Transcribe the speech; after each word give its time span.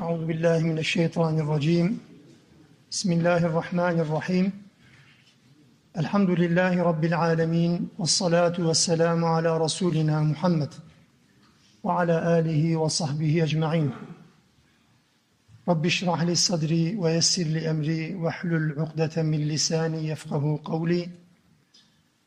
أعوذ 0.00 0.24
بالله 0.24 0.58
من 0.58 0.78
الشيطان 0.78 1.38
الرجيم. 1.40 2.00
بسم 2.90 3.12
الله 3.12 3.46
الرحمن 3.46 4.00
الرحيم. 4.00 4.52
الحمد 5.98 6.30
لله 6.30 6.82
رب 6.82 7.04
العالمين 7.04 7.88
والصلاة 7.98 8.52
والسلام 8.58 9.24
على 9.24 9.58
رسولنا 9.58 10.22
محمد 10.22 10.74
وعلى 11.84 12.38
آله 12.38 12.76
وصحبه 12.76 13.42
أجمعين. 13.42 13.90
رب 15.68 15.86
اشرح 15.86 16.22
لي 16.22 16.34
صدري 16.34 16.96
ويسر 16.96 17.42
لي 17.42 17.70
أمري 17.70 18.14
واحلل 18.14 18.74
عقدة 18.78 19.22
من 19.22 19.48
لساني 19.48 20.08
يفقه 20.08 20.60
قولي. 20.64 21.08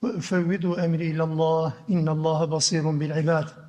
وأفوض 0.02 0.66
أمري 0.66 1.12
إلى 1.12 1.24
الله 1.24 1.74
إن 1.90 2.10
الله 2.10 2.46
بصير 2.46 2.92
بالعباد. 2.92 3.65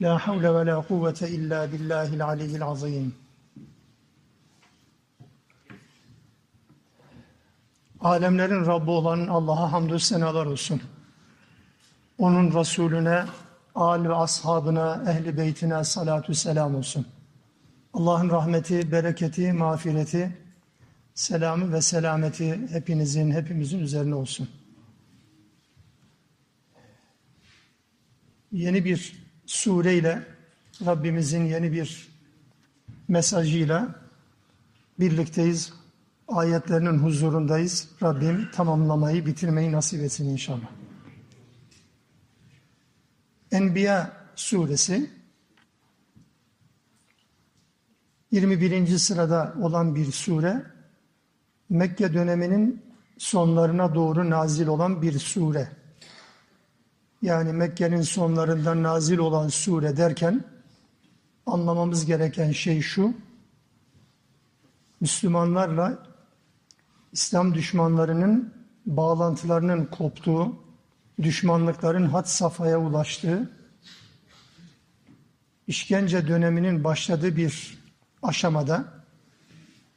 La 0.00 0.18
havle 0.18 0.54
ve 0.54 0.66
la 0.66 0.82
kuvvete 0.82 1.28
illa 1.28 1.72
billahil 1.72 2.24
aliyyil 2.24 2.64
azim. 2.64 3.14
Alemlerin 8.00 8.66
Rabbi 8.66 8.90
olan 8.90 9.26
Allah'a 9.26 9.72
hamdü 9.72 9.98
senalar 9.98 10.46
olsun. 10.46 10.82
Onun 12.18 12.60
Resulüne, 12.60 13.24
al 13.74 14.04
ve 14.04 14.14
ashabına, 14.14 15.04
ehli 15.10 15.36
beytine 15.38 15.84
salatü 15.84 16.34
selam 16.34 16.74
olsun. 16.74 17.06
Allah'ın 17.94 18.30
rahmeti, 18.30 18.92
bereketi, 18.92 19.52
mağfireti, 19.52 20.36
selamı 21.14 21.72
ve 21.72 21.82
selameti 21.82 22.68
hepinizin, 22.72 23.30
hepimizin 23.30 23.78
üzerine 23.78 24.14
olsun. 24.14 24.48
Yeni 28.52 28.84
bir 28.84 29.19
sureyle, 29.50 30.22
Rabbimizin 30.86 31.44
yeni 31.44 31.72
bir 31.72 32.08
mesajıyla 33.08 33.94
birlikteyiz. 35.00 35.72
Ayetlerinin 36.28 36.98
huzurundayız. 36.98 37.88
Rabbim 38.02 38.50
tamamlamayı, 38.50 39.26
bitirmeyi 39.26 39.72
nasip 39.72 40.02
etsin 40.02 40.28
inşallah. 40.28 40.70
Enbiya 43.52 44.12
suresi 44.36 45.10
21. 48.30 48.98
sırada 48.98 49.54
olan 49.62 49.94
bir 49.94 50.12
sure. 50.12 50.62
Mekke 51.68 52.14
döneminin 52.14 52.82
sonlarına 53.18 53.94
doğru 53.94 54.30
nazil 54.30 54.66
olan 54.66 55.02
bir 55.02 55.18
sure. 55.18 55.79
Yani 57.22 57.52
Mekke'nin 57.52 58.02
sonlarından 58.02 58.82
nazil 58.82 59.18
olan 59.18 59.48
sure 59.48 59.96
derken 59.96 60.44
anlamamız 61.46 62.06
gereken 62.06 62.52
şey 62.52 62.80
şu. 62.80 63.14
Müslümanlarla 65.00 65.98
İslam 67.12 67.54
düşmanlarının 67.54 68.54
bağlantılarının 68.86 69.84
koptuğu, 69.84 70.54
düşmanlıkların 71.22 72.06
had 72.06 72.24
safhaya 72.24 72.80
ulaştığı, 72.80 73.50
işkence 75.66 76.28
döneminin 76.28 76.84
başladığı 76.84 77.36
bir 77.36 77.78
aşamada 78.22 78.84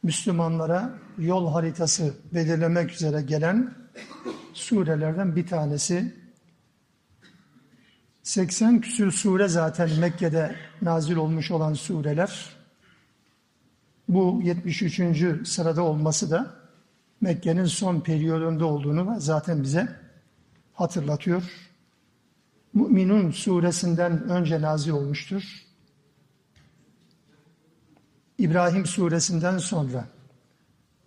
Müslümanlara 0.04 0.94
yol 1.18 1.52
haritası 1.52 2.14
belirlemek 2.34 2.92
üzere 2.92 3.22
gelen 3.22 3.74
surelerden 4.54 5.36
bir 5.36 5.48
tanesi. 5.48 6.23
80 8.24 8.82
küsür 8.82 9.12
sure 9.12 9.48
zaten 9.48 9.90
Mekke'de 10.00 10.56
nazil 10.82 11.16
olmuş 11.16 11.52
olan 11.52 11.74
sureler. 11.74 12.50
Bu 14.10 14.42
73. 14.44 15.02
sırada 15.48 15.84
olması 15.84 16.32
da 16.32 16.56
Mekke'nin 17.22 17.66
son 17.66 18.00
periyodunda 18.00 18.66
olduğunu 18.66 19.16
zaten 19.20 19.64
bize 19.64 19.90
hatırlatıyor. 20.74 21.44
Müminun 22.74 23.32
suresinden 23.32 24.30
önce 24.30 24.62
nazil 24.62 24.92
olmuştur. 24.92 25.44
İbrahim 28.38 28.86
suresinden 28.86 29.58
sonra 29.58 30.06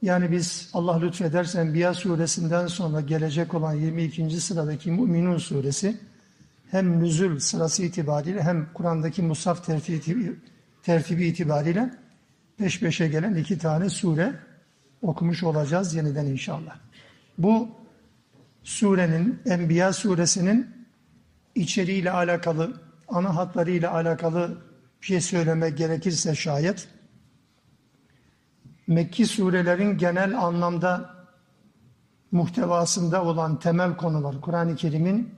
yani 0.03 0.33
biz 0.33 0.71
Allah 0.73 0.99
lütfederse 0.99 1.61
Enbiya 1.61 1.95
suresinden 1.95 2.67
sonra 2.67 3.01
gelecek 3.01 3.55
olan 3.55 3.75
22. 3.75 4.41
sıradaki 4.41 4.91
Müminun 4.91 5.39
suresi 5.39 6.01
hem 6.71 7.01
nüzul 7.01 7.39
sırası 7.39 7.83
itibariyle 7.83 8.43
hem 8.43 8.73
Kur'an'daki 8.75 9.23
musaf 9.23 9.67
tertibi, 9.67 10.37
tertibi 10.83 11.27
itibariyle 11.27 11.91
peş 12.59 12.81
peşe 12.81 13.09
gelen 13.09 13.35
iki 13.35 13.59
tane 13.59 13.89
sure 13.89 14.35
okumuş 15.03 15.43
olacağız 15.43 15.95
yeniden 15.95 16.27
inşallah. 16.27 16.77
Bu 17.39 17.69
surenin, 18.63 19.41
Enbiya 19.47 19.93
suresinin 19.93 20.87
içeriğiyle 21.55 22.11
alakalı, 22.11 22.81
ana 23.09 23.37
hatlarıyla 23.37 23.93
alakalı 23.93 24.59
bir 25.03 25.07
şey 25.07 25.21
söylemek 25.21 25.79
gerekirse 25.79 26.35
şayet, 26.35 26.89
Mekki 28.87 29.27
surelerin 29.27 29.99
genel 29.99 30.39
anlamda 30.39 31.17
muhtevasında 32.33 33.25
olan 33.25 33.59
temel 33.59 33.97
konular, 33.97 34.41
Kur'an-ı 34.41 34.77
Kerim'in 34.77 35.35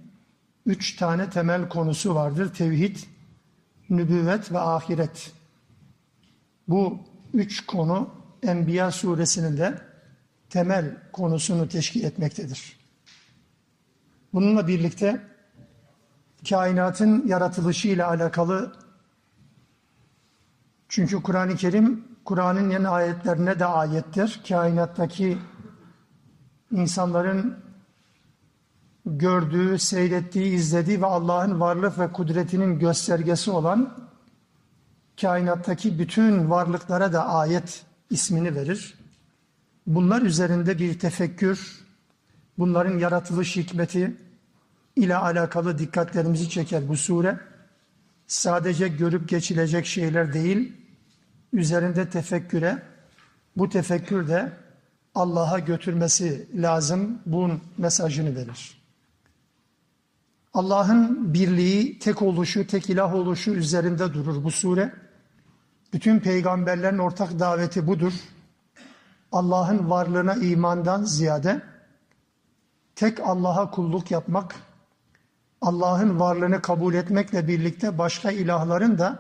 üç 0.69 0.97
tane 0.97 1.31
temel 1.31 1.69
konusu 1.69 2.15
vardır. 2.15 2.55
Tevhid, 2.55 2.97
nübüvvet 3.91 4.53
ve 4.53 4.59
ahiret. 4.59 5.33
Bu 6.69 6.99
üç 7.35 7.67
konu 7.67 8.11
Enbiya 8.43 8.91
suresinin 8.91 9.57
de 9.57 9.79
temel 10.51 10.97
konusunu 11.13 11.69
teşkil 11.69 12.05
etmektedir. 12.05 12.79
Bununla 14.33 14.67
birlikte 14.67 15.23
kainatın 16.49 17.27
yaratılışı 17.27 17.89
ile 17.89 18.05
alakalı 18.05 18.77
çünkü 20.89 21.23
Kur'an-ı 21.23 21.57
Kerim 21.57 22.09
Kur'an'ın 22.25 22.71
yeni 22.71 22.89
ayetlerine 22.89 23.59
de 23.59 23.65
ayettir. 23.65 24.41
Kainattaki 24.49 25.39
insanların 26.71 27.68
gördüğü, 29.07 29.79
seyrettiği, 29.79 30.55
izlediği 30.55 31.03
ve 31.03 31.07
Allah'ın 31.07 31.61
varlık 31.61 31.99
ve 31.99 32.13
kudretinin 32.13 32.79
göstergesi 32.79 33.51
olan 33.51 34.09
kainattaki 35.21 35.99
bütün 35.99 36.51
varlıklara 36.51 37.13
da 37.13 37.27
ayet 37.27 37.83
ismini 38.11 38.55
verir. 38.55 38.95
Bunlar 39.87 40.23
üzerinde 40.23 40.79
bir 40.79 40.99
tefekkür, 40.99 41.81
bunların 42.59 42.99
yaratılış 42.99 43.57
hikmeti 43.57 44.17
ile 44.97 45.17
alakalı 45.17 45.79
dikkatlerimizi 45.79 46.51
çeker 46.51 46.89
bu 46.89 46.97
sure. 46.97 47.39
Sadece 48.27 48.89
görüp 48.89 49.29
geçilecek 49.29 49.87
şeyler 49.87 50.33
değil, 50.33 50.73
üzerinde 51.53 52.11
tefekküre, 52.11 52.83
bu 53.57 53.69
tefekkür 53.69 54.29
de 54.29 54.53
Allah'a 55.15 55.59
götürmesi 55.59 56.49
lazım, 56.55 57.19
bunun 57.27 57.61
mesajını 57.79 58.37
verir. 58.37 58.78
Allah'ın 60.55 61.35
birliği, 61.35 61.99
tek 61.99 62.23
oluşu, 62.23 62.67
tek 62.67 62.91
ilah 62.91 63.15
oluşu 63.15 63.51
üzerinde 63.51 64.15
durur 64.15 64.45
bu 64.45 64.51
sure. 64.51 64.93
Bütün 65.93 66.21
peygamberlerin 66.21 66.99
ortak 66.99 67.39
daveti 67.39 67.87
budur. 67.87 68.13
Allah'ın 69.33 69.91
varlığına 69.91 70.35
imandan 70.35 71.05
ziyade 71.05 71.63
tek 72.95 73.21
Allah'a 73.21 73.71
kulluk 73.71 74.11
yapmak, 74.11 74.55
Allah'ın 75.61 76.21
varlığını 76.21 76.63
kabul 76.63 76.95
etmekle 76.95 77.49
birlikte 77.49 77.99
başka 77.99 78.31
ilahların 78.31 78.99
da 78.99 79.19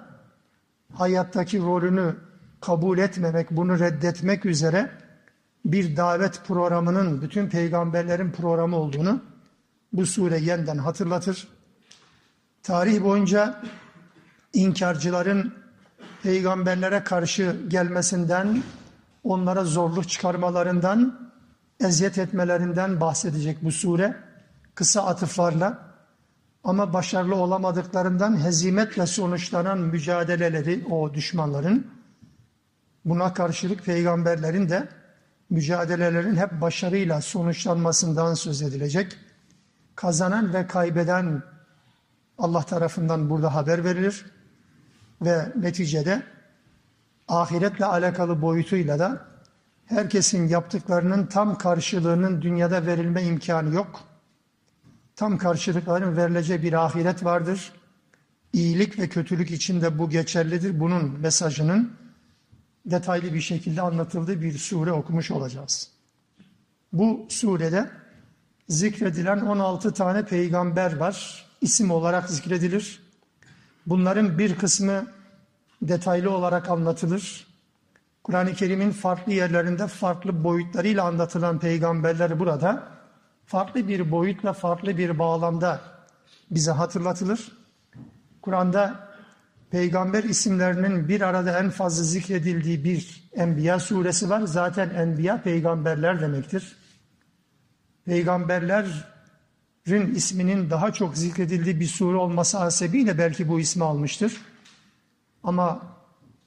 hayattaki 0.94 1.58
rolünü 1.58 2.16
kabul 2.60 2.98
etmemek, 2.98 3.50
bunu 3.50 3.78
reddetmek 3.78 4.46
üzere 4.46 4.90
bir 5.64 5.96
davet 5.96 6.42
programının 6.46 7.22
bütün 7.22 7.48
peygamberlerin 7.48 8.30
programı 8.32 8.76
olduğunu 8.76 9.22
bu 9.92 10.06
sure 10.06 10.38
yeniden 10.38 10.78
hatırlatır. 10.78 11.48
Tarih 12.62 13.04
boyunca 13.04 13.62
inkarcıların 14.52 15.54
peygamberlere 16.22 17.04
karşı 17.04 17.56
gelmesinden, 17.68 18.62
onlara 19.24 19.64
zorluk 19.64 20.08
çıkarmalarından, 20.08 21.30
eziyet 21.80 22.18
etmelerinden 22.18 23.00
bahsedecek 23.00 23.64
bu 23.64 23.72
sure. 23.72 24.16
Kısa 24.74 25.06
atıflarla 25.06 25.88
ama 26.64 26.92
başarılı 26.92 27.34
olamadıklarından 27.34 28.44
hezimetle 28.44 29.06
sonuçlanan 29.06 29.78
mücadeleleri 29.78 30.84
o 30.90 31.14
düşmanların 31.14 31.86
buna 33.04 33.34
karşılık 33.34 33.84
peygamberlerin 33.84 34.68
de 34.68 34.88
mücadelelerin 35.50 36.36
hep 36.36 36.60
başarıyla 36.60 37.20
sonuçlanmasından 37.20 38.34
söz 38.34 38.62
edilecek. 38.62 39.16
Kazanan 39.98 40.54
ve 40.54 40.66
kaybeden 40.66 41.42
Allah 42.38 42.62
tarafından 42.62 43.30
burada 43.30 43.54
haber 43.54 43.84
verilir 43.84 44.26
ve 45.22 45.52
neticede 45.56 46.22
ahiretle 47.28 47.84
alakalı 47.84 48.42
boyutuyla 48.42 48.98
da 48.98 49.26
herkesin 49.84 50.48
yaptıklarının 50.48 51.26
tam 51.26 51.58
karşılığının 51.58 52.42
dünyada 52.42 52.86
verilme 52.86 53.22
imkanı 53.22 53.74
yok. 53.74 54.00
Tam 55.16 55.38
karşılıkların 55.38 56.16
verileceği 56.16 56.62
bir 56.62 56.72
ahiret 56.72 57.24
vardır. 57.24 57.72
İyilik 58.52 58.98
ve 58.98 59.08
kötülük 59.08 59.50
için 59.50 59.80
de 59.80 59.98
bu 59.98 60.10
geçerlidir. 60.10 60.80
Bunun 60.80 61.20
mesajının 61.20 61.92
detaylı 62.86 63.34
bir 63.34 63.40
şekilde 63.40 63.82
anlatıldığı 63.82 64.42
bir 64.42 64.58
sure 64.58 64.92
okumuş 64.92 65.30
olacağız. 65.30 65.90
Bu 66.92 67.26
surede 67.28 67.90
zikredilen 68.68 69.40
16 69.40 69.92
tane 69.92 70.24
peygamber 70.24 70.96
var. 70.96 71.46
İsim 71.60 71.90
olarak 71.90 72.30
zikredilir. 72.30 73.02
Bunların 73.86 74.38
bir 74.38 74.56
kısmı 74.56 75.06
detaylı 75.82 76.30
olarak 76.30 76.70
anlatılır. 76.70 77.46
Kur'an-ı 78.24 78.54
Kerim'in 78.54 78.90
farklı 78.90 79.32
yerlerinde 79.32 79.86
farklı 79.86 80.44
boyutlarıyla 80.44 81.04
anlatılan 81.04 81.58
peygamberler 81.58 82.38
burada 82.38 82.88
farklı 83.46 83.88
bir 83.88 84.10
boyutla, 84.10 84.52
farklı 84.52 84.98
bir 84.98 85.18
bağlamda 85.18 85.80
bize 86.50 86.70
hatırlatılır. 86.70 87.52
Kur'an'da 88.42 89.08
peygamber 89.70 90.24
isimlerinin 90.24 91.08
bir 91.08 91.20
arada 91.20 91.58
en 91.58 91.70
fazla 91.70 92.04
zikredildiği 92.04 92.84
bir 92.84 93.28
Enbiya 93.32 93.80
suresi 93.80 94.30
var. 94.30 94.40
Zaten 94.40 94.90
Enbiya 94.90 95.42
peygamberler 95.42 96.20
demektir. 96.20 96.76
Peygamberlerin 98.08 100.14
isminin 100.14 100.70
daha 100.70 100.92
çok 100.92 101.16
zikredildiği 101.16 101.80
bir 101.80 101.86
sure 101.86 102.16
olması 102.16 102.58
hasebiyle 102.58 103.18
belki 103.18 103.48
bu 103.48 103.60
ismi 103.60 103.84
almıştır. 103.84 104.36
Ama 105.42 105.82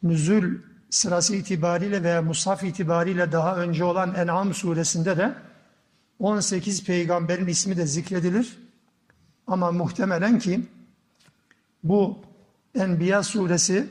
nüzul 0.03 0.43
sırası 0.89 1.35
itibariyle 1.35 2.03
veya 2.03 2.21
mushaf 2.21 2.63
itibariyle 2.63 3.31
daha 3.31 3.57
önce 3.57 3.83
olan 3.83 4.15
En'am 4.15 4.53
suresinde 4.53 5.17
de 5.17 5.33
18 6.19 6.85
peygamberin 6.85 7.47
ismi 7.47 7.77
de 7.77 7.85
zikredilir. 7.85 8.57
Ama 9.47 9.71
muhtemelen 9.71 10.39
ki 10.39 10.61
bu 11.83 12.17
Enbiya 12.75 13.23
suresi 13.23 13.87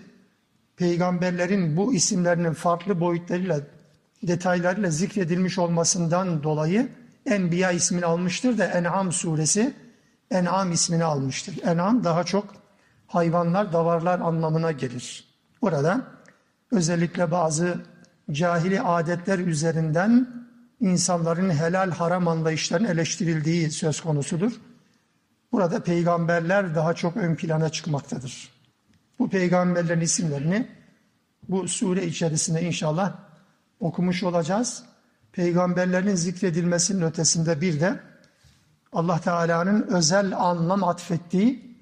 peygamberlerin 0.76 1.76
bu 1.76 1.94
isimlerinin 1.94 2.52
farklı 2.52 3.00
boyutlarıyla, 3.00 3.60
detaylarıyla 4.22 4.90
zikredilmiş 4.90 5.58
olmasından 5.58 6.42
dolayı 6.42 6.88
Enbiya 7.26 7.70
ismini 7.70 8.06
almıştır 8.06 8.58
da 8.58 8.64
En'am 8.64 9.12
suresi 9.12 9.74
En'am 10.30 10.72
ismini 10.72 11.04
almıştır. 11.04 11.62
En'am 11.62 12.04
daha 12.04 12.24
çok 12.24 12.54
hayvanlar, 13.06 13.72
davarlar 13.72 14.20
anlamına 14.20 14.72
gelir. 14.72 15.24
Burada 15.62 16.02
özellikle 16.72 17.30
bazı 17.30 17.84
cahili 18.30 18.80
adetler 18.80 19.38
üzerinden 19.38 20.28
insanların 20.80 21.50
helal 21.50 21.90
haram 21.90 22.28
anlayışlarının 22.28 22.88
eleştirildiği 22.88 23.70
söz 23.70 24.00
konusudur. 24.00 24.52
Burada 25.52 25.82
peygamberler 25.82 26.74
daha 26.74 26.94
çok 26.94 27.16
ön 27.16 27.34
plana 27.34 27.68
çıkmaktadır. 27.68 28.48
Bu 29.18 29.30
peygamberlerin 29.30 30.00
isimlerini 30.00 30.68
bu 31.48 31.68
sure 31.68 32.06
içerisinde 32.06 32.62
inşallah 32.62 33.12
okumuş 33.80 34.22
olacağız. 34.22 34.84
Peygamberlerin 35.32 36.14
zikredilmesinin 36.14 37.02
ötesinde 37.02 37.60
bir 37.60 37.80
de 37.80 38.00
Allah 38.92 39.20
Teala'nın 39.20 39.82
özel 39.82 40.36
anlam 40.36 40.84
atfettiği 40.84 41.76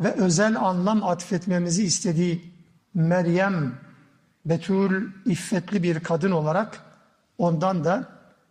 ve 0.00 0.12
özel 0.12 0.56
anlam 0.60 1.04
atfetmemizi 1.04 1.84
istediği 1.84 2.54
Meryem, 2.94 3.74
Betul, 4.44 4.92
iffetli 5.26 5.82
bir 5.82 6.00
kadın 6.00 6.30
olarak 6.30 6.80
ondan 7.38 7.84
da 7.84 8.08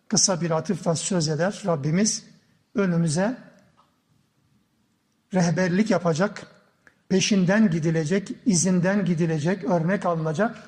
kısa 0.08 0.42
bir 0.42 0.52
atıfla 0.52 0.96
söz 0.96 1.30
eder. 1.30 1.64
Rabbimiz 1.66 2.24
önümüze 2.76 3.38
rehberlik 5.34 5.92
yapacak, 5.92 6.48
peşinden 7.10 7.70
gidilecek, 7.70 8.32
izinden 8.46 9.06
gidilecek, 9.06 9.64
örnek 9.64 10.06
alınacak 10.06 10.64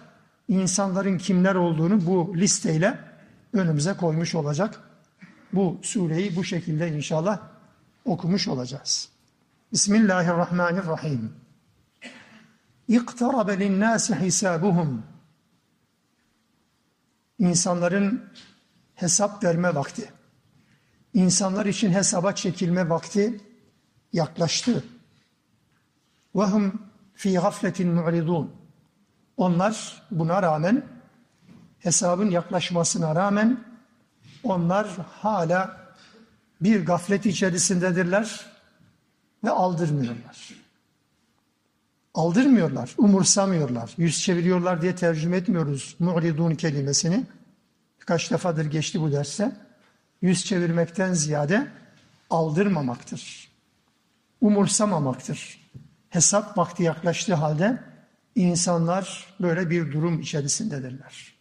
insanların 0.47 1.17
kimler 1.17 1.55
olduğunu 1.55 2.05
bu 2.05 2.37
listeyle 2.37 2.99
önümüze 3.55 3.93
koymuş 3.93 4.35
olacak. 4.35 4.79
Bu 5.53 5.79
sureyi 5.81 6.35
bu 6.35 6.43
şekilde 6.43 6.91
inşallah 6.91 7.39
okumuş 8.05 8.47
olacağız. 8.47 9.09
Bismillahirrahmanirrahim. 9.73 11.33
İktarabe 12.87 13.59
linnâsi 13.59 14.15
hisabuhum. 14.15 15.03
İnsanların 17.39 18.29
hesap 18.95 19.43
verme 19.43 19.75
vakti. 19.75 20.11
İnsanlar 21.13 21.65
için 21.65 21.91
hesaba 21.91 22.31
çekilme 22.35 22.89
vakti 22.89 23.41
yaklaştı. 24.13 24.83
Ve 26.35 26.43
hum 26.43 26.81
fi 27.13 27.33
gafletin 27.33 27.89
mu'ridun. 27.89 28.51
Onlar 29.37 30.03
buna 30.11 30.41
rağmen 30.41 30.94
hesabın 31.85 32.29
yaklaşmasına 32.29 33.15
rağmen 33.15 33.63
onlar 34.43 34.87
hala 35.21 35.77
bir 36.61 36.85
gaflet 36.85 37.25
içerisindedirler 37.25 38.45
ve 39.43 39.49
aldırmıyorlar. 39.49 40.49
Aldırmıyorlar, 42.13 42.93
umursamıyorlar. 42.97 43.93
Yüz 43.97 44.21
çeviriyorlar 44.21 44.81
diye 44.81 44.95
tercüme 44.95 45.37
etmiyoruz 45.37 45.95
mu'ridun 45.99 46.55
kelimesini. 46.55 47.25
Birkaç 48.01 48.31
defadır 48.31 48.65
geçti 48.65 49.01
bu 49.01 49.11
derste. 49.11 49.55
Yüz 50.21 50.45
çevirmekten 50.45 51.13
ziyade 51.13 51.67
aldırmamaktır. 52.29 53.51
Umursamamaktır. 54.41 55.69
Hesap 56.09 56.57
vakti 56.57 56.83
yaklaştığı 56.83 57.33
halde 57.33 57.83
insanlar 58.35 59.35
böyle 59.39 59.69
bir 59.69 59.91
durum 59.91 60.21
içerisindedirler. 60.21 61.34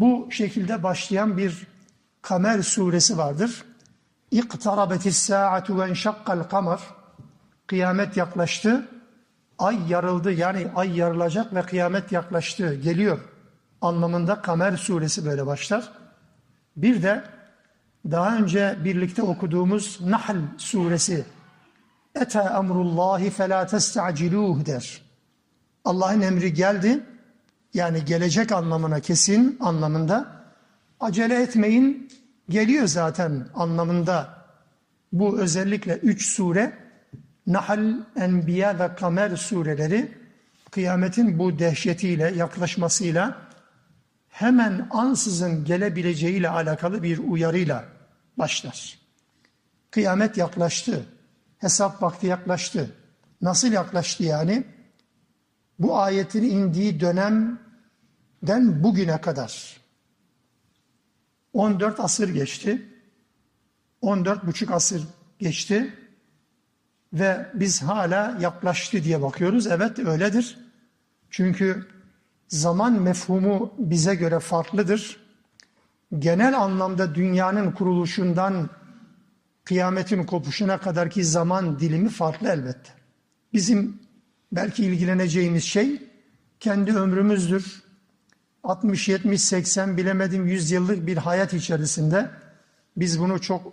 Bu 0.00 0.28
şekilde 0.30 0.82
başlayan 0.82 1.36
bir 1.36 1.66
Kamer 2.22 2.62
suresi 2.62 3.18
vardır. 3.18 3.64
İktarabetis 4.30 5.16
saatu 5.16 5.78
ve 5.78 5.84
enşakkal 5.88 6.42
kamer. 6.42 6.80
Kıyamet 7.66 8.16
yaklaştı. 8.16 8.88
Ay 9.58 9.78
yarıldı 9.88 10.32
yani 10.32 10.66
ay 10.74 10.98
yarılacak 10.98 11.54
ve 11.54 11.62
kıyamet 11.62 12.12
yaklaştı. 12.12 12.74
Geliyor 12.74 13.18
anlamında 13.80 14.42
Kamer 14.42 14.76
suresi 14.76 15.26
böyle 15.26 15.46
başlar. 15.46 15.92
Bir 16.76 17.02
de 17.02 17.24
daha 18.10 18.36
önce 18.36 18.76
birlikte 18.84 19.22
okuduğumuz 19.22 20.00
Nahl 20.00 20.36
suresi 20.58 21.24
Ete 22.14 22.38
emrullahi 22.38 23.30
felâ 23.30 23.66
testa'ciluh 23.66 24.66
der. 24.66 25.02
Allah'ın 25.84 26.20
emri 26.20 26.54
geldi. 26.54 27.00
Yani 27.76 28.04
gelecek 28.04 28.52
anlamına 28.52 29.00
kesin 29.00 29.56
anlamında. 29.60 30.26
Acele 31.00 31.42
etmeyin 31.42 32.12
geliyor 32.48 32.86
zaten 32.86 33.48
anlamında. 33.54 34.46
Bu 35.12 35.38
özellikle 35.38 35.96
üç 35.96 36.26
sure 36.26 36.72
Nahl, 37.46 37.92
Enbiya 38.16 38.78
ve 38.78 38.94
Kamer 38.94 39.36
sureleri 39.36 40.12
kıyametin 40.70 41.38
bu 41.38 41.58
dehşetiyle 41.58 42.32
yaklaşmasıyla 42.36 43.36
hemen 44.28 44.88
ansızın 44.90 45.64
gelebileceğiyle 45.64 46.48
alakalı 46.48 47.02
bir 47.02 47.18
uyarıyla 47.18 47.84
başlar. 48.38 48.98
Kıyamet 49.90 50.36
yaklaştı. 50.36 51.06
Hesap 51.58 52.02
vakti 52.02 52.26
yaklaştı. 52.26 52.90
Nasıl 53.42 53.72
yaklaştı 53.72 54.22
yani? 54.22 54.64
Bu 55.78 55.98
ayetin 55.98 56.42
indiği 56.42 57.00
dönemden 58.46 58.82
bugüne 58.82 59.20
kadar 59.20 59.76
14 61.52 62.00
asır 62.00 62.28
geçti. 62.28 62.82
14 64.00 64.46
buçuk 64.46 64.70
asır 64.70 65.02
geçti 65.38 65.94
ve 67.12 67.46
biz 67.54 67.82
hala 67.82 68.38
yaklaştı 68.40 69.04
diye 69.04 69.22
bakıyoruz. 69.22 69.66
Evet 69.66 69.98
öyledir. 69.98 70.58
Çünkü 71.30 71.86
zaman 72.48 72.92
mefhumu 72.92 73.74
bize 73.78 74.14
göre 74.14 74.40
farklıdır. 74.40 75.16
Genel 76.18 76.58
anlamda 76.58 77.14
dünyanın 77.14 77.72
kuruluşundan 77.72 78.70
kıyametin 79.64 80.24
kopuşuna 80.24 80.78
kadarki 80.78 81.24
zaman 81.24 81.80
dilimi 81.80 82.08
farklı 82.08 82.48
elbette. 82.48 82.90
Bizim 83.52 84.00
belki 84.52 84.84
ilgileneceğimiz 84.84 85.64
şey 85.64 86.02
kendi 86.60 86.92
ömrümüzdür. 86.96 87.85
60, 88.66 89.08
70, 89.08 89.42
80 89.42 89.96
bilemedim 89.96 90.46
100 90.46 90.70
yıllık 90.70 91.06
bir 91.06 91.16
hayat 91.16 91.54
içerisinde 91.54 92.30
biz 92.96 93.20
bunu 93.20 93.40
çok 93.40 93.72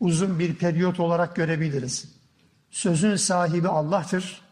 uzun 0.00 0.38
bir 0.38 0.54
periyot 0.54 1.00
olarak 1.00 1.36
görebiliriz. 1.36 2.16
Sözün 2.70 3.16
sahibi 3.16 3.68
Allah'tır. 3.68 4.42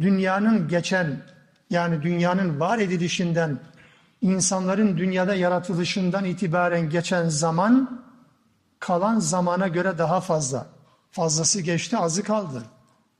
Dünyanın 0.00 0.68
geçen 0.68 1.22
yani 1.70 2.02
dünyanın 2.02 2.60
var 2.60 2.78
edilişinden, 2.78 3.58
insanların 4.22 4.96
dünyada 4.96 5.34
yaratılışından 5.34 6.24
itibaren 6.24 6.90
geçen 6.90 7.28
zaman 7.28 8.04
kalan 8.78 9.18
zamana 9.18 9.68
göre 9.68 9.98
daha 9.98 10.20
fazla. 10.20 10.66
Fazlası 11.10 11.60
geçti, 11.60 11.96
azı 11.96 12.22
kaldı. 12.22 12.62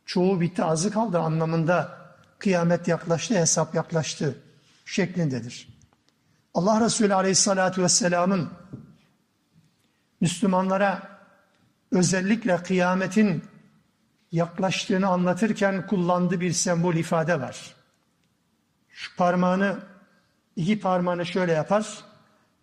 Çoğu 0.06 0.40
bitti, 0.40 0.64
azı 0.64 0.90
kaldı 0.90 1.18
anlamında 1.18 1.98
kıyamet 2.38 2.88
yaklaştı, 2.88 3.34
hesap 3.34 3.74
yaklaştı 3.74 4.38
şeklindedir. 4.84 5.69
Allah 6.54 6.80
Resulü 6.80 7.14
Aleyhisselatü 7.14 7.82
Vesselam'ın 7.82 8.50
Müslümanlara 10.20 11.20
özellikle 11.92 12.62
kıyametin 12.62 13.44
yaklaştığını 14.32 15.06
anlatırken 15.06 15.86
kullandığı 15.86 16.40
bir 16.40 16.52
sembol 16.52 16.94
ifade 16.94 17.40
var. 17.40 17.74
Şu 18.88 19.16
parmağını, 19.16 19.78
iki 20.56 20.80
parmağını 20.80 21.26
şöyle 21.26 21.52
yapar. 21.52 22.04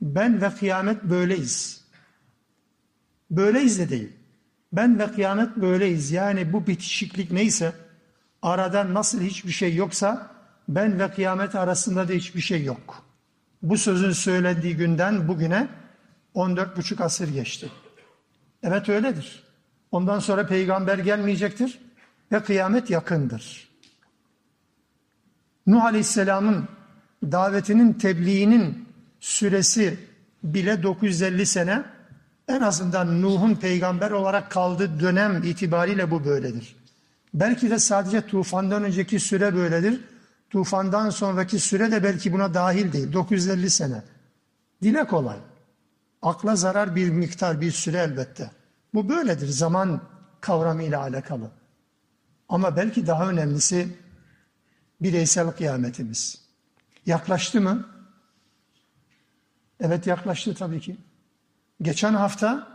Ben 0.01 0.41
ve 0.41 0.50
kıyamet 0.50 1.03
böyleyiz. 1.03 1.84
Böyleyiz 3.32 3.79
de 3.79 3.89
değil. 3.89 4.13
Ben 4.74 5.00
ve 5.00 5.12
kıyamet 5.12 5.58
böyleyiz. 5.58 6.12
Yani 6.12 6.53
bu 6.53 6.67
bitişiklik 6.67 7.32
neyse, 7.32 7.74
arada 8.41 8.94
nasıl 8.94 9.22
hiçbir 9.22 9.51
şey 9.51 9.75
yoksa, 9.75 10.32
ben 10.67 11.00
ve 11.00 11.12
kıyamet 11.12 11.56
arasında 11.56 12.08
da 12.08 12.13
hiçbir 12.13 12.41
şey 12.41 12.63
yok. 12.63 13.07
Bu 13.62 13.78
sözün 13.78 14.12
söylendiği 14.12 14.76
günden 14.76 15.28
bugüne 15.28 15.68
14 16.34 16.78
buçuk 16.78 17.02
asır 17.02 17.28
geçti. 17.28 17.72
Evet 18.64 18.90
öyledir. 18.90 19.44
Ondan 19.92 20.20
sonra 20.20 20.48
peygamber 20.48 20.98
gelmeyecektir 20.98 21.80
ve 22.32 22.44
kıyamet 22.44 22.90
yakındır. 22.90 23.70
Nuh 25.68 25.84
Aleyhisselam'ın 25.84 26.68
davetinin 27.24 27.94
tebliğinin 27.94 28.88
süresi 29.20 30.00
bile 30.44 30.84
950 30.84 31.46
sene 31.46 31.84
en 32.48 32.62
azından 32.62 33.22
Nuh'un 33.22 33.56
peygamber 33.56 34.12
olarak 34.12 34.52
kaldığı 34.52 35.00
dönem 35.00 35.44
itibariyle 35.44 36.12
bu 36.12 36.26
böyledir. 36.26 36.76
Belki 37.34 37.70
de 37.70 37.80
sadece 37.80 38.22
tufandan 38.22 38.84
önceki 38.84 39.20
süre 39.20 39.56
böyledir. 39.56 40.00
Tufandan 40.50 41.10
sonraki 41.10 41.60
süre 41.60 41.92
de 41.92 42.04
belki 42.04 42.34
buna 42.34 42.54
dahil 42.54 42.94
değil. 42.94 43.13
950 43.13 43.70
sene. 43.70 44.04
Dile 44.82 45.08
kolay. 45.08 45.38
Akla 46.22 46.56
zarar 46.56 46.96
bir 46.96 47.10
miktar, 47.10 47.62
bir 47.62 47.72
süre 47.72 47.98
elbette. 47.98 48.51
Bu 48.94 49.10
böyledir 49.10 49.48
zaman 49.48 50.01
kavramıyla 50.42 51.01
alakalı. 51.01 51.51
Ama 52.50 52.75
belki 52.75 53.08
daha 53.08 53.30
önemlisi 53.30 53.98
bireysel 55.01 55.51
kıyametimiz. 55.51 56.42
Yaklaştı 57.06 57.62
mı? 57.62 57.88
Evet 59.80 60.08
yaklaştı 60.08 60.54
tabii 60.54 60.82
ki. 60.82 60.98
Geçen 61.82 62.13
hafta 62.13 62.68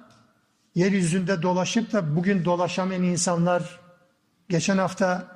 yeryüzünde 0.74 1.42
dolaşıp 1.42 1.92
da 1.92 2.16
bugün 2.16 2.44
dolaşamayan 2.44 3.02
insanlar 3.02 3.80
geçen 4.48 4.78
hafta 4.78 5.28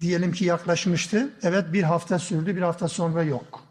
diyelim 0.00 0.32
ki 0.32 0.44
yaklaşmıştı. 0.44 1.30
Evet 1.42 1.72
bir 1.72 1.82
hafta 1.82 2.18
sürdü, 2.18 2.56
bir 2.56 2.62
hafta 2.62 2.88
sonra 2.88 3.22
yok. 3.22 3.62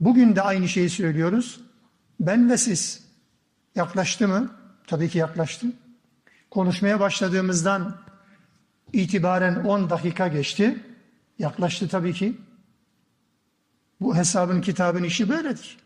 Bugün 0.00 0.36
de 0.36 0.42
aynı 0.42 0.68
şeyi 0.68 0.90
söylüyoruz. 0.90 1.60
Ben 2.20 2.50
ve 2.50 2.56
siz 2.56 3.04
yaklaştı 3.74 4.28
mı? 4.28 4.50
Tabii 4.86 5.08
ki 5.08 5.18
yaklaştı. 5.18 5.66
Konuşmaya 6.50 7.00
başladığımızdan 7.00 7.96
itibaren 8.92 9.54
10 9.64 9.90
dakika 9.90 10.28
geçti. 10.28 10.84
Yaklaştı 11.38 11.88
tabii 11.88 12.12
ki. 12.12 12.36
Bu 14.00 14.16
hesabın 14.16 14.60
kitabın 14.60 15.02
işi 15.02 15.28
böyledir. 15.28 15.78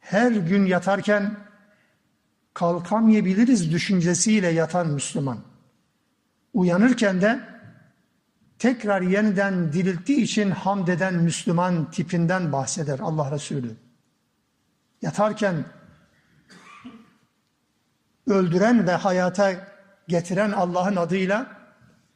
Her 0.00 0.32
gün 0.32 0.66
yatarken 0.66 1.36
kalkamayabiliriz 2.54 3.72
düşüncesiyle 3.72 4.48
yatan 4.48 4.88
Müslüman. 4.88 5.38
Uyanırken 6.54 7.20
de 7.20 7.49
tekrar 8.60 9.02
yeniden 9.02 9.72
dirilttiği 9.72 10.20
için 10.20 10.50
hamd 10.50 10.88
eden 10.88 11.14
Müslüman 11.14 11.90
tipinden 11.90 12.52
bahseder 12.52 12.98
Allah 12.98 13.30
Resulü. 13.30 13.76
Yatarken 15.02 15.64
öldüren 18.26 18.86
ve 18.86 18.92
hayata 18.92 19.52
getiren 20.08 20.50
Allah'ın 20.50 20.96
adıyla, 20.96 21.46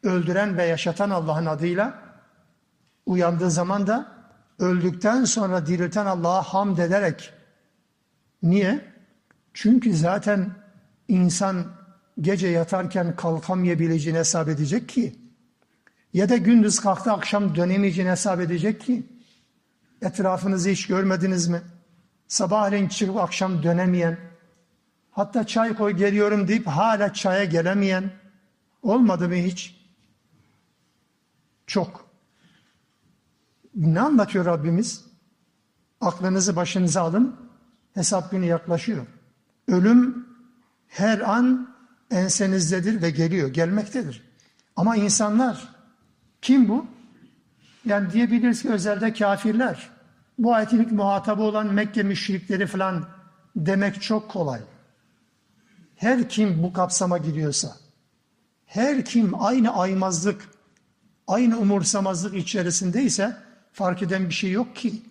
öldüren 0.02 0.56
ve 0.56 0.64
yaşatan 0.64 1.10
Allah'ın 1.10 1.46
adıyla, 1.46 2.02
uyandığı 3.06 3.50
zaman 3.50 3.86
da 3.86 4.12
öldükten 4.58 5.24
sonra 5.24 5.66
dirilten 5.66 6.06
Allah'a 6.06 6.42
hamd 6.42 6.78
ederek. 6.78 7.32
Niye? 8.42 8.84
Çünkü 9.54 9.96
zaten 9.96 10.50
insan 11.08 11.66
gece 12.20 12.48
yatarken 12.48 13.16
kalkamayabileceğini 13.16 14.18
hesap 14.18 14.48
edecek 14.48 14.88
ki, 14.88 15.23
ya 16.14 16.28
da 16.28 16.36
gündüz 16.36 16.80
kalktı 16.80 17.12
akşam 17.12 17.54
dönemeyeceğini 17.54 18.10
hesap 18.10 18.40
edecek 18.40 18.80
ki, 18.80 19.02
etrafınızı 20.02 20.68
hiç 20.68 20.86
görmediniz 20.86 21.48
mi? 21.48 21.62
Sabahleyin 22.28 22.88
çıkıp 22.88 23.16
akşam 23.16 23.62
dönemeyen, 23.62 24.18
Hatta 25.14 25.46
çay 25.46 25.76
koy 25.76 25.92
geliyorum 25.92 26.48
deyip 26.48 26.66
hala 26.66 27.12
çaya 27.12 27.44
gelemeyen 27.44 28.10
olmadı 28.82 29.28
mı 29.28 29.34
hiç? 29.34 29.76
Çok. 31.66 32.10
Ne 33.74 34.00
anlatıyor 34.00 34.44
Rabbimiz? 34.44 35.04
Aklınızı 36.00 36.56
başınıza 36.56 37.02
alın. 37.02 37.36
Hesap 37.94 38.30
günü 38.30 38.44
yaklaşıyor. 38.44 39.06
Ölüm 39.68 40.26
her 40.88 41.20
an 41.20 41.74
ensenizdedir 42.10 43.02
ve 43.02 43.10
geliyor, 43.10 43.48
gelmektedir. 43.48 44.22
Ama 44.76 44.96
insanlar 44.96 45.73
kim 46.44 46.68
bu? 46.68 46.86
Yani 47.84 48.12
diyebiliriz 48.12 48.62
ki 48.62 48.70
özelde 48.70 49.12
kafirler. 49.12 49.88
Bu 50.38 50.54
ayetin 50.54 50.94
muhatabı 50.94 51.42
olan 51.42 51.74
Mekke 51.74 52.02
müşrikleri 52.02 52.66
falan 52.66 53.06
demek 53.56 54.02
çok 54.02 54.30
kolay 54.30 54.60
her 55.96 56.28
kim 56.28 56.62
bu 56.62 56.72
kapsama 56.72 57.18
giriyorsa, 57.18 57.76
her 58.66 59.04
kim 59.04 59.42
aynı 59.42 59.76
aymazlık, 59.76 60.48
aynı 61.26 61.58
umursamazlık 61.58 62.34
içerisindeyse 62.34 63.36
fark 63.72 64.02
eden 64.02 64.28
bir 64.28 64.34
şey 64.34 64.50
yok 64.50 64.76
ki. 64.76 65.02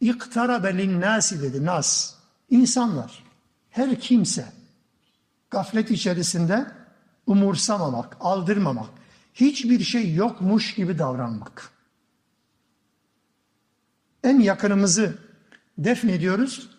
İktarabe 0.00 1.00
nasi 1.00 1.42
dedi 1.42 1.64
nas. 1.64 2.14
İnsanlar, 2.50 3.24
her 3.70 4.00
kimse 4.00 4.44
gaflet 5.50 5.90
içerisinde 5.90 6.66
umursamamak, 7.26 8.16
aldırmamak, 8.20 8.90
hiçbir 9.34 9.80
şey 9.80 10.14
yokmuş 10.14 10.74
gibi 10.74 10.98
davranmak. 10.98 11.70
En 14.24 14.40
yakınımızı 14.40 15.18
defnediyoruz, 15.78 16.70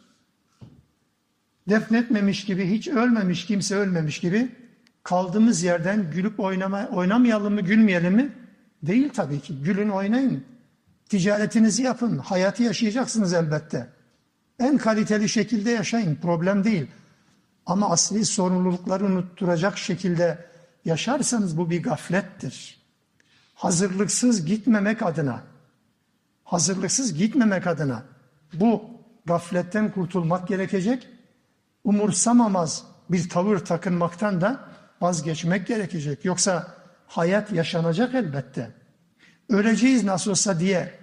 defnetmemiş 1.69 2.45
gibi, 2.45 2.71
hiç 2.71 2.87
ölmemiş 2.87 3.45
kimse 3.45 3.75
ölmemiş 3.75 4.19
gibi 4.19 4.51
kaldığımız 5.03 5.63
yerden 5.63 6.11
gülüp 6.11 6.39
oynama, 6.39 6.87
oynamayalım 6.87 7.53
mı, 7.53 7.61
gülmeyelim 7.61 8.13
mi? 8.13 8.31
Değil 8.83 9.09
tabii 9.13 9.39
ki. 9.39 9.61
Gülün 9.61 9.89
oynayın. 9.89 10.43
Ticaretinizi 11.09 11.83
yapın. 11.83 12.17
Hayatı 12.17 12.63
yaşayacaksınız 12.63 13.33
elbette. 13.33 13.87
En 14.59 14.77
kaliteli 14.77 15.29
şekilde 15.29 15.71
yaşayın. 15.71 16.15
Problem 16.15 16.63
değil. 16.63 16.87
Ama 17.65 17.89
asli 17.89 18.25
sorumlulukları 18.25 19.05
unutturacak 19.05 19.77
şekilde 19.77 20.50
yaşarsanız 20.85 21.57
bu 21.57 21.69
bir 21.69 21.83
gaflettir. 21.83 22.81
Hazırlıksız 23.55 24.45
gitmemek 24.45 25.01
adına, 25.01 25.43
hazırlıksız 26.43 27.13
gitmemek 27.13 27.67
adına 27.67 28.03
bu 28.53 28.83
gafletten 29.25 29.91
kurtulmak 29.91 30.47
gerekecek 30.47 31.07
umursamamaz 31.83 32.83
bir 33.09 33.29
tavır 33.29 33.57
takınmaktan 33.59 34.41
da 34.41 34.59
vazgeçmek 35.01 35.67
gerekecek. 35.67 36.25
Yoksa 36.25 36.75
hayat 37.07 37.51
yaşanacak 37.51 38.15
elbette. 38.15 38.71
Öleceğiz 39.49 40.03
nasıl 40.03 40.31
olsa 40.31 40.59
diye, 40.59 40.99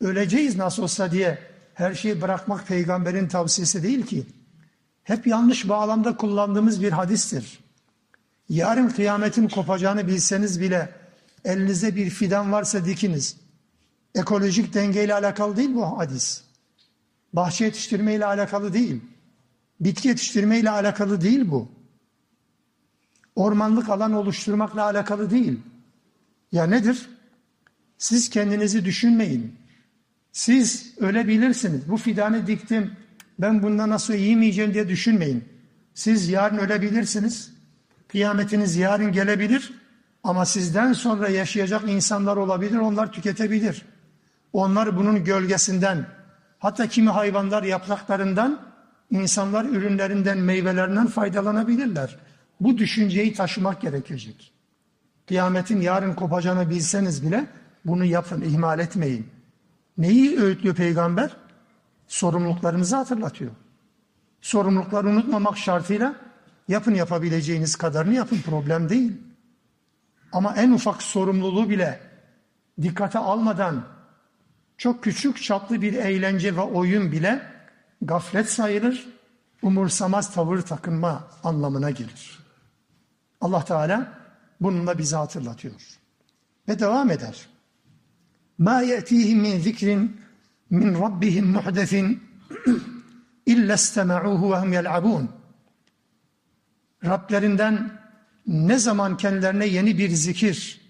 öleceğiz 0.00 0.56
nasıl 0.56 0.82
olsa 0.82 1.10
diye 1.10 1.38
her 1.74 1.94
şeyi 1.94 2.20
bırakmak 2.20 2.66
peygamberin 2.66 3.28
tavsiyesi 3.28 3.82
değil 3.82 4.06
ki. 4.06 4.26
Hep 5.02 5.26
yanlış 5.26 5.68
bağlamda 5.68 6.16
kullandığımız 6.16 6.82
bir 6.82 6.92
hadistir. 6.92 7.67
Yarın 8.48 8.88
kıyametin 8.88 9.48
kopacağını 9.48 10.06
bilseniz 10.08 10.60
bile 10.60 10.94
elinizde 11.44 11.96
bir 11.96 12.10
fidan 12.10 12.52
varsa 12.52 12.84
dikiniz. 12.84 13.36
Ekolojik 14.14 14.74
dengeyle 14.74 15.14
alakalı 15.14 15.56
değil 15.56 15.74
bu 15.74 15.98
hadis. 15.98 16.42
Bahçe 17.32 17.64
yetiştirmeyle 17.64 18.24
alakalı 18.26 18.72
değil. 18.72 19.00
Bitki 19.80 20.08
yetiştirmeyle 20.08 20.70
alakalı 20.70 21.20
değil 21.20 21.50
bu. 21.50 21.68
Ormanlık 23.36 23.88
alan 23.88 24.12
oluşturmakla 24.12 24.82
alakalı 24.82 25.30
değil. 25.30 25.60
Ya 26.52 26.66
nedir? 26.66 27.08
Siz 27.98 28.30
kendinizi 28.30 28.84
düşünmeyin. 28.84 29.56
Siz 30.32 30.94
ölebilirsiniz. 30.98 31.88
Bu 31.88 31.96
fidanı 31.96 32.46
diktim. 32.46 32.92
Ben 33.38 33.62
bundan 33.62 33.90
nasıl 33.90 34.14
yiyemeyeceğim 34.14 34.74
diye 34.74 34.88
düşünmeyin. 34.88 35.44
Siz 35.94 36.28
yarın 36.28 36.58
ölebilirsiniz. 36.58 37.57
Kıyametiniz 38.08 38.76
yarın 38.76 39.12
gelebilir. 39.12 39.72
Ama 40.24 40.44
sizden 40.44 40.92
sonra 40.92 41.28
yaşayacak 41.28 41.88
insanlar 41.88 42.36
olabilir. 42.36 42.78
Onlar 42.78 43.12
tüketebilir. 43.12 43.82
Onlar 44.52 44.96
bunun 44.96 45.24
gölgesinden, 45.24 46.06
hatta 46.58 46.86
kimi 46.86 47.10
hayvanlar 47.10 47.62
yapraklarından, 47.62 48.60
insanlar 49.10 49.64
ürünlerinden, 49.64 50.38
meyvelerinden 50.38 51.06
faydalanabilirler. 51.06 52.18
Bu 52.60 52.78
düşünceyi 52.78 53.32
taşımak 53.34 53.80
gerekecek. 53.80 54.52
Kıyametin 55.28 55.80
yarın 55.80 56.14
kopacağını 56.14 56.70
bilseniz 56.70 57.26
bile 57.26 57.46
bunu 57.84 58.04
yapın, 58.04 58.40
ihmal 58.40 58.78
etmeyin. 58.78 59.26
Neyi 59.98 60.40
öğütlüyor 60.40 60.74
peygamber? 60.74 61.36
Sorumluluklarınızı 62.08 62.96
hatırlatıyor. 62.96 63.50
Sorumlulukları 64.40 65.08
unutmamak 65.08 65.58
şartıyla 65.58 66.14
yapın 66.68 66.94
yapabileceğiniz 66.94 67.76
kadarını 67.76 68.14
yapın 68.14 68.40
problem 68.40 68.88
değil. 68.88 69.12
Ama 70.32 70.54
en 70.56 70.70
ufak 70.70 71.02
sorumluluğu 71.02 71.70
bile 71.70 72.00
dikkate 72.82 73.18
almadan 73.18 73.84
çok 74.78 75.04
küçük 75.04 75.42
çaplı 75.42 75.82
bir 75.82 75.92
eğlence 75.92 76.56
ve 76.56 76.60
oyun 76.60 77.12
bile 77.12 77.42
gaflet 78.02 78.50
sayılır, 78.50 79.08
umursamaz 79.62 80.34
tavır 80.34 80.62
takınma 80.62 81.28
anlamına 81.44 81.90
gelir. 81.90 82.38
Allah 83.40 83.64
Teala 83.64 84.12
bununla 84.60 84.98
bizi 84.98 85.16
hatırlatıyor. 85.16 85.98
Ve 86.68 86.78
devam 86.78 87.10
eder. 87.10 87.48
Ma 88.58 88.80
ye'tihim 88.82 89.38
min 89.38 89.60
zikrin 89.60 90.20
min 90.70 91.00
rabbihim 91.00 91.46
muhdesin 91.46 92.22
illa 93.46 93.74
istema'uhu 93.74 94.50
ve 94.52 94.98
hum. 94.98 95.37
Rablerinden 97.04 97.90
ne 98.46 98.78
zaman 98.78 99.16
kendilerine 99.16 99.66
yeni 99.66 99.98
bir 99.98 100.10
zikir, 100.10 100.80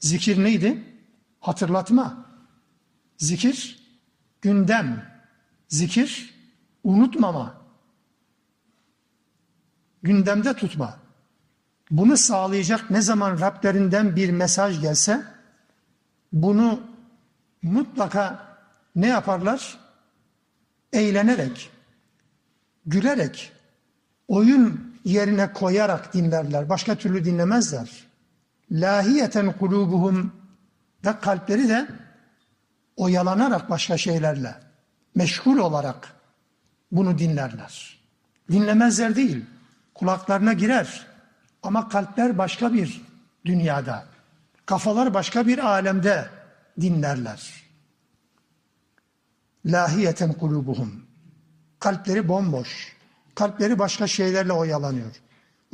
zikir 0.00 0.44
neydi? 0.44 0.84
Hatırlatma. 1.40 2.26
Zikir, 3.18 3.82
gündem. 4.42 5.12
Zikir, 5.68 6.34
unutmama. 6.84 7.62
Gündemde 10.02 10.54
tutma. 10.54 10.98
Bunu 11.90 12.16
sağlayacak 12.16 12.90
ne 12.90 13.00
zaman 13.00 13.40
Rablerinden 13.40 14.16
bir 14.16 14.30
mesaj 14.30 14.80
gelse, 14.80 15.22
bunu 16.32 16.80
mutlaka 17.62 18.56
ne 18.96 19.06
yaparlar? 19.06 19.78
Eğlenerek, 20.92 21.70
gülerek, 22.86 23.52
oyun 24.28 24.91
yerine 25.04 25.52
koyarak 25.52 26.14
dinlerler. 26.14 26.68
Başka 26.68 26.94
türlü 26.94 27.24
dinlemezler. 27.24 27.90
Lahiyeten 28.70 29.52
kulubuhum 29.52 30.32
ve 31.04 31.20
kalpleri 31.20 31.68
de 31.68 31.88
oyalanarak 32.96 33.70
başka 33.70 33.96
şeylerle, 33.96 34.54
meşgul 35.14 35.58
olarak 35.58 36.14
bunu 36.92 37.18
dinlerler. 37.18 37.98
Dinlemezler 38.50 39.16
değil, 39.16 39.44
kulaklarına 39.94 40.52
girer 40.52 41.06
ama 41.62 41.88
kalpler 41.88 42.38
başka 42.38 42.72
bir 42.72 43.02
dünyada, 43.44 44.04
kafalar 44.66 45.14
başka 45.14 45.46
bir 45.46 45.58
alemde 45.58 46.28
dinlerler. 46.80 47.62
Lahiyeten 49.66 50.32
kulubuhum. 50.32 51.06
Kalpleri 51.78 52.28
bomboş. 52.28 52.91
Kalpleri 53.34 53.78
başka 53.78 54.06
şeylerle 54.06 54.52
oyalanıyor. 54.52 55.10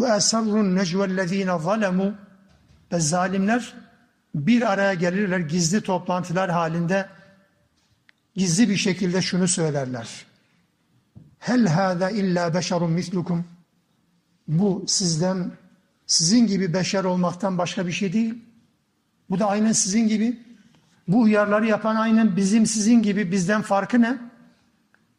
Ve 0.00 0.06
esarrun 0.16 0.76
necvellezine 0.76 1.58
zalemu 1.58 2.14
ve 2.92 3.00
zalimler 3.00 3.74
bir 4.34 4.72
araya 4.72 4.94
gelirler 4.94 5.38
gizli 5.38 5.80
toplantılar 5.80 6.50
halinde 6.50 7.08
gizli 8.34 8.68
bir 8.68 8.76
şekilde 8.76 9.22
şunu 9.22 9.48
söylerler. 9.48 10.26
Hel 11.38 11.66
hâzâ 11.66 12.10
illa 12.10 12.54
beşerun 12.54 12.90
mislukum. 12.90 13.44
Bu 14.48 14.84
sizden, 14.86 15.50
sizin 16.06 16.46
gibi 16.46 16.72
beşer 16.72 17.04
olmaktan 17.04 17.58
başka 17.58 17.86
bir 17.86 17.92
şey 17.92 18.12
değil. 18.12 18.34
Bu 19.30 19.38
da 19.38 19.46
aynen 19.46 19.72
sizin 19.72 20.08
gibi. 20.08 20.42
Bu 21.08 21.20
uyarları 21.20 21.66
yapan 21.66 21.96
aynen 21.96 22.36
bizim 22.36 22.66
sizin 22.66 23.02
gibi 23.02 23.32
bizden 23.32 23.62
farkı 23.62 24.02
ne? 24.02 24.18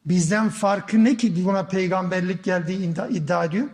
Bizden 0.05 0.49
farkı 0.49 1.03
ne 1.03 1.17
ki 1.17 1.45
buna 1.45 1.65
peygamberlik 1.65 2.43
geldiği 2.43 2.95
iddia 3.09 3.45
ediyor? 3.45 3.67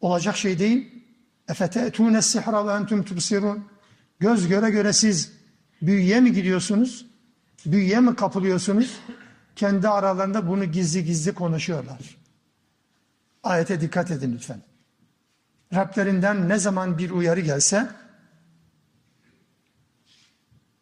Olacak 0.00 0.36
şey 0.36 0.58
değil. 0.58 1.04
Efete'tûne 1.48 2.22
sihra 2.22 2.66
ve 2.66 2.72
entüm 2.72 3.02
tubsirun. 3.02 3.64
Göz 4.20 4.48
göre 4.48 4.70
göre 4.70 4.92
siz 4.92 5.32
büyüye 5.82 6.20
mi 6.20 6.32
gidiyorsunuz? 6.32 7.06
Büyüye 7.66 8.00
mi 8.00 8.16
kapılıyorsunuz? 8.16 9.00
Kendi 9.56 9.88
aralarında 9.88 10.48
bunu 10.48 10.64
gizli 10.64 11.04
gizli 11.04 11.34
konuşuyorlar. 11.34 12.16
Ayete 13.42 13.80
dikkat 13.80 14.10
edin 14.10 14.32
lütfen. 14.32 14.62
Rablerinden 15.74 16.48
ne 16.48 16.58
zaman 16.58 16.98
bir 16.98 17.10
uyarı 17.10 17.40
gelse 17.40 17.88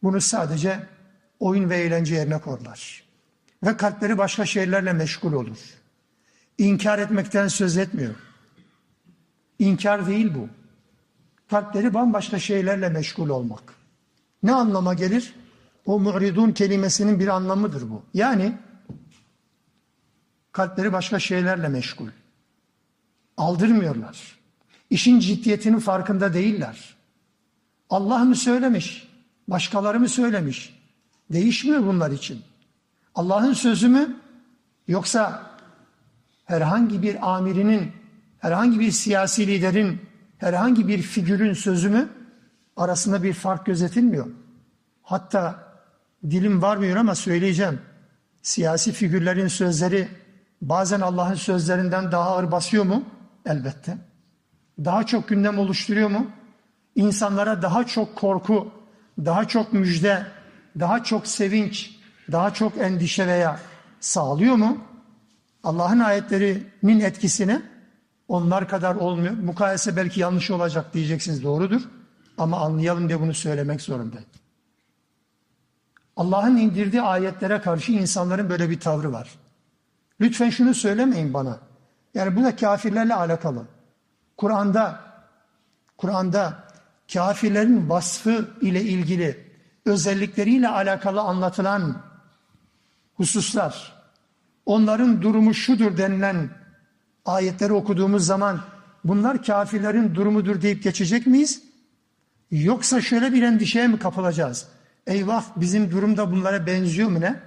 bunu 0.03 0.21
sadece 0.21 0.87
oyun 1.41 1.71
ve 1.71 1.77
eğlence 1.77 2.15
yerine 2.15 2.41
korlar. 2.41 3.10
Ve 3.63 3.77
kalpleri 3.77 4.19
başka 4.19 4.47
şeylerle 4.47 4.93
meşgul 4.93 5.33
olur. 5.33 5.59
İnkar 6.59 6.99
etmekten 6.99 7.49
söz 7.49 7.77
etmiyor. 7.77 8.15
İnkar 9.59 10.07
değil 10.07 10.35
bu. 10.35 10.49
Kalpleri 11.51 11.95
bambaşka 11.95 12.39
şeylerle 12.39 12.89
meşgul 12.89 13.29
olmak. 13.29 13.63
Ne 14.43 14.53
anlama 14.53 14.95
gelir? 14.95 15.35
O 15.87 16.01
mu'ridun 16.01 16.53
kelimesinin 16.53 17.21
bir 17.21 17.29
anlamıdır 17.29 17.91
bu. 17.91 18.03
Yani 18.15 18.53
kalpleri 20.53 20.93
başka 20.93 21.19
şeylerle 21.19 21.69
meşgul. 21.69 22.09
Aldırmıyorlar. 23.37 24.39
İşin 24.91 25.21
ciddiyetinin 25.21 25.79
farkında 25.79 26.35
değiller. 26.35 26.97
Allah 27.91 28.19
mı 28.19 28.37
söylemiş? 28.37 29.09
Başkaları 29.49 30.01
mı 30.01 30.09
söylemiş? 30.09 30.77
Değişmiyor 31.33 31.87
bunlar 31.87 32.11
için. 32.11 32.43
Allah'ın 33.15 33.53
sözü 33.53 33.89
mü? 33.89 34.17
Yoksa 34.89 35.51
herhangi 36.45 37.03
bir 37.03 37.35
amirinin, 37.35 37.93
herhangi 38.39 38.81
bir 38.81 38.91
siyasi 38.91 39.47
liderin, 39.47 40.01
herhangi 40.39 40.89
bir 40.89 41.03
figürün 41.03 41.53
sözü 41.53 41.91
mü? 41.91 42.09
Arasında 42.77 43.23
bir 43.23 43.33
fark 43.33 43.67
gözetilmiyor. 43.67 44.27
Hatta 45.03 45.73
dilim 46.25 46.63
varmıyor 46.63 46.97
ama 46.97 47.15
söyleyeceğim. 47.15 47.81
Siyasi 48.43 48.93
figürlerin 48.93 49.49
sözleri 49.49 50.09
bazen 50.63 51.01
Allah'ın 51.01 51.35
sözlerinden 51.35 52.13
daha 52.13 52.31
ağır 52.31 52.53
basıyor 52.53 52.85
mu? 52.85 53.05
Elbette. 53.47 53.99
Daha 54.79 55.07
çok 55.07 55.29
gündem 55.29 55.59
oluşturuyor 55.59 56.11
mu? 56.11 56.31
İnsanlara 56.95 57.63
daha 57.63 57.87
çok 57.87 58.17
korku, 58.17 58.73
daha 59.19 59.49
çok 59.49 59.73
müjde, 59.73 60.27
daha 60.79 61.05
çok 61.05 61.27
sevinç, 61.27 62.00
daha 62.33 62.55
çok 62.55 62.79
endişe 62.79 63.27
veya 63.27 63.61
sağlıyor 64.01 64.55
mu? 64.55 64.79
Allah'ın 65.65 65.99
ayetlerinin 65.99 67.01
etkisini 67.01 67.63
onlar 68.29 68.69
kadar 68.69 68.95
olmuyor. 68.95 69.35
Mukayese 69.35 69.97
belki 69.97 70.21
yanlış 70.21 70.51
olacak 70.51 70.95
diyeceksiniz 70.95 71.45
doğrudur. 71.45 71.81
Ama 72.39 72.61
anlayalım 72.61 73.09
diye 73.09 73.21
bunu 73.21 73.35
söylemek 73.35 73.83
zorundayım. 73.83 74.29
Allah'ın 76.17 76.57
indirdiği 76.57 77.03
ayetlere 77.03 77.61
karşı 77.61 77.93
insanların 77.93 78.51
böyle 78.51 78.71
bir 78.71 78.81
tavrı 78.81 79.13
var. 79.13 79.31
Lütfen 80.21 80.51
şunu 80.51 80.75
söylemeyin 80.75 81.35
bana. 81.35 81.59
Yani 82.15 82.37
bu 82.37 82.45
da 82.45 82.57
kafirlerle 82.57 83.15
alakalı. 83.15 83.67
Kur'an'da 84.37 85.01
Kur'an'da 85.97 86.65
kafirlerin 87.13 87.91
vasfı 87.91 88.49
ile 88.61 88.83
ilgili 88.83 89.47
özellikleriyle 89.87 90.69
alakalı 90.69 91.21
anlatılan 91.21 92.03
hususlar, 93.21 93.93
onların 94.67 95.23
durumu 95.23 95.55
şudur 95.55 95.97
denilen 95.97 96.51
ayetleri 97.25 97.73
okuduğumuz 97.73 98.27
zaman 98.27 98.61
bunlar 99.05 99.43
kafirlerin 99.43 100.15
durumudur 100.15 100.63
deyip 100.63 100.83
geçecek 100.83 101.27
miyiz? 101.27 101.63
Yoksa 102.51 103.01
şöyle 103.01 103.33
bir 103.33 103.43
endişeye 103.43 103.89
mi 103.89 103.99
kapılacağız? 103.99 104.69
Eyvah 105.07 105.45
bizim 105.57 105.91
durumda 105.91 106.33
bunlara 106.33 106.67
benziyor 106.67 107.09
mu 107.09 107.21
ne? 107.21 107.41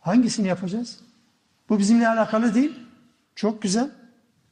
Hangisini 0.00 0.48
yapacağız? 0.48 1.00
Bu 1.68 1.78
bizimle 1.78 2.08
alakalı 2.08 2.54
değil. 2.54 2.80
Çok 3.34 3.62
güzel. 3.62 3.90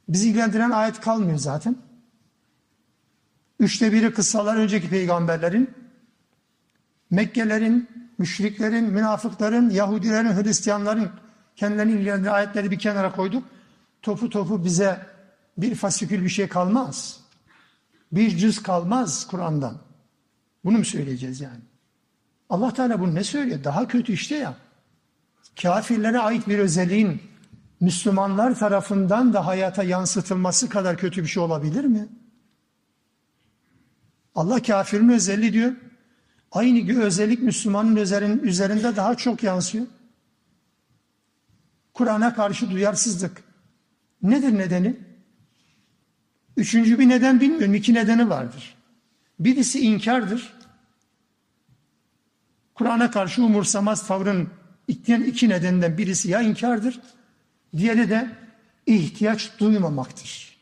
Bizi 0.08 0.28
ilgilendiren 0.28 0.70
ayet 0.70 1.00
kalmıyor 1.00 1.38
zaten. 1.38 1.76
Üçte 3.60 3.92
biri 3.92 4.14
kıssalar 4.14 4.56
önceki 4.56 4.90
peygamberlerin. 4.90 5.70
Mekkelerin, 7.10 8.03
müşriklerin, 8.18 8.84
münafıkların, 8.84 9.70
Yahudilerin, 9.70 10.42
Hristiyanların 10.42 11.10
kendilerinin 11.56 11.96
ilgilendiği 11.96 12.30
ayetleri 12.30 12.70
bir 12.70 12.78
kenara 12.78 13.12
koyduk. 13.12 13.44
Topu 14.02 14.30
topu 14.30 14.64
bize 14.64 15.06
bir 15.58 15.74
fasikül 15.74 16.24
bir 16.24 16.28
şey 16.28 16.48
kalmaz. 16.48 17.20
Bir 18.12 18.36
cüz 18.36 18.62
kalmaz 18.62 19.26
Kur'an'dan. 19.26 19.78
Bunu 20.64 20.78
mu 20.78 20.84
söyleyeceğiz 20.84 21.40
yani? 21.40 21.60
Allah 22.50 22.74
Teala 22.74 23.00
bunu 23.00 23.14
ne 23.14 23.24
söylüyor? 23.24 23.64
Daha 23.64 23.88
kötü 23.88 24.12
işte 24.12 24.36
ya. 24.36 24.54
Kafirlere 25.62 26.18
ait 26.18 26.48
bir 26.48 26.58
özelliğin 26.58 27.22
Müslümanlar 27.80 28.58
tarafından 28.58 29.32
da 29.32 29.46
hayata 29.46 29.82
yansıtılması 29.82 30.68
kadar 30.68 30.96
kötü 30.96 31.22
bir 31.22 31.28
şey 31.28 31.42
olabilir 31.42 31.84
mi? 31.84 32.08
Allah 34.34 34.62
kafirin 34.62 35.08
özelliği 35.08 35.52
diyor. 35.52 35.72
Aynı 36.54 37.02
özellik 37.02 37.42
Müslümanın 37.42 37.96
üzerinde 38.42 38.96
daha 38.96 39.14
çok 39.14 39.42
yansıyor. 39.42 39.86
Kur'an'a 41.94 42.34
karşı 42.34 42.70
duyarsızlık. 42.70 43.44
Nedir 44.22 44.58
nedeni? 44.58 44.96
Üçüncü 46.56 46.98
bir 46.98 47.08
neden 47.08 47.40
bilmiyorum. 47.40 47.74
İki 47.74 47.94
nedeni 47.94 48.30
vardır. 48.30 48.74
Birisi 49.40 49.80
inkardır. 49.80 50.52
Kur'an'a 52.74 53.10
karşı 53.10 53.44
umursamaz 53.44 54.06
tavrın 54.06 54.48
iki 54.88 55.48
nedeninden 55.48 55.98
birisi 55.98 56.30
ya 56.30 56.42
inkardır, 56.42 57.00
diğeri 57.76 58.10
de 58.10 58.30
ihtiyaç 58.86 59.50
duymamaktır. 59.58 60.58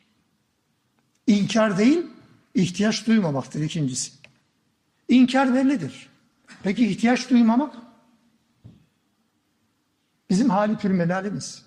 İnkar 1.27 1.79
değil, 1.79 2.07
ihtiyaç 2.55 3.07
duymamaktır 3.07 3.61
ikincisi. 3.61 4.22
İnkar 5.09 5.55
bellidir. 5.55 6.09
Peki 6.63 6.87
ihtiyaç 6.87 7.31
duymamak? 7.31 7.75
Bizim 10.31 10.51
hali 10.51 10.77
pürmelalimiz. 10.77 11.65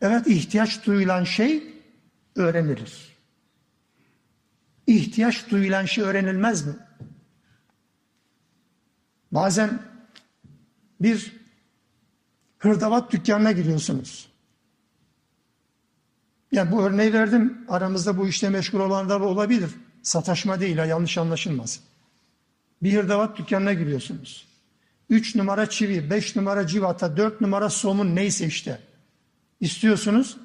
Evet 0.00 0.26
ihtiyaç 0.26 0.86
duyulan 0.86 1.24
şey 1.24 1.74
öğrenilir. 2.36 3.16
İhtiyaç 4.86 5.50
duyulan 5.50 5.84
şey 5.84 6.04
öğrenilmez 6.04 6.66
mi? 6.66 6.74
Bazen 9.32 9.82
bir 11.00 11.32
hırdavat 12.58 13.12
dükkanına 13.12 13.52
giriyorsunuz. 13.52 14.28
Yani 16.52 16.72
bu 16.72 16.82
örneği 16.82 17.12
verdim. 17.12 17.64
Aramızda 17.68 18.18
bu 18.18 18.28
işte 18.28 18.48
meşgul 18.48 18.80
olanlar 18.80 19.20
olabilir. 19.20 19.70
Sataşma 20.02 20.60
değil 20.60 20.76
yanlış 20.76 21.18
anlaşılmasın. 21.18 21.84
Bir 22.84 22.94
hırdavat 22.94 23.38
dükkanına 23.38 23.72
giriyorsunuz. 23.72 24.46
Üç 25.10 25.34
numara 25.34 25.70
çivi, 25.70 26.10
beş 26.10 26.36
numara 26.36 26.66
civata, 26.66 27.16
dört 27.16 27.40
numara 27.40 27.70
somun 27.70 28.16
neyse 28.16 28.46
işte. 28.46 28.80
İstiyorsunuz. 29.60 30.36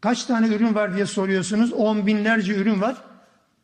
Kaç 0.00 0.24
tane 0.24 0.48
ürün 0.48 0.74
var 0.74 0.94
diye 0.94 1.06
soruyorsunuz. 1.06 1.72
On 1.72 2.06
binlerce 2.06 2.54
ürün 2.54 2.80
var. 2.80 3.04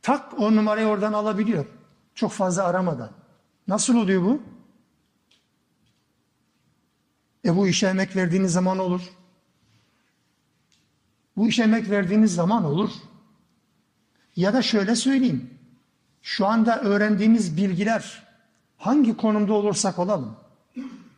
Tak 0.03 0.41
o 0.41 0.57
numarayı 0.57 0.87
oradan 0.87 1.13
alabiliyor. 1.13 1.67
Çok 2.15 2.33
fazla 2.33 2.65
aramadan. 2.65 3.11
Nasıl 3.69 3.97
oluyor 3.97 4.23
bu? 4.23 4.43
E 7.45 7.57
bu 7.57 7.69
işe 7.69 7.87
emek 7.87 8.17
verdiğiniz 8.17 8.53
zaman 8.53 8.79
olur. 8.79 9.03
Bu 11.37 11.49
işe 11.49 11.63
emek 11.63 11.91
verdiğiniz 11.91 12.35
zaman 12.35 12.65
olur. 12.65 12.91
Ya 14.37 14.55
da 14.55 14.63
şöyle 14.63 14.97
söyleyeyim. 14.97 15.60
Şu 16.23 16.47
anda 16.47 16.81
öğrendiğimiz 16.81 17.57
bilgiler 17.57 18.23
hangi 18.77 19.17
konumda 19.17 19.53
olursak 19.53 19.99
olalım, 19.99 20.37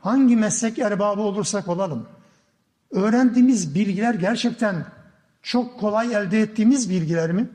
hangi 0.00 0.36
meslek 0.36 0.78
erbabı 0.78 1.20
olursak 1.20 1.68
olalım, 1.68 2.06
öğrendiğimiz 2.90 3.74
bilgiler 3.74 4.14
gerçekten 4.14 4.86
çok 5.42 5.80
kolay 5.80 6.14
elde 6.14 6.40
ettiğimiz 6.40 6.90
bilgiler 6.90 7.32
mi? 7.32 7.48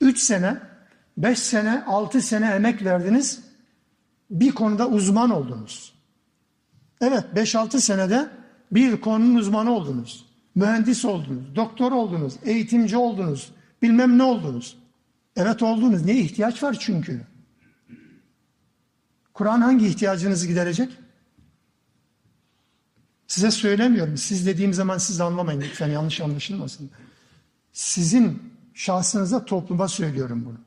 Üç 0.00 0.18
sene, 0.18 0.56
beş 1.16 1.38
sene, 1.38 1.84
altı 1.86 2.20
sene 2.20 2.50
emek 2.50 2.84
verdiniz, 2.84 3.40
bir 4.30 4.52
konuda 4.52 4.88
uzman 4.88 5.30
oldunuz. 5.30 5.92
Evet 7.00 7.24
5-6 7.34 7.80
senede 7.80 8.28
bir 8.72 9.00
konunun 9.00 9.34
uzmanı 9.34 9.70
oldunuz. 9.72 10.26
Mühendis 10.54 11.04
oldunuz, 11.04 11.56
doktor 11.56 11.92
oldunuz, 11.92 12.34
eğitimci 12.44 12.96
oldunuz, 12.96 13.52
bilmem 13.82 14.18
ne 14.18 14.22
oldunuz. 14.22 14.76
Evet 15.36 15.62
oldunuz. 15.62 16.04
Niye 16.04 16.20
ihtiyaç 16.20 16.62
var 16.62 16.76
çünkü? 16.80 17.20
Kur'an 19.34 19.60
hangi 19.60 19.86
ihtiyacınızı 19.86 20.46
giderecek? 20.46 20.92
Size 23.26 23.50
söylemiyorum. 23.50 24.16
Siz 24.16 24.46
dediğim 24.46 24.74
zaman 24.74 24.98
siz 24.98 25.20
anlamayın 25.20 25.60
lütfen 25.60 25.88
yanlış 25.88 26.20
anlaşılmasın. 26.20 26.90
Sizin 27.72 28.52
şahsınıza 28.74 29.44
topluma 29.44 29.88
söylüyorum 29.88 30.44
bunu. 30.44 30.58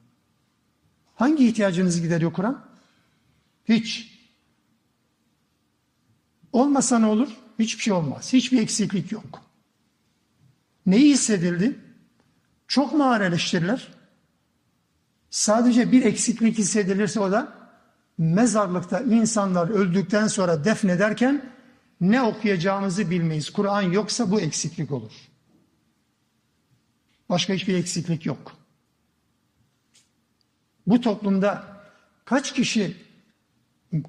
Hangi 1.15 1.47
ihtiyacınızı 1.47 2.01
gideriyor 2.01 2.33
Kur'an? 2.33 2.65
Hiç. 3.65 4.19
Olmasa 6.53 6.99
ne 6.99 7.05
olur? 7.05 7.29
Hiçbir 7.59 7.83
şey 7.83 7.93
olmaz. 7.93 8.33
Hiçbir 8.33 8.61
eksiklik 8.61 9.11
yok. 9.11 9.41
Neyi 10.85 11.13
hissedildi? 11.13 11.79
Çok 12.67 12.93
mu 12.93 13.03
ağır 13.03 13.21
eleştiriler? 13.21 13.94
Sadece 15.35 15.91
bir 15.91 16.05
eksiklik 16.05 16.57
hissedilirse 16.57 17.19
o 17.19 17.31
da 17.31 17.53
mezarlıkta 18.17 18.99
insanlar 18.99 19.69
öldükten 19.69 20.27
sonra 20.27 20.65
defnederken 20.65 21.51
ne 22.01 22.21
okuyacağımızı 22.21 23.09
bilmeyiz. 23.09 23.49
Kur'an 23.49 23.81
yoksa 23.81 24.31
bu 24.31 24.41
eksiklik 24.41 24.91
olur. 24.91 25.11
Başka 27.29 27.53
hiçbir 27.53 27.75
eksiklik 27.75 28.25
yok. 28.25 28.57
Bu 30.87 31.01
toplumda 31.01 31.63
kaç 32.25 32.53
kişi 32.53 32.97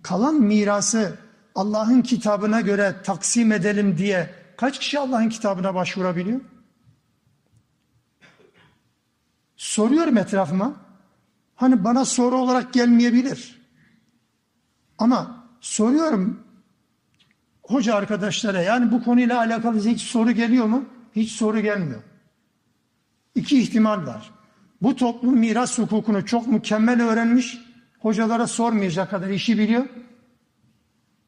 kalan 0.02 0.34
mirası 0.34 1.18
Allah'ın 1.54 2.02
kitabına 2.02 2.60
göre 2.60 2.96
taksim 3.04 3.52
edelim 3.52 3.98
diye 3.98 4.34
kaç 4.56 4.78
kişi 4.78 4.98
Allah'ın 4.98 5.28
kitabına 5.28 5.74
başvurabiliyor? 5.74 6.40
Soruyorum 9.56 10.18
etrafıma. 10.18 10.85
Hani 11.56 11.84
bana 11.84 12.04
soru 12.04 12.36
olarak 12.36 12.72
gelmeyebilir. 12.72 13.62
Ama 14.98 15.48
soruyorum 15.60 16.46
hoca 17.62 17.94
arkadaşlara 17.94 18.62
yani 18.62 18.92
bu 18.92 19.04
konuyla 19.04 19.38
alakalı 19.38 19.88
hiç 19.88 20.00
soru 20.00 20.32
geliyor 20.32 20.66
mu? 20.66 20.84
Hiç 21.16 21.32
soru 21.32 21.60
gelmiyor. 21.60 22.02
İki 23.34 23.60
ihtimal 23.60 24.06
var. 24.06 24.30
Bu 24.82 24.96
toplum 24.96 25.38
miras 25.38 25.78
hukukunu 25.78 26.26
çok 26.26 26.46
mükemmel 26.46 27.02
öğrenmiş, 27.02 27.58
hocalara 27.98 28.46
sormayacak 28.46 29.10
kadar 29.10 29.28
işi 29.28 29.58
biliyor. 29.58 29.86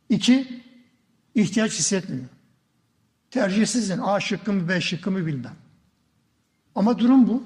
İki, 0.08 0.62
ihtiyaç 1.34 1.72
hissetmiyor. 1.72 2.24
Tercihsizin 3.30 3.98
A 3.98 4.20
şıkkı 4.20 4.52
mı 4.52 4.68
B 4.68 4.80
şıkkı 4.80 5.10
mı 5.10 5.26
bilmem. 5.26 5.56
Ama 6.74 6.98
durum 6.98 7.28
bu. 7.28 7.42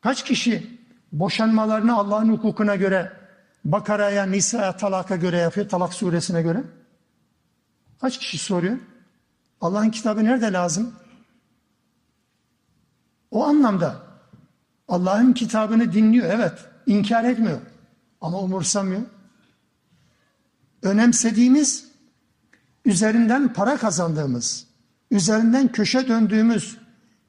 Kaç 0.00 0.24
kişi 0.24 0.77
boşanmalarını 1.12 1.96
Allah'ın 1.96 2.28
hukukuna 2.28 2.76
göre 2.76 3.12
Bakara'ya, 3.64 4.26
Nisa'ya, 4.26 4.76
talaka 4.76 5.16
göre 5.16 5.38
yapıyor, 5.38 5.68
talak 5.68 5.94
suresine 5.94 6.42
göre? 6.42 6.64
Kaç 8.00 8.18
kişi 8.18 8.38
soruyor? 8.38 8.78
Allah'ın 9.60 9.90
kitabı 9.90 10.24
nerede 10.24 10.52
lazım? 10.52 10.94
O 13.30 13.44
anlamda 13.44 13.96
Allah'ın 14.88 15.32
kitabını 15.32 15.92
dinliyor, 15.92 16.30
evet, 16.30 16.52
inkar 16.86 17.24
etmiyor 17.24 17.60
ama 18.20 18.38
umursamıyor 18.38 19.02
önemsediğimiz, 20.82 21.88
üzerinden 22.84 23.52
para 23.52 23.76
kazandığımız, 23.76 24.66
üzerinden 25.10 25.72
köşe 25.72 26.08
döndüğümüz 26.08 26.76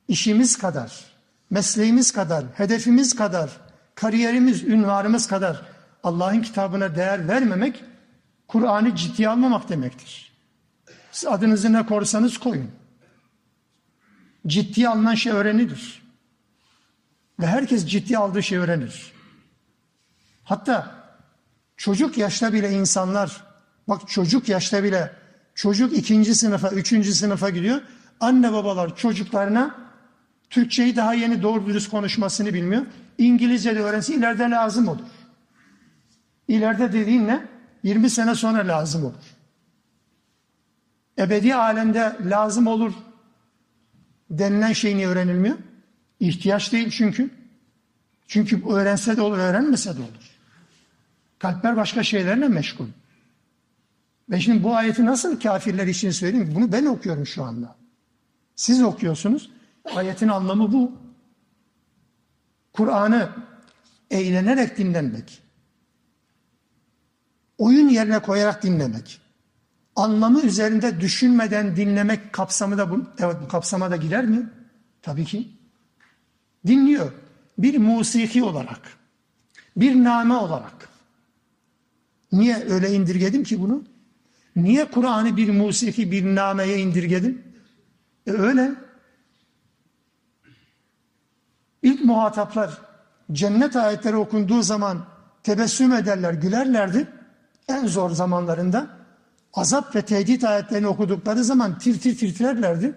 işimiz 0.08 0.58
kadar, 0.58 1.06
mesleğimiz 1.50 2.12
kadar, 2.12 2.46
hedefimiz 2.54 3.16
kadar, 3.16 3.69
kariyerimiz, 4.02 4.64
ünvarımız 4.64 5.28
kadar 5.28 5.62
Allah'ın 6.04 6.42
kitabına 6.42 6.96
değer 6.96 7.28
vermemek, 7.28 7.84
Kur'an'ı 8.48 8.96
ciddiye 8.96 9.30
almamak 9.30 9.70
demektir. 9.70 10.32
Siz 11.12 11.30
adınızı 11.30 11.74
ne 11.74 11.86
korsanız 11.86 12.38
koyun. 12.38 12.72
Ciddiye 14.48 14.90
alınan 14.90 15.16
şey 15.16 15.32
öğrenilir. 15.32 16.02
Ve 17.40 17.48
herkes 17.48 17.86
ciddiye 17.86 18.20
aldığı 18.20 18.44
şey 18.44 18.58
öğrenir. 18.58 19.12
Hatta 20.44 21.00
Çocuk 21.80 22.18
yaşta 22.18 22.54
bile 22.54 22.72
insanlar, 22.72 23.44
bak 23.88 24.08
çocuk 24.08 24.50
yaşta 24.50 24.84
bile, 24.84 25.12
çocuk 25.56 25.98
ikinci 25.98 26.36
sınıfa, 26.36 26.70
üçüncü 26.70 27.14
sınıfa 27.14 27.50
gidiyor. 27.50 27.82
Anne 28.20 28.54
babalar 28.54 28.96
çocuklarına 28.96 29.76
Türkçeyi 30.50 30.96
daha 30.96 31.14
yeni 31.14 31.42
doğru 31.44 31.66
dürüst 31.66 31.90
konuşmasını 31.90 32.54
bilmiyor. 32.54 32.86
İngilizce 33.20 33.76
de 33.76 33.80
öğrensin 33.80 34.20
ileride 34.20 34.44
lazım 34.44 34.88
olur. 34.88 35.08
İleride 36.48 36.94
dediğin 36.94 37.28
ne? 37.28 37.48
20 37.84 38.10
sene 38.10 38.36
sonra 38.36 38.68
lazım 38.68 39.06
olur. 39.06 39.36
Ebedi 41.18 41.56
alemde 41.56 42.18
lazım 42.26 42.68
olur 42.68 42.94
denilen 44.30 44.74
şey 44.74 44.98
niye 44.98 45.08
öğrenilmiyor? 45.08 45.58
İhtiyaç 46.20 46.72
değil 46.72 46.90
çünkü. 46.90 47.30
Çünkü 48.28 48.66
öğrense 48.70 49.18
de 49.18 49.22
olur, 49.22 49.38
öğrenmese 49.38 49.98
de 49.98 50.02
olur. 50.02 50.32
Kalpler 51.40 51.78
başka 51.78 52.04
şeylerle 52.04 52.48
meşgul. 52.48 52.88
Ve 54.30 54.40
şimdi 54.40 54.64
bu 54.64 54.76
ayeti 54.76 55.06
nasıl 55.06 55.40
kafirler 55.40 55.88
için 55.88 56.12
söyleyeyim? 56.12 56.52
Bunu 56.56 56.72
ben 56.72 56.86
okuyorum 56.86 57.26
şu 57.26 57.44
anda. 57.44 57.76
Siz 58.56 58.84
okuyorsunuz. 58.84 59.52
Ayetin 59.96 60.28
anlamı 60.28 60.74
bu. 60.74 61.09
Kur'an'ı 62.80 63.30
eğlenerek 64.12 64.78
dinlemek. 64.78 65.42
Oyun 67.58 67.90
yerine 67.90 68.20
koyarak 68.20 68.64
dinlemek. 68.64 69.22
Anlamı 69.96 70.42
üzerinde 70.42 71.02
düşünmeden 71.02 71.76
dinlemek 71.76 72.34
kapsamı 72.34 72.78
da 72.78 72.92
bu, 72.92 73.06
evet 73.20 73.36
bu 73.44 73.48
kapsama 73.48 73.92
da 73.92 73.96
girer 73.96 74.26
mi? 74.26 74.50
Tabii 75.02 75.26
ki. 75.26 75.48
Dinliyor. 76.68 77.12
Bir 77.58 77.78
musiki 77.78 78.44
olarak. 78.44 78.82
Bir 79.78 80.04
name 80.04 80.34
olarak. 80.34 80.90
Niye 82.32 82.64
öyle 82.70 82.94
indirgedim 82.94 83.44
ki 83.44 83.62
bunu? 83.62 83.84
Niye 84.56 84.86
Kur'an'ı 84.86 85.38
bir 85.38 85.50
musiki, 85.50 86.12
bir 86.12 86.36
nameye 86.36 86.78
indirgedim? 86.78 87.42
E 88.28 88.32
öyle. 88.32 88.72
İlk 91.84 92.06
muhataplar 92.06 92.78
cennet 93.32 93.76
ayetleri 93.76 94.16
okunduğu 94.16 94.62
zaman 94.62 95.06
tebessüm 95.44 95.94
ederler, 95.94 96.34
gülerlerdi. 96.34 97.08
En 97.68 97.88
zor 97.88 98.10
zamanlarında 98.10 98.88
azap 99.54 99.96
ve 99.96 100.02
tehdit 100.02 100.44
ayetlerini 100.44 100.88
okudukları 100.88 101.44
zaman 101.44 101.78
tir 101.78 102.00
tir 102.00 102.18
titrerlerdi. 102.18 102.96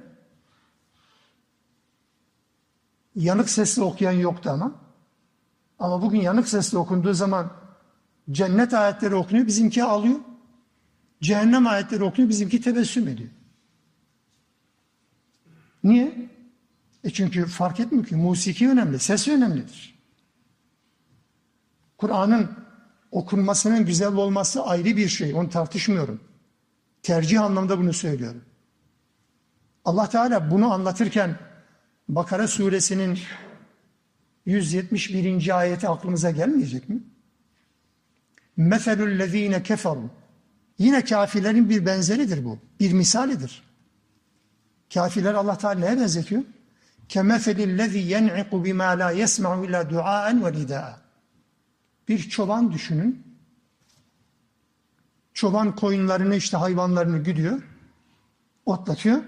Yanık 3.15 3.51
sesle 3.51 3.83
okuyan 3.83 4.13
yoktu 4.13 4.51
ama. 4.51 4.75
Ama 5.79 6.03
bugün 6.03 6.21
yanık 6.21 6.49
sesle 6.49 6.79
okunduğu 6.79 7.15
zaman 7.15 7.53
cennet 8.31 8.75
ayetleri 8.75 9.15
okunuyor, 9.15 9.47
bizimki 9.47 9.85
ağlıyor. 9.85 10.21
Cehennem 11.23 11.67
ayetleri 11.67 12.05
okunuyor, 12.05 12.29
bizimki 12.29 12.61
tebessüm 12.61 13.09
ediyor. 13.09 13.31
Niye? 15.85 16.32
E 17.05 17.11
çünkü 17.11 17.47
fark 17.47 17.81
etmiyor 17.81 18.07
ki 18.07 18.17
musiki 18.17 18.69
önemli, 18.69 18.99
ses 18.99 19.29
önemlidir. 19.29 19.99
Kur'an'ın 21.99 22.51
okunmasının 23.11 23.87
güzel 23.87 24.15
olması 24.15 24.63
ayrı 24.63 24.97
bir 24.97 25.09
şey, 25.09 25.35
onu 25.35 25.51
tartışmıyorum. 25.51 26.21
Tercih 27.03 27.43
anlamda 27.43 27.79
bunu 27.79 27.93
söylüyorum. 27.93 28.45
Allah 29.85 30.09
Teala 30.09 30.51
bunu 30.51 30.73
anlatırken 30.73 31.39
Bakara 32.09 32.49
suresinin 32.49 33.19
171. 34.47 35.59
ayeti 35.59 35.89
aklımıza 35.89 36.31
gelmeyecek 36.31 36.89
mi? 36.89 37.03
Meselüllezine 38.57 39.63
keferu. 39.63 40.11
Yine 40.79 41.05
kafirlerin 41.05 41.71
bir 41.71 41.87
benzeridir 41.87 42.45
bu. 42.45 42.59
Bir 42.81 42.93
misalidir. 42.93 43.63
Kafirler 44.95 45.35
Allah 45.35 45.59
Teala'ya 45.59 45.97
benzetiyor. 46.01 46.43
Kemeselillezi 47.13 47.99
yen'iku 47.99 48.65
bima 48.65 48.99
la 48.99 49.11
yesma'u 49.11 49.65
illa 49.65 49.91
duaen 49.91 50.45
ve 50.45 50.53
nidaa. 50.53 51.01
Bir 52.09 52.19
çoban 52.19 52.73
düşünün. 52.73 53.23
Çoban 55.35 55.77
koyunlarını 55.77 56.37
işte 56.37 56.57
hayvanlarını 56.57 57.19
güdüyor. 57.19 57.63
Otlatıyor. 58.67 59.23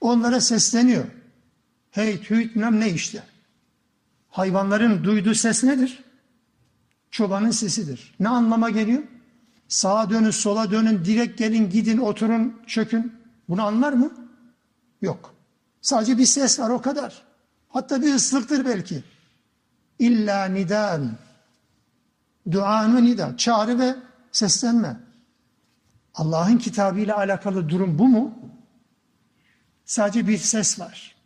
Onlara 0.00 0.40
sesleniyor. 0.40 1.04
Hey 1.90 2.22
tüyt 2.22 2.56
ne 2.56 2.90
işte. 2.90 3.22
Hayvanların 4.30 5.04
duyduğu 5.04 5.34
ses 5.34 5.64
nedir? 5.64 6.04
Çobanın 7.10 7.50
sesidir. 7.50 8.14
Ne 8.20 8.28
anlama 8.28 8.70
geliyor? 8.70 9.02
Sağa 9.68 10.10
dönün, 10.10 10.30
sola 10.30 10.70
dönün, 10.70 11.04
direkt 11.04 11.38
gelin, 11.38 11.70
gidin, 11.70 11.98
oturun, 11.98 12.62
çökün. 12.66 13.12
Bunu 13.48 13.62
anlar 13.62 13.92
mı? 13.92 14.12
Yok. 15.02 15.37
Sadece 15.80 16.18
bir 16.18 16.26
ses 16.26 16.60
var 16.60 16.70
o 16.70 16.82
kadar. 16.82 17.22
Hatta 17.68 18.02
bir 18.02 18.14
ıslıktır 18.14 18.64
belki. 18.64 19.04
İlla 19.98 20.44
nidan. 20.44 21.18
Duan 22.50 22.96
ve 22.96 23.04
nida. 23.04 23.36
Çağrı 23.36 23.78
ve 23.78 23.96
seslenme. 24.32 25.00
Allah'ın 26.14 26.58
kitabıyla 26.58 27.16
alakalı 27.16 27.68
durum 27.68 27.98
bu 27.98 28.08
mu? 28.08 28.38
Sadece 29.84 30.28
bir 30.28 30.38
ses 30.38 30.80
var. 30.80 31.16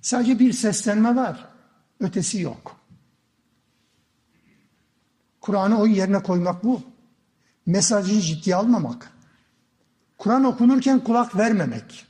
Sadece 0.00 0.38
bir 0.38 0.52
seslenme 0.52 1.16
var. 1.16 1.48
Ötesi 2.00 2.40
yok. 2.40 2.80
Kur'an'ı 5.40 5.80
o 5.80 5.86
yerine 5.86 6.22
koymak 6.22 6.64
bu. 6.64 6.82
Mesajı 7.66 8.20
ciddiye 8.20 8.56
almamak. 8.56 9.12
Kur'an 10.18 10.44
okunurken 10.44 11.04
kulak 11.04 11.36
vermemek. 11.36 12.06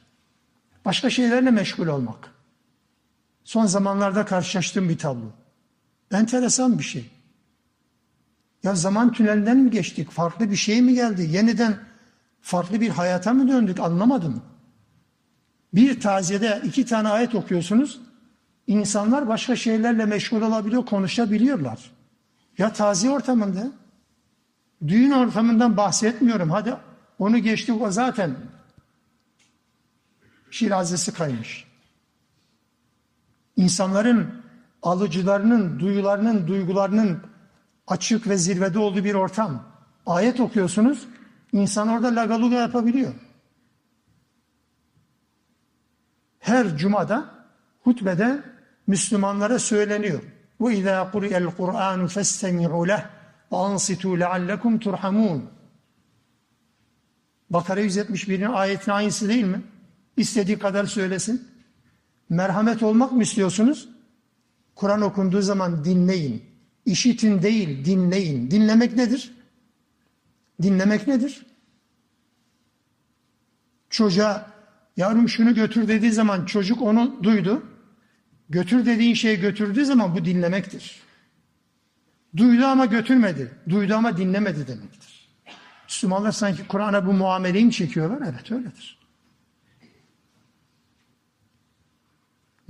Başka 0.84 1.10
şeylerle 1.10 1.50
meşgul 1.50 1.86
olmak. 1.86 2.34
Son 3.44 3.66
zamanlarda 3.66 4.24
karşılaştığım 4.24 4.88
bir 4.88 4.98
tablo. 4.98 5.26
Enteresan 6.12 6.78
bir 6.78 6.84
şey. 6.84 7.10
Ya 8.62 8.74
zaman 8.74 9.12
tünelinden 9.12 9.56
mi 9.56 9.70
geçtik? 9.70 10.10
Farklı 10.10 10.50
bir 10.50 10.56
şey 10.56 10.82
mi 10.82 10.94
geldi? 10.94 11.22
Yeniden 11.22 11.76
farklı 12.40 12.80
bir 12.80 12.88
hayata 12.88 13.32
mı 13.32 13.48
döndük? 13.48 13.80
Anlamadım. 13.80 14.42
Bir 15.74 16.00
taziyede 16.00 16.60
iki 16.64 16.86
tane 16.86 17.08
ayet 17.08 17.34
okuyorsunuz. 17.34 18.00
İnsanlar 18.66 19.28
başka 19.28 19.56
şeylerle 19.56 20.06
meşgul 20.06 20.42
olabiliyor, 20.42 20.86
konuşabiliyorlar. 20.86 21.90
Ya 22.58 22.72
taziye 22.72 23.12
ortamında, 23.12 23.72
düğün 24.88 25.10
ortamından 25.10 25.76
bahsetmiyorum. 25.76 26.50
Hadi 26.50 26.74
onu 27.18 27.38
geçtik 27.38 27.82
o 27.82 27.90
zaten 27.90 28.36
şirazesi 30.50 31.12
kaymış. 31.12 31.64
İnsanların 33.56 34.42
alıcılarının, 34.82 35.80
duyularının, 35.80 36.46
duygularının 36.46 37.22
açık 37.86 38.28
ve 38.28 38.36
zirvede 38.36 38.78
olduğu 38.78 39.04
bir 39.04 39.14
ortam. 39.14 39.64
Ayet 40.06 40.40
okuyorsunuz, 40.40 41.06
insan 41.52 41.88
orada 41.88 42.14
lagaluga 42.14 42.56
yapabiliyor. 42.56 43.14
Her 46.38 46.76
cumada, 46.76 47.24
hutbede 47.80 48.42
Müslümanlara 48.86 49.58
söyleniyor. 49.58 50.22
Ve 50.60 50.76
izâ 50.76 51.10
kuriyel 51.10 51.46
Kur'an 51.46 52.06
festemi'u 52.06 52.88
leh 52.88 53.04
ve 53.52 53.56
ansitû 53.56 54.20
leallekum 54.20 54.78
turhamun. 54.78 55.50
Bakara 57.50 57.80
171'in 57.80 58.52
ayetinin 58.52 58.94
aynısı 58.94 59.28
değil 59.28 59.44
mi? 59.44 59.62
İstediği 60.16 60.58
kadar 60.58 60.86
söylesin. 60.86 61.48
Merhamet 62.28 62.82
olmak 62.82 63.12
mı 63.12 63.22
istiyorsunuz? 63.22 63.88
Kur'an 64.74 65.02
okunduğu 65.02 65.42
zaman 65.42 65.84
dinleyin. 65.84 66.44
İşitin 66.86 67.42
değil, 67.42 67.84
dinleyin. 67.84 68.50
Dinlemek 68.50 68.96
nedir? 68.96 69.32
Dinlemek 70.62 71.06
nedir? 71.06 71.46
Çocuğa 73.90 74.50
yavrum 74.96 75.28
şunu 75.28 75.54
götür 75.54 75.88
dediği 75.88 76.12
zaman 76.12 76.44
çocuk 76.44 76.82
onu 76.82 77.22
duydu. 77.22 77.62
Götür 78.50 78.86
dediğin 78.86 79.14
şeyi 79.14 79.40
götürdüğü 79.40 79.84
zaman 79.84 80.14
bu 80.14 80.24
dinlemektir. 80.24 81.00
Duydu 82.36 82.64
ama 82.64 82.86
götürmedi. 82.86 83.50
Duydu 83.68 83.94
ama 83.94 84.16
dinlemedi 84.16 84.66
demektir. 84.66 85.28
Müslümanlar 85.84 86.32
sanki 86.32 86.68
Kur'an'a 86.68 87.06
bu 87.06 87.12
muameleyi 87.12 87.64
mi 87.64 87.72
çekiyorlar? 87.72 88.28
Evet 88.32 88.52
öyledir. 88.52 88.99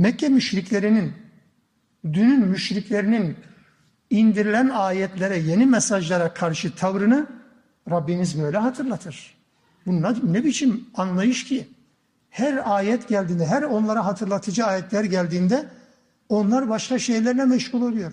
Mekke 0.00 0.28
müşriklerinin, 0.28 1.12
dünün 2.04 2.48
müşriklerinin 2.48 3.36
indirilen 4.10 4.68
ayetlere, 4.68 5.38
yeni 5.38 5.66
mesajlara 5.66 6.34
karşı 6.34 6.74
tavrını 6.74 7.26
Rabbimiz 7.90 8.42
böyle 8.42 8.58
hatırlatır. 8.58 9.36
Bu 9.86 10.02
ne 10.32 10.44
biçim 10.44 10.86
anlayış 10.94 11.44
ki? 11.44 11.68
Her 12.30 12.76
ayet 12.76 13.08
geldiğinde, 13.08 13.46
her 13.46 13.62
onlara 13.62 14.06
hatırlatıcı 14.06 14.64
ayetler 14.64 15.04
geldiğinde 15.04 15.68
onlar 16.28 16.68
başka 16.68 16.98
şeylerle 16.98 17.44
meşgul 17.44 17.82
oluyor. 17.82 18.12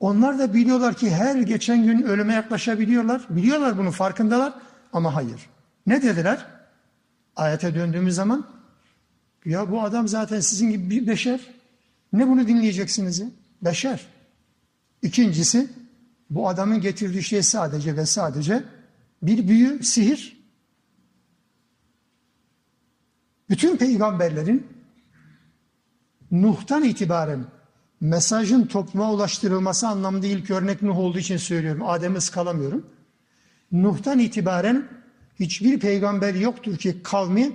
Onlar 0.00 0.38
da 0.38 0.54
biliyorlar 0.54 0.94
ki 0.94 1.10
her 1.10 1.36
geçen 1.36 1.84
gün 1.84 2.02
ölüme 2.02 2.34
yaklaşabiliyorlar. 2.34 3.22
Biliyorlar 3.30 3.78
bunu 3.78 3.90
farkındalar 3.90 4.52
ama 4.92 5.14
hayır. 5.14 5.48
Ne 5.86 6.02
dediler? 6.02 6.46
Ayete 7.36 7.74
döndüğümüz 7.74 8.14
zaman 8.14 8.61
ya 9.44 9.70
bu 9.70 9.82
adam 9.82 10.08
zaten 10.08 10.40
sizin 10.40 10.70
gibi 10.70 10.90
bir 10.90 11.06
beşer. 11.06 11.40
Ne 12.12 12.28
bunu 12.28 12.48
dinleyeceksiniz? 12.48 13.22
Beşer. 13.62 14.06
İkincisi 15.02 15.68
Bu 16.34 16.48
adamın 16.48 16.80
getirdiği 16.80 17.22
şey 17.22 17.42
sadece 17.42 17.96
ve 17.96 18.06
sadece 18.06 18.64
bir 19.22 19.48
büyü, 19.48 19.82
sihir. 19.82 20.42
Bütün 23.50 23.76
peygamberlerin 23.76 24.66
Nuh'tan 26.30 26.84
itibaren 26.84 27.44
mesajın 28.00 28.66
topluma 28.66 29.12
ulaştırılması 29.12 29.88
anlamında 29.88 30.26
ilk 30.26 30.50
örnek 30.50 30.82
Nuh 30.82 30.98
olduğu 30.98 31.18
için 31.18 31.36
söylüyorum. 31.36 31.82
Adem'i 31.88 32.16
ıskalamıyorum. 32.16 32.86
Nuh'tan 33.72 34.18
itibaren 34.18 34.88
hiçbir 35.40 35.80
peygamber 35.80 36.34
yoktur 36.34 36.76
ki 36.76 37.02
kavmi 37.02 37.52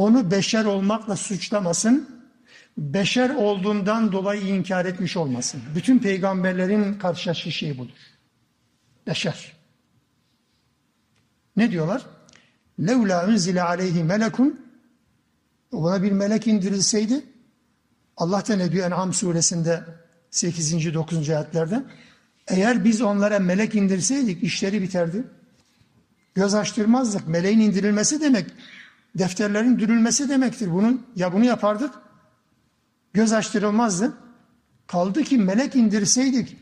onu 0.00 0.30
beşer 0.30 0.64
olmakla 0.64 1.16
suçlamasın. 1.16 2.20
Beşer 2.78 3.30
olduğundan 3.30 4.12
dolayı 4.12 4.42
inkar 4.42 4.84
etmiş 4.84 5.16
olmasın. 5.16 5.62
Bütün 5.74 5.98
peygamberlerin 5.98 6.94
karşılaştığı 6.94 7.52
şey 7.52 7.78
budur. 7.78 7.96
Beşer. 9.06 9.52
Ne 11.56 11.70
diyorlar? 11.70 12.06
Levla 12.80 13.28
unzile 13.28 13.62
aleyhi 13.62 14.04
melekun 14.04 14.60
ona 15.72 16.02
bir 16.02 16.12
melek 16.12 16.46
indirilseydi 16.46 17.24
Allah 18.16 18.48
da 18.48 18.56
ne 18.56 18.80
En'am 18.80 19.12
suresinde 19.12 19.84
8. 20.30 20.94
9. 20.94 21.30
ayetlerde 21.30 21.82
eğer 22.48 22.84
biz 22.84 23.02
onlara 23.02 23.38
melek 23.38 23.74
indirseydik 23.74 24.42
işleri 24.42 24.82
biterdi. 24.82 25.24
Göz 26.34 26.54
açtırmazdık. 26.54 27.28
Meleğin 27.28 27.60
indirilmesi 27.60 28.20
demek 28.20 28.46
defterlerin 29.18 29.78
dürülmesi 29.78 30.28
demektir. 30.28 30.72
Bunu 30.72 31.00
ya 31.16 31.32
bunu 31.32 31.44
yapardık 31.44 31.94
göz 33.12 33.32
açtırılmazdı. 33.32 34.12
Kaldı 34.86 35.22
ki 35.22 35.38
melek 35.38 35.76
indirseydik 35.76 36.56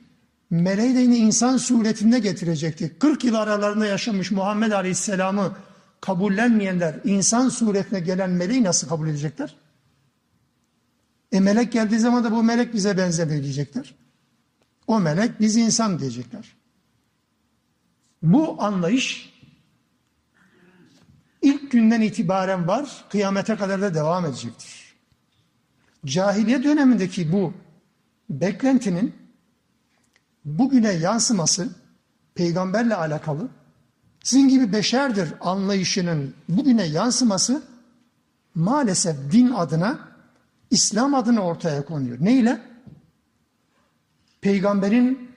meleği 0.51 0.95
de 0.95 1.01
yine 1.01 1.17
insan 1.17 1.57
suretinde 1.57 2.19
getirecektik. 2.19 3.01
40 3.01 3.25
yıl 3.25 3.35
aralarında 3.35 3.87
yaşamış 3.87 4.31
Muhammed 4.31 4.73
Aleyhisselam'ı 4.73 5.57
kabullenmeyenler 6.01 7.01
insan 7.05 7.49
suretine 7.49 8.01
gelen 8.01 8.31
meleği 8.31 8.65
nasıl 8.65 8.89
kabul 8.89 9.09
edecekler? 9.09 9.57
E 11.33 11.41
melek 11.41 11.73
geldiği 11.73 11.99
zaman 11.99 12.25
da 12.25 12.33
bu 12.33 12.43
melek 12.43 12.75
bize 12.75 12.97
benzemiyor 12.97 13.43
diyecekler. 13.43 13.95
O 14.87 15.01
melek 15.01 15.41
biz 15.41 15.57
insan 15.57 15.99
diyecekler. 15.99 16.57
Bu 18.23 18.63
anlayış 18.63 19.28
ilk 21.43 21.71
günden 21.71 22.01
itibaren 22.01 22.69
var, 22.69 23.05
kıyamete 23.11 23.57
kadar 23.57 23.81
da 23.81 23.95
devam 23.95 24.27
edecektir. 24.27 24.95
Cahiliye 26.07 26.65
dönemindeki 26.65 27.33
bu 27.33 27.53
beklentinin 28.31 29.15
bugüne 30.45 30.93
yansıması 30.93 31.69
peygamberle 32.35 32.95
alakalı 32.95 33.49
sizin 34.23 34.49
gibi 34.49 34.73
beşerdir 34.73 35.35
anlayışının 35.41 36.35
bugüne 36.49 36.85
yansıması 36.85 37.63
maalesef 38.55 39.17
din 39.33 39.51
adına 39.51 39.99
İslam 40.71 41.15
adına 41.15 41.41
ortaya 41.41 41.85
konuyor. 41.85 42.17
Neyle? 42.21 42.61
Peygamberin 44.41 45.31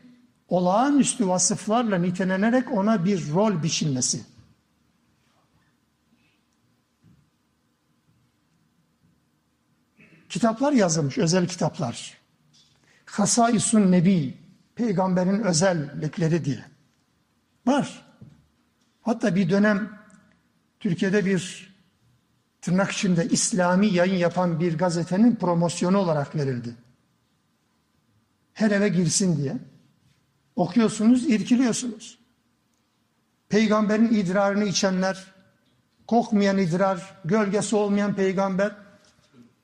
olağanüstü 0.48 1.28
vasıflarla 1.28 1.98
nitelenerek 1.98 2.72
ona 2.72 3.06
bir 3.06 3.32
rol 3.34 3.64
biçilmesi. 3.64 4.22
Kitaplar 10.32 10.72
yazılmış, 10.72 11.18
özel 11.18 11.48
kitaplar. 11.48 12.18
Hasaisun 13.06 13.92
Nebi, 13.92 14.38
peygamberin 14.76 15.42
özellikleri 15.42 16.46
diye. 16.46 16.66
Var. 17.66 18.06
Hatta 19.02 19.36
bir 19.36 19.50
dönem 19.50 20.00
Türkiye'de 20.80 21.26
bir 21.26 21.74
tırnak 22.62 22.92
içinde 22.92 23.28
İslami 23.28 23.88
yayın 23.88 24.16
yapan 24.16 24.60
bir 24.60 24.78
gazetenin 24.78 25.36
promosyonu 25.36 25.98
olarak 25.98 26.36
verildi. 26.36 26.76
Her 28.54 28.72
eve 28.72 28.90
girsin 28.90 29.38
diye. 29.38 29.58
Okuyorsunuz, 30.56 31.30
irkiliyorsunuz. 31.30 32.20
Peygamberin 33.50 34.14
idrarını 34.14 34.64
içenler, 34.64 35.34
kokmayan 36.08 36.58
idrar, 36.58 37.20
gölgesi 37.26 37.76
olmayan 37.76 38.16
peygamber, 38.16 38.81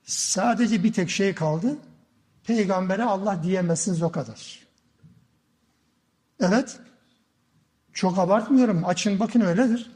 sadece 0.08 0.84
bir 0.84 0.94
tek 0.94 1.10
şey 1.10 1.36
kaldı. 1.36 1.78
Peygambere 2.44 3.04
Allah 3.04 3.44
diyemezsiniz 3.44 4.02
o 4.02 4.12
kadar. 4.12 4.60
Evet, 6.40 6.80
çok 7.94 8.20
abartmıyorum. 8.20 8.86
Açın 8.86 9.20
bakın 9.20 9.42
öyledir. 9.42 9.92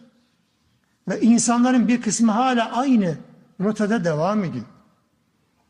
Ve 1.08 1.22
insanların 1.22 1.88
bir 1.88 2.02
kısmı 2.02 2.32
hala 2.32 2.72
aynı 2.72 3.18
rotada 3.60 4.04
devam 4.04 4.44
ediyor. 4.44 4.66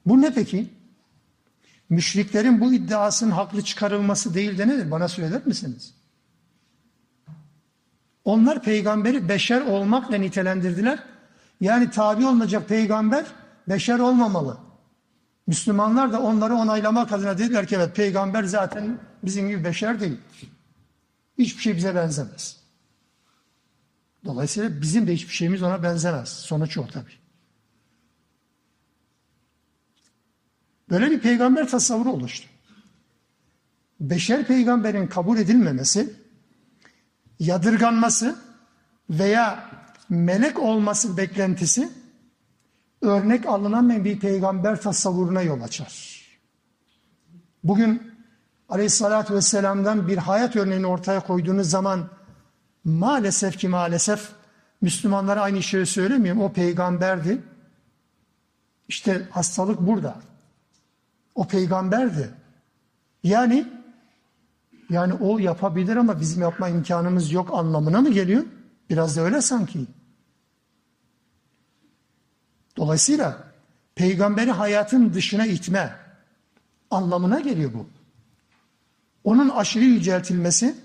Bu 0.06 0.22
ne 0.22 0.34
peki? 0.34 0.70
Müşriklerin 1.90 2.62
bu 2.62 2.74
iddiasının 2.74 3.32
haklı 3.32 3.62
çıkarılması 3.62 4.34
değil 4.34 4.58
de 4.58 4.68
nedir? 4.68 4.92
Bana 4.92 5.08
söyler 5.08 5.42
misiniz? 5.46 5.94
Onlar 8.26 8.64
peygamberi 8.64 9.30
beşer 9.30 9.62
olmakla 9.62 10.18
nitelendirdiler. 10.18 11.04
Yani 11.62 11.90
tabi 11.90 12.26
olunacak 12.26 12.70
peygamber 12.70 13.26
beşer 13.68 14.00
olmamalı. 14.00 14.58
Müslümanlar 15.48 16.14
da 16.14 16.22
onları 16.22 16.56
onaylamak 16.56 17.12
adına 17.12 17.38
dediler 17.38 17.68
ki 17.68 17.76
evet 17.76 17.96
peygamber 17.96 18.44
zaten 18.44 19.00
bizim 19.24 19.50
gibi 19.50 19.64
beşer 19.64 20.00
değil. 20.00 20.18
Hiçbir 21.38 21.62
şey 21.62 21.76
bize 21.76 21.96
benzemez. 21.96 22.58
Dolayısıyla 24.26 24.82
bizim 24.82 25.08
de 25.08 25.14
hiçbir 25.14 25.34
şeyimiz 25.34 25.64
ona 25.64 25.84
benzemez. 25.84 26.30
Sonuç 26.30 26.78
o 26.78 26.88
tabii. 26.88 27.22
Böyle 30.90 31.12
bir 31.12 31.20
peygamber 31.20 31.68
tasavvuru 31.68 32.12
oluştu. 32.12 32.48
Beşer 34.00 34.48
peygamberin 34.48 35.08
kabul 35.08 35.38
edilmemesi, 35.38 36.14
yadırganması 37.40 38.40
veya 39.10 39.70
melek 40.10 40.60
olması 40.60 41.18
beklentisi 41.18 42.01
örnek 43.02 43.46
alınan 43.46 44.06
bir 44.06 44.20
peygamber 44.20 44.82
tasavvuruna 44.82 45.42
yol 45.42 45.62
açar. 45.62 46.22
Bugün 47.64 48.12
Aleyhissalatü 48.70 49.34
Vesselam'dan 49.34 50.08
bir 50.08 50.18
hayat 50.18 50.56
örneğini 50.56 50.88
ortaya 50.88 51.20
koyduğunuz 51.20 51.70
zaman 51.70 52.10
maalesef 52.84 53.58
ki 53.58 53.68
maalesef 53.68 54.30
Müslümanlara 54.82 55.42
aynı 55.42 55.64
şeyi 55.64 55.86
söylemiyorum. 55.86 56.42
O 56.42 56.54
peygamberdi. 56.54 57.42
İşte 58.88 59.28
hastalık 59.32 59.82
burada. 59.82 60.16
O 61.36 61.48
peygamberdi. 61.48 62.30
Yani 63.24 63.68
yani 64.90 65.14
o 65.14 65.40
yapabilir 65.40 65.96
ama 65.96 66.20
bizim 66.20 66.42
yapma 66.42 66.70
imkanımız 66.70 67.32
yok 67.32 67.50
anlamına 67.54 68.02
mı 68.02 68.12
geliyor? 68.12 68.44
Biraz 68.90 69.18
da 69.18 69.22
öyle 69.22 69.42
sanki. 69.42 69.80
Dolayısıyla 72.78 73.44
peygamberi 73.96 74.52
hayatın 74.52 75.14
dışına 75.14 75.46
itme 75.46 75.96
anlamına 76.92 77.40
geliyor 77.40 77.74
bu. 77.74 77.88
Onun 79.24 79.50
aşırı 79.50 79.84
yüceltilmesi 79.84 80.76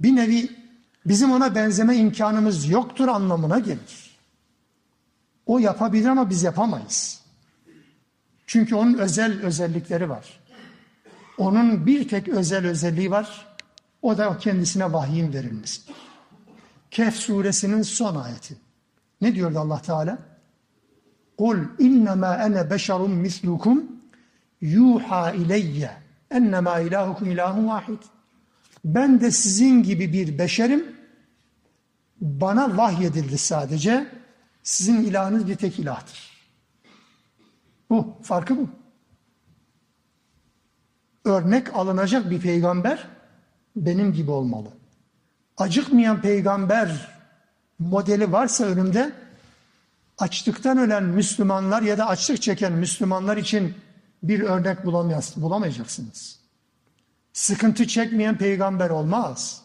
bir 0.00 0.16
nevi 0.16 0.50
bizim 1.06 1.32
ona 1.32 1.54
benzeme 1.54 1.96
imkanımız 1.96 2.68
yoktur 2.68 3.08
anlamına 3.08 3.58
gelir. 3.58 4.12
O 5.46 5.58
yapabilir 5.58 6.06
ama 6.06 6.30
biz 6.30 6.42
yapamayız. 6.42 7.20
Çünkü 8.46 8.74
onun 8.74 8.98
özel 8.98 9.42
özellikleri 9.42 10.10
var. 10.10 10.40
Onun 11.38 11.86
bir 11.86 12.08
tek 12.08 12.28
özel 12.28 12.66
özelliği 12.66 13.10
var. 13.10 13.46
O 14.02 14.18
da 14.18 14.38
kendisine 14.38 14.92
vahyin 14.92 15.32
verilmesi. 15.32 15.82
Kehf 16.90 17.14
suresinin 17.16 17.82
son 17.82 18.16
ayeti. 18.16 18.56
Ne 19.20 19.34
diyordu 19.34 19.58
Allah 19.58 19.82
Teala? 19.82 20.18
Kul 21.42 21.58
innema 21.78 22.34
ene 22.36 22.70
beşerun 22.70 23.10
mislukum 23.10 23.84
yuha 24.60 25.32
ileyye 25.32 25.90
ennema 26.30 26.80
ilahukum 26.80 27.30
ilahun 27.30 27.68
vahid. 27.68 28.02
Ben 28.84 29.20
de 29.20 29.30
sizin 29.30 29.82
gibi 29.82 30.12
bir 30.12 30.38
beşerim. 30.38 30.96
Bana 32.20 32.76
vahyedildi 32.76 33.38
sadece. 33.38 34.06
Sizin 34.62 35.04
ilahınız 35.04 35.48
bir 35.48 35.56
tek 35.56 35.78
ilahtır. 35.78 36.30
Bu, 37.90 38.16
farkı 38.22 38.56
bu. 38.58 38.68
Örnek 41.24 41.76
alınacak 41.76 42.30
bir 42.30 42.40
peygamber 42.40 43.08
benim 43.76 44.12
gibi 44.12 44.30
olmalı. 44.30 44.68
Acıkmayan 45.56 46.20
peygamber 46.20 47.08
modeli 47.78 48.32
varsa 48.32 48.64
önümde 48.64 49.12
açlıktan 50.22 50.78
ölen 50.78 51.04
Müslümanlar 51.04 51.82
ya 51.82 51.98
da 51.98 52.08
açlık 52.08 52.42
çeken 52.42 52.72
Müslümanlar 52.72 53.36
için 53.36 53.74
bir 54.22 54.40
örnek 54.40 54.86
bulamayacaksınız. 55.36 56.38
Sıkıntı 57.32 57.86
çekmeyen 57.86 58.38
peygamber 58.38 58.90
olmaz. 58.90 59.62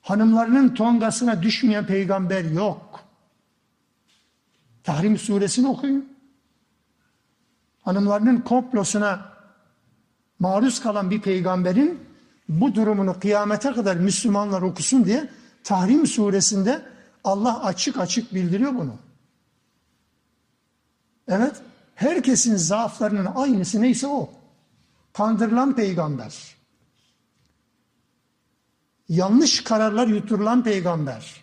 Hanımlarının 0.00 0.74
tongasına 0.74 1.42
düşmeyen 1.42 1.86
peygamber 1.86 2.44
yok. 2.44 3.00
Tahrim 4.84 5.18
suresini 5.18 5.68
okuyun. 5.68 6.12
Hanımlarının 7.82 8.40
komplosuna 8.40 9.32
maruz 10.38 10.80
kalan 10.80 11.10
bir 11.10 11.20
peygamberin 11.20 12.00
bu 12.48 12.74
durumunu 12.74 13.20
kıyamete 13.20 13.72
kadar 13.72 13.96
Müslümanlar 13.96 14.62
okusun 14.62 15.04
diye 15.04 15.28
Tahrim 15.64 16.06
suresinde 16.06 16.82
Allah 17.24 17.64
açık 17.64 17.98
açık 17.98 18.34
bildiriyor 18.34 18.74
bunu. 18.74 19.11
Evet, 21.32 21.54
herkesin 21.94 22.56
zaaflarının 22.56 23.28
aynısı 23.34 23.80
neyse 23.80 24.06
o. 24.06 24.30
Kandırılan 25.12 25.76
peygamber. 25.76 26.56
Yanlış 29.08 29.64
kararlar 29.64 30.06
yuturulan 30.06 30.64
peygamber. 30.64 31.42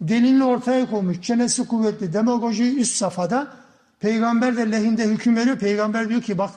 Delilini 0.00 0.44
ortaya 0.44 0.90
koymuş, 0.90 1.20
çenesi 1.20 1.68
kuvvetli, 1.68 2.12
demagoji 2.12 2.80
üst 2.80 2.96
safhada. 2.96 3.56
Peygamber 4.00 4.56
de 4.56 4.70
lehinde 4.70 5.08
hüküm 5.08 5.36
veriyor. 5.36 5.58
Peygamber 5.58 6.08
diyor 6.08 6.22
ki 6.22 6.38
bak 6.38 6.50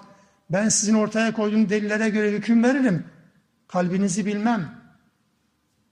ben 0.49 0.69
sizin 0.69 0.93
ortaya 0.93 1.33
koyduğum 1.33 1.69
delillere 1.69 2.09
göre 2.09 2.31
hüküm 2.31 2.63
veririm. 2.63 3.05
Kalbinizi 3.67 4.25
bilmem. 4.25 4.75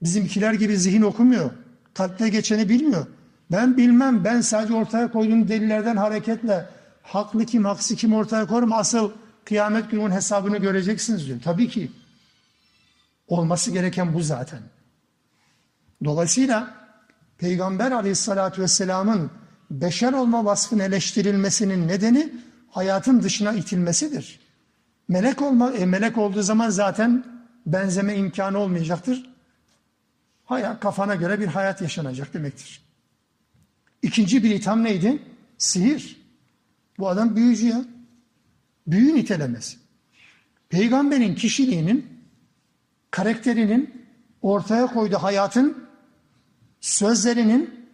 Bizimkiler 0.02 0.54
gibi 0.54 0.78
zihin 0.78 1.02
okumuyor. 1.02 1.52
Kalpte 1.94 2.30
geçeni 2.30 2.70
bilmiyor. 2.70 3.08
Ben 3.52 3.78
bilmem. 3.78 4.24
Ben 4.24 4.42
sadece 4.42 4.74
ortaya 4.74 5.12
koyduğum 5.12 5.48
delillerden 5.48 5.98
hareketle 5.98 6.66
haklı 7.04 7.46
kim, 7.46 7.66
haksız 7.66 7.98
kim 7.98 8.14
ortaya 8.14 8.48
koyarım. 8.48 8.74
Asıl 8.74 9.12
kıyamet 9.46 9.92
gününün 9.92 10.12
hesabını 10.12 10.58
göreceksiniz 10.58 11.28
diyor. 11.28 11.40
Tabii 11.44 11.70
ki. 11.70 11.92
Olması 13.28 13.72
gereken 13.72 14.14
bu 14.14 14.22
zaten. 14.22 14.60
Dolayısıyla 16.04 16.74
Peygamber 17.38 17.92
aleyhissalatü 17.92 18.62
vesselamın 18.62 19.32
beşer 19.72 20.14
olma 20.14 20.46
vasfının 20.46 20.84
eleştirilmesinin 20.84 21.88
nedeni 21.88 22.34
hayatın 22.70 23.24
dışına 23.24 23.54
itilmesidir. 23.54 24.40
Melek 25.08 25.42
olma, 25.42 25.72
e, 25.72 25.86
melek 25.86 26.18
olduğu 26.18 26.42
zaman 26.42 26.70
zaten 26.70 27.26
benzeme 27.66 28.16
imkanı 28.16 28.58
olmayacaktır. 28.58 29.30
Hayat, 30.46 30.80
kafana 30.80 31.16
göre 31.16 31.40
bir 31.40 31.48
hayat 31.48 31.82
yaşanacak 31.82 32.34
demektir. 32.34 32.91
İkinci 34.02 34.44
bir 34.44 34.50
itham 34.50 34.84
neydi? 34.84 35.20
Sihir. 35.58 36.22
Bu 37.00 37.10
adam 37.10 37.36
büyücü 37.36 37.68
ya. 37.68 37.86
Büyü 38.88 39.16
nitelemesi. 39.16 39.78
Peygamberin 40.70 41.36
kişiliğinin, 41.36 42.08
karakterinin, 43.12 44.06
ortaya 44.42 44.88
koyduğu 44.88 45.18
hayatın, 45.18 45.88
sözlerinin, 46.82 47.88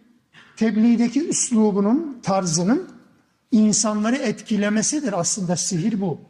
tebliğdeki 0.56 1.28
üslubunun, 1.28 2.20
tarzının 2.22 2.88
insanları 3.52 4.16
etkilemesidir 4.16 5.20
aslında 5.20 5.56
sihir 5.56 6.00
bu. 6.00 6.20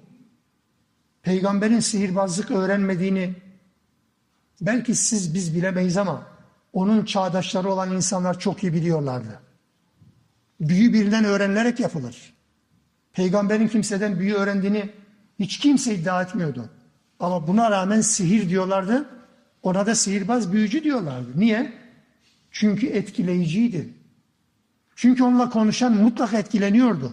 Peygamberin 1.22 1.80
sihirbazlık 1.80 2.50
öğrenmediğini 2.50 3.34
belki 4.60 4.94
siz 4.94 5.34
biz 5.34 5.54
bilemeyiz 5.54 5.96
ama 5.96 6.26
onun 6.72 7.04
çağdaşları 7.04 7.72
olan 7.72 7.96
insanlar 7.96 8.38
çok 8.38 8.62
iyi 8.62 8.72
biliyorlardı. 8.72 9.47
Büyü 10.60 10.92
birinden 10.92 11.24
öğrenilerek 11.24 11.80
yapılır. 11.80 12.34
Peygamberin 13.12 13.68
kimseden 13.68 14.18
büyü 14.18 14.34
öğrendiğini 14.34 14.90
hiç 15.38 15.58
kimse 15.58 15.94
iddia 15.94 16.22
etmiyordu. 16.22 16.70
Ama 17.20 17.46
buna 17.46 17.70
rağmen 17.70 18.00
sihir 18.00 18.48
diyorlardı. 18.48 19.08
Ona 19.62 19.86
da 19.86 19.94
sihirbaz 19.94 20.52
büyücü 20.52 20.84
diyorlardı. 20.84 21.28
Niye? 21.36 21.72
Çünkü 22.50 22.86
etkileyiciydi. 22.86 23.94
Çünkü 24.96 25.22
onunla 25.22 25.50
konuşan 25.50 25.92
mutlak 25.92 26.34
etkileniyordu. 26.34 27.12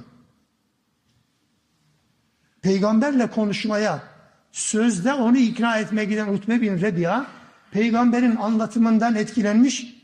Peygamberle 2.62 3.28
konuşmaya, 3.28 4.04
sözde 4.52 5.14
onu 5.14 5.38
ikna 5.38 5.78
etmeye 5.78 6.06
giden 6.06 6.28
Utbe 6.28 6.62
bin 6.62 6.82
Rebi'a, 6.82 7.28
peygamberin 7.72 8.36
anlatımından 8.36 9.16
etkilenmiş 9.16 9.96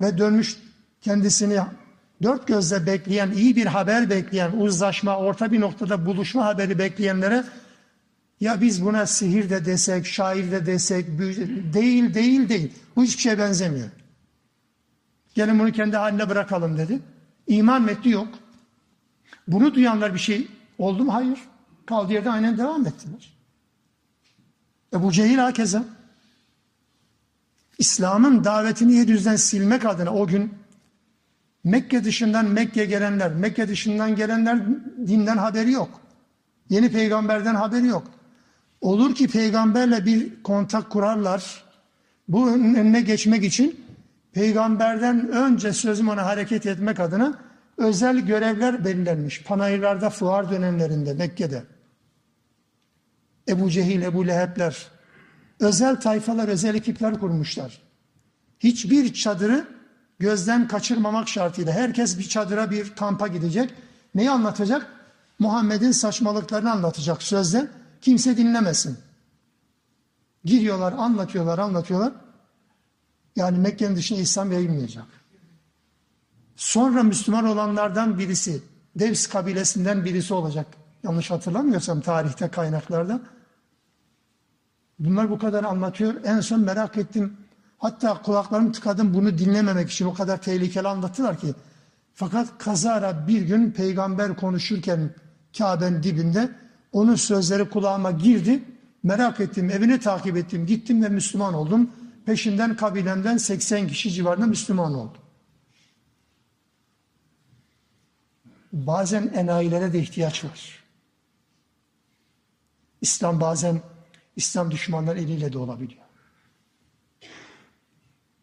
ve 0.00 0.18
dönmüş 0.18 0.56
kendisini 1.00 1.60
dört 2.22 2.46
gözle 2.46 2.86
bekleyen, 2.86 3.30
iyi 3.30 3.56
bir 3.56 3.66
haber 3.66 4.10
bekleyen, 4.10 4.52
uzlaşma, 4.52 5.16
orta 5.16 5.52
bir 5.52 5.60
noktada 5.60 6.06
buluşma 6.06 6.44
haberi 6.44 6.78
bekleyenlere 6.78 7.44
ya 8.40 8.60
biz 8.60 8.84
buna 8.84 9.06
sihir 9.06 9.50
de 9.50 9.64
desek, 9.64 10.06
şair 10.06 10.50
de 10.50 10.66
desek, 10.66 11.06
değil, 11.74 12.14
değil, 12.14 12.48
değil. 12.48 12.72
Bu 12.96 13.04
hiçbir 13.04 13.22
şeye 13.22 13.38
benzemiyor. 13.38 13.88
Gelin 15.34 15.58
bunu 15.58 15.72
kendi 15.72 15.96
haline 15.96 16.28
bırakalım 16.28 16.78
dedi. 16.78 17.00
İman 17.46 17.82
metni 17.82 18.12
yok. 18.12 18.28
Bunu 19.48 19.74
duyanlar 19.74 20.14
bir 20.14 20.18
şey 20.18 20.48
oldu 20.78 21.04
mu? 21.04 21.14
Hayır. 21.14 21.38
Kaldığı 21.86 22.12
yerde 22.12 22.30
aynen 22.30 22.58
devam 22.58 22.86
ettiler. 22.86 23.34
Ebu 24.92 25.12
Cehil 25.12 25.38
hakeza. 25.38 25.84
İslam'ın 27.78 28.44
davetini 28.44 28.94
yeryüzünden 28.94 29.36
silmek 29.36 29.84
adına 29.84 30.14
o 30.14 30.26
gün 30.26 30.54
Mekke 31.64 32.04
dışından 32.04 32.46
Mekke 32.46 32.84
gelenler, 32.84 33.34
Mekke 33.34 33.68
dışından 33.68 34.16
gelenler 34.16 34.58
dinden 35.06 35.36
haberi 35.36 35.72
yok. 35.72 36.00
Yeni 36.68 36.92
peygamberden 36.92 37.54
haberi 37.54 37.86
yok. 37.86 38.10
Olur 38.80 39.14
ki 39.14 39.28
peygamberle 39.28 40.06
bir 40.06 40.42
kontak 40.42 40.90
kurarlar. 40.90 41.64
Bu 42.28 42.50
önüne 42.50 43.00
geçmek 43.00 43.44
için 43.44 43.84
peygamberden 44.32 45.28
önce 45.28 45.72
sözüm 45.72 46.08
ona 46.08 46.26
hareket 46.26 46.66
etmek 46.66 47.00
adına 47.00 47.38
özel 47.78 48.18
görevler 48.18 48.84
belirlenmiş. 48.84 49.42
Panayırlarda, 49.42 50.10
fuar 50.10 50.50
dönemlerinde 50.50 51.14
Mekke'de. 51.14 51.62
Ebu 53.48 53.70
Cehil, 53.70 54.02
Ebu 54.02 54.26
Lehebler, 54.26 54.86
özel 55.60 56.00
tayfalar, 56.00 56.48
özel 56.48 56.74
ekipler 56.74 57.20
kurmuşlar. 57.20 57.82
Hiçbir 58.60 59.12
çadırı 59.12 59.73
gözden 60.24 60.68
kaçırmamak 60.68 61.28
şartıyla 61.28 61.72
herkes 61.72 62.18
bir 62.18 62.28
çadıra 62.28 62.70
bir 62.70 62.94
kampa 62.94 63.28
gidecek. 63.28 63.74
Neyi 64.14 64.30
anlatacak? 64.30 64.86
Muhammed'in 65.38 65.92
saçmalıklarını 65.92 66.72
anlatacak 66.72 67.22
sözde. 67.22 67.70
Kimse 68.00 68.36
dinlemesin. 68.36 68.98
Giriyorlar, 70.44 70.92
anlatıyorlar, 70.92 71.58
anlatıyorlar. 71.58 72.12
Yani 73.36 73.58
Mekke'nin 73.58 73.96
dışında 73.96 74.20
İslam 74.20 74.52
yayılmayacak. 74.52 75.04
Sonra 76.56 77.02
Müslüman 77.02 77.44
olanlardan 77.44 78.18
birisi, 78.18 78.62
Devs 78.96 79.26
kabilesinden 79.26 80.04
birisi 80.04 80.34
olacak. 80.34 80.66
Yanlış 81.02 81.30
hatırlamıyorsam 81.30 82.00
tarihte 82.00 82.48
kaynaklarda. 82.48 83.20
Bunlar 84.98 85.30
bu 85.30 85.38
kadar 85.38 85.64
anlatıyor. 85.64 86.14
En 86.24 86.40
son 86.40 86.60
merak 86.60 86.96
ettim. 86.96 87.36
Hatta 87.84 88.22
kulaklarımı 88.22 88.72
tıkadım 88.72 89.14
bunu 89.14 89.38
dinlememek 89.38 89.90
için 89.90 90.06
o 90.06 90.14
kadar 90.14 90.42
tehlikeli 90.42 90.88
anlattılar 90.88 91.40
ki. 91.40 91.54
Fakat 92.14 92.58
kazara 92.58 93.28
bir 93.28 93.42
gün 93.42 93.70
peygamber 93.70 94.36
konuşurken 94.36 95.14
Kabe'nin 95.58 96.02
dibinde 96.02 96.50
onun 96.92 97.14
sözleri 97.14 97.70
kulağıma 97.70 98.10
girdi. 98.10 98.62
Merak 99.02 99.40
ettim, 99.40 99.70
evini 99.70 100.00
takip 100.00 100.36
ettim, 100.36 100.66
gittim 100.66 101.04
ve 101.04 101.08
Müslüman 101.08 101.54
oldum. 101.54 101.90
Peşinden 102.26 102.76
kabilemden 102.76 103.36
80 103.36 103.88
kişi 103.88 104.10
civarında 104.10 104.46
Müslüman 104.46 104.94
oldu. 104.94 105.18
Bazen 108.72 109.32
enayilere 109.34 109.92
de 109.92 109.98
ihtiyaç 109.98 110.44
var. 110.44 110.84
İslam 113.00 113.40
bazen 113.40 113.80
İslam 114.36 114.70
düşmanları 114.70 115.20
eliyle 115.20 115.52
de 115.52 115.58
olabiliyor. 115.58 116.03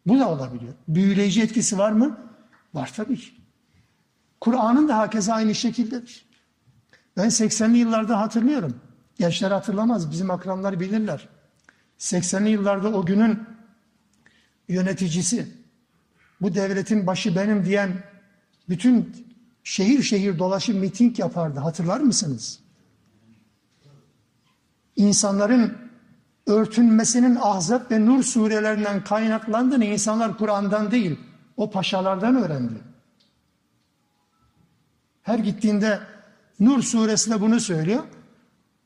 Bu 0.07 0.19
da 0.19 0.29
olabiliyor. 0.29 0.73
Büyüleyici 0.87 1.41
etkisi 1.41 1.77
var 1.77 1.91
mı? 1.91 2.17
Var 2.73 2.93
tabii 2.95 3.17
ki. 3.17 3.31
Kur'an'ın 4.41 4.87
da 4.87 4.97
hakeza 4.97 5.33
aynı 5.33 5.55
şekildedir. 5.55 6.25
Ben 7.17 7.27
80'li 7.27 7.77
yıllarda 7.77 8.19
hatırlıyorum. 8.19 8.81
Gençler 9.17 9.51
hatırlamaz, 9.51 10.11
bizim 10.11 10.31
akranlar 10.31 10.79
bilirler. 10.79 11.27
80'li 11.99 12.49
yıllarda 12.49 12.93
o 12.93 13.05
günün 13.05 13.39
yöneticisi, 14.67 15.47
bu 16.41 16.55
devletin 16.55 17.07
başı 17.07 17.35
benim 17.35 17.65
diyen 17.65 18.03
bütün 18.69 19.25
şehir 19.63 20.03
şehir 20.03 20.39
dolaşıp 20.39 20.75
miting 20.75 21.19
yapardı. 21.19 21.59
Hatırlar 21.59 21.99
mısınız? 21.99 22.59
İnsanların 24.95 25.90
örtünmesinin 26.47 27.37
Ahzab 27.41 27.91
ve 27.91 28.05
Nur 28.05 28.23
surelerinden 28.23 29.03
kaynaklandığını 29.03 29.85
insanlar 29.85 30.37
Kur'an'dan 30.37 30.91
değil, 30.91 31.19
o 31.57 31.71
paşalardan 31.71 32.35
öğrendi. 32.35 32.73
Her 35.23 35.39
gittiğinde 35.39 35.99
Nur 36.59 36.81
suresinde 36.81 37.41
bunu 37.41 37.59
söylüyor. 37.59 38.03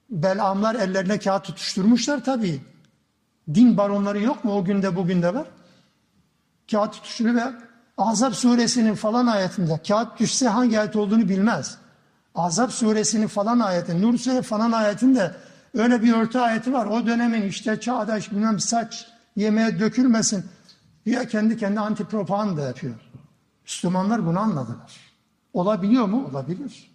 Belamlar 0.10 0.76
ellerine 0.76 1.20
kağıt 1.20 1.44
tutuşturmuşlar 1.44 2.24
tabii. 2.24 2.62
Din 3.54 3.78
baronları 3.78 4.22
yok 4.22 4.44
mu? 4.44 4.54
O 4.54 4.66
günde 4.66 4.96
bugün 4.96 5.22
de 5.22 5.34
var. 5.34 5.48
Kağıt 6.72 6.94
tutuşturuyor 6.94 7.36
ve 7.36 7.44
Azap 7.98 8.36
suresinin 8.36 8.96
falan 8.96 9.28
ayetinde 9.28 9.80
kağıt 9.88 10.20
düşse 10.20 10.48
hangi 10.48 10.80
ayet 10.80 10.96
olduğunu 10.96 11.30
bilmez. 11.30 11.78
Azap 12.36 12.72
suresinin 12.72 13.28
falan 13.28 13.60
ayeti, 13.60 14.02
Nur 14.02 14.18
suresi 14.18 14.42
falan 14.42 14.72
ayetinde 14.72 15.36
öyle 15.76 16.04
bir 16.04 16.14
örtü 16.14 16.40
ayeti 16.40 16.74
var. 16.74 16.86
O 16.86 17.06
dönemin 17.06 17.42
işte 17.42 17.80
çağdaş 17.80 18.32
bilmem 18.32 18.60
saç 18.60 19.08
yemeğe 19.36 19.80
dökülmesin. 19.80 20.46
Ya 21.06 21.28
kendi 21.28 21.58
kendi 21.58 21.80
anti 21.80 22.06
propaganda 22.06 22.62
yapıyor. 22.62 22.96
Müslümanlar 23.64 24.26
bunu 24.26 24.40
anladılar. 24.40 25.00
Olabiliyor 25.54 26.06
mu? 26.06 26.28
Olabilir. 26.32 26.92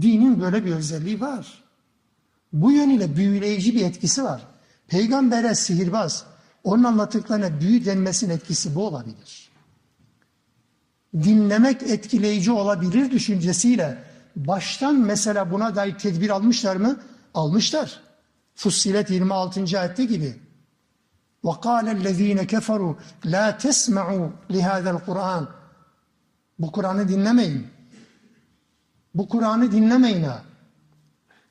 Dinin 0.00 0.40
böyle 0.40 0.64
bir 0.64 0.74
özelliği 0.74 1.20
var. 1.20 1.62
Bu 2.52 2.72
yönüyle 2.72 3.16
büyüleyici 3.16 3.74
bir 3.74 3.84
etkisi 3.84 4.24
var. 4.24 4.42
Peygambere 4.88 5.54
sihirbaz, 5.54 6.24
onun 6.64 6.84
anlattıklarına 6.84 7.60
büyü 7.60 7.84
denmesinin 7.84 8.34
etkisi 8.34 8.74
bu 8.74 8.86
olabilir. 8.86 9.48
Dinlemek 11.14 11.82
etkileyici 11.82 12.52
olabilir 12.52 13.10
düşüncesiyle 13.10 13.98
baştan 14.36 14.94
mesela 14.94 15.50
buna 15.50 15.76
dair 15.76 15.98
tedbir 15.98 16.30
almışlar 16.30 16.76
mı? 16.76 17.00
Almışlar. 17.35 18.01
Fussilet 18.55 19.09
26. 19.09 19.79
ayette 19.79 20.05
gibi. 20.05 20.35
وَقَالَ 21.43 21.85
الَّذ۪ينَ 21.97 22.39
كَفَرُوا 22.53 22.93
لَا 23.25 23.45
تَسْمَعُوا 23.51 24.29
لِهَذَا 24.49 24.89
الْقُرْآنِ 24.97 25.45
Bu 26.59 26.71
Kur'an'ı 26.71 27.07
dinlemeyin. 27.07 27.67
Bu 29.15 29.29
Kur'an'ı 29.29 29.71
dinlemeyin 29.71 30.23
ha. 30.23 30.43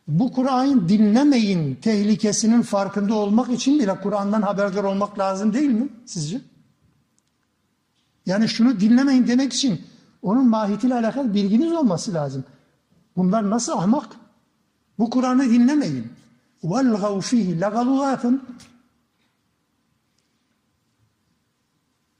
Bu 0.08 0.32
Kur'an'ı 0.32 0.88
dinlemeyin 0.88 1.74
tehlikesinin 1.74 2.62
farkında 2.62 3.14
olmak 3.14 3.50
için 3.50 3.78
bile 3.78 4.00
Kur'an'dan 4.00 4.42
haberdar 4.42 4.84
olmak 4.84 5.18
lazım 5.18 5.54
değil 5.54 5.70
mi 5.70 5.88
sizce? 6.06 6.40
Yani 8.26 8.48
şunu 8.48 8.80
dinlemeyin 8.80 9.26
demek 9.26 9.52
için 9.52 9.82
onun 10.22 10.48
mahiyetiyle 10.48 10.94
alakalı 10.94 11.34
bilginiz 11.34 11.72
olması 11.72 12.14
lazım. 12.14 12.44
Bunlar 13.16 13.50
nasıl 13.50 13.72
ahmak? 13.72 14.06
Bu 14.98 15.10
Kur'an'ı 15.10 15.44
dinlemeyin. 15.44 16.12
وَالْغَوْ 16.62 17.20
ف۪يهِ 17.20 17.60
لَغَلُغَاتٍ 17.60 18.40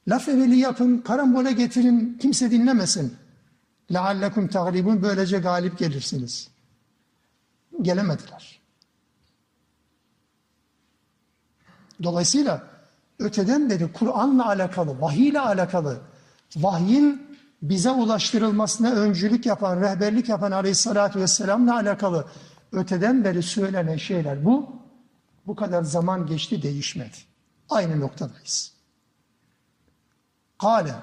Laf 0.09 0.29
eveli 0.29 0.57
yapın, 0.57 0.99
karambole 0.99 1.53
getirin, 1.53 2.19
kimse 2.21 2.51
dinlemesin. 2.51 3.17
لَعَلَّكُمْ 3.91 4.49
تَغْلِبُونَ 4.49 5.03
Böylece 5.03 5.39
galip 5.39 5.79
gelirsiniz. 5.79 6.49
Gelemediler. 7.83 8.61
Dolayısıyla 12.03 12.63
öteden 13.19 13.71
beri 13.71 13.93
Kur'an'la 13.93 14.47
alakalı, 14.47 15.01
vahiy 15.01 15.29
ile 15.29 15.41
alakalı, 15.41 16.01
vahyin 16.57 17.37
bize 17.63 17.91
ulaştırılmasına 17.91 18.91
öncülük 18.91 19.47
yapan, 19.47 19.81
rehberlik 19.81 20.29
yapan 20.29 20.53
aleyhissalatü 20.53 21.21
vesselamla 21.21 21.75
alakalı 21.75 22.27
öteden 22.76 23.24
beri 23.24 23.44
söylenen 23.44 23.98
şeyler 23.98 24.46
bu. 24.46 24.76
Bu 25.48 25.56
kadar 25.56 25.84
zaman 25.84 26.26
geçti 26.28 26.62
değişmedi. 26.62 27.18
Aynı 27.70 28.00
noktadayız. 28.00 28.74
Kale 30.58 30.96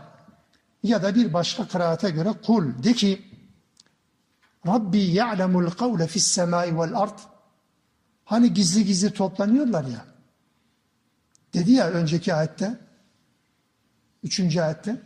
ya 0.82 1.02
da 1.02 1.14
bir 1.14 1.32
başka 1.32 1.68
kıraate 1.68 2.10
göre 2.10 2.32
kul 2.46 2.82
de 2.82 2.92
ki 2.92 3.22
Rabbi 4.66 4.98
ya'lemul 4.98 5.70
kavle 5.70 6.06
fis 6.06 6.26
semai 6.26 6.78
vel 6.78 6.94
ard 6.94 7.18
Hani 8.24 8.54
gizli 8.54 8.84
gizli 8.84 9.12
toplanıyorlar 9.12 9.84
ya. 9.84 10.04
Dedi 11.54 11.72
ya 11.72 11.90
önceki 11.90 12.34
ayette. 12.34 12.78
Üçüncü 14.22 14.60
ayette. 14.60 15.02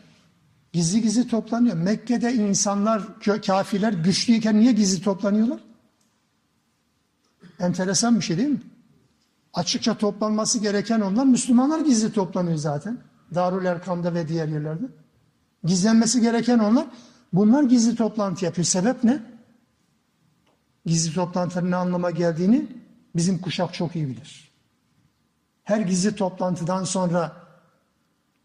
Gizli 0.73 1.03
gizli 1.03 1.29
toplanıyor. 1.29 1.77
Mekke'de 1.77 2.35
insanlar, 2.35 3.21
kafirler 3.47 3.93
güçlüyken 3.93 4.61
niye 4.61 4.73
gizli 4.73 5.03
toplanıyorlar? 5.03 5.61
Enteresan 7.61 8.17
bir 8.17 8.25
şey 8.25 8.39
değil 8.39 8.49
mi? 8.49 8.63
Açıkça 9.55 9.99
toplanması 9.99 10.59
gereken 10.59 11.01
onlar 11.01 11.25
Müslümanlar 11.25 11.81
gizli 11.81 12.13
toplanıyor 12.13 12.57
zaten. 12.57 12.99
Darül 13.35 13.65
Erkam'da 13.65 14.15
ve 14.15 14.29
diğer 14.29 14.49
yerlerde. 14.49 14.85
Gizlenmesi 15.65 16.21
gereken 16.21 16.59
onlar. 16.59 16.87
Bunlar 17.33 17.63
gizli 17.63 17.97
toplantı 17.97 18.45
yapıyor. 18.45 18.65
Sebep 18.65 19.05
ne? 19.05 19.23
Gizli 20.87 21.15
toplantının 21.15 21.71
ne 21.71 21.77
anlama 21.77 22.11
geldiğini 22.11 22.67
bizim 23.17 23.39
kuşak 23.39 23.75
çok 23.75 23.97
iyi 23.97 24.09
bilir. 24.09 24.53
Her 25.65 25.81
gizli 25.81 26.17
toplantıdan 26.17 26.85
sonra 26.85 27.33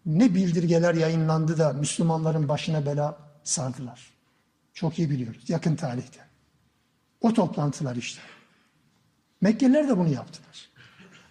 ne 0.05 0.35
bildirgeler 0.35 0.93
yayınlandı 0.93 1.57
da 1.57 1.73
Müslümanların 1.73 2.49
başına 2.49 2.85
bela 2.85 3.17
sardılar. 3.43 4.11
Çok 4.73 4.99
iyi 4.99 5.09
biliyoruz 5.09 5.49
yakın 5.49 5.75
tarihte. 5.75 6.19
O 7.21 7.33
toplantılar 7.33 7.95
işte. 7.95 8.21
Mekkeliler 9.41 9.87
de 9.87 9.97
bunu 9.97 10.09
yaptılar. 10.09 10.69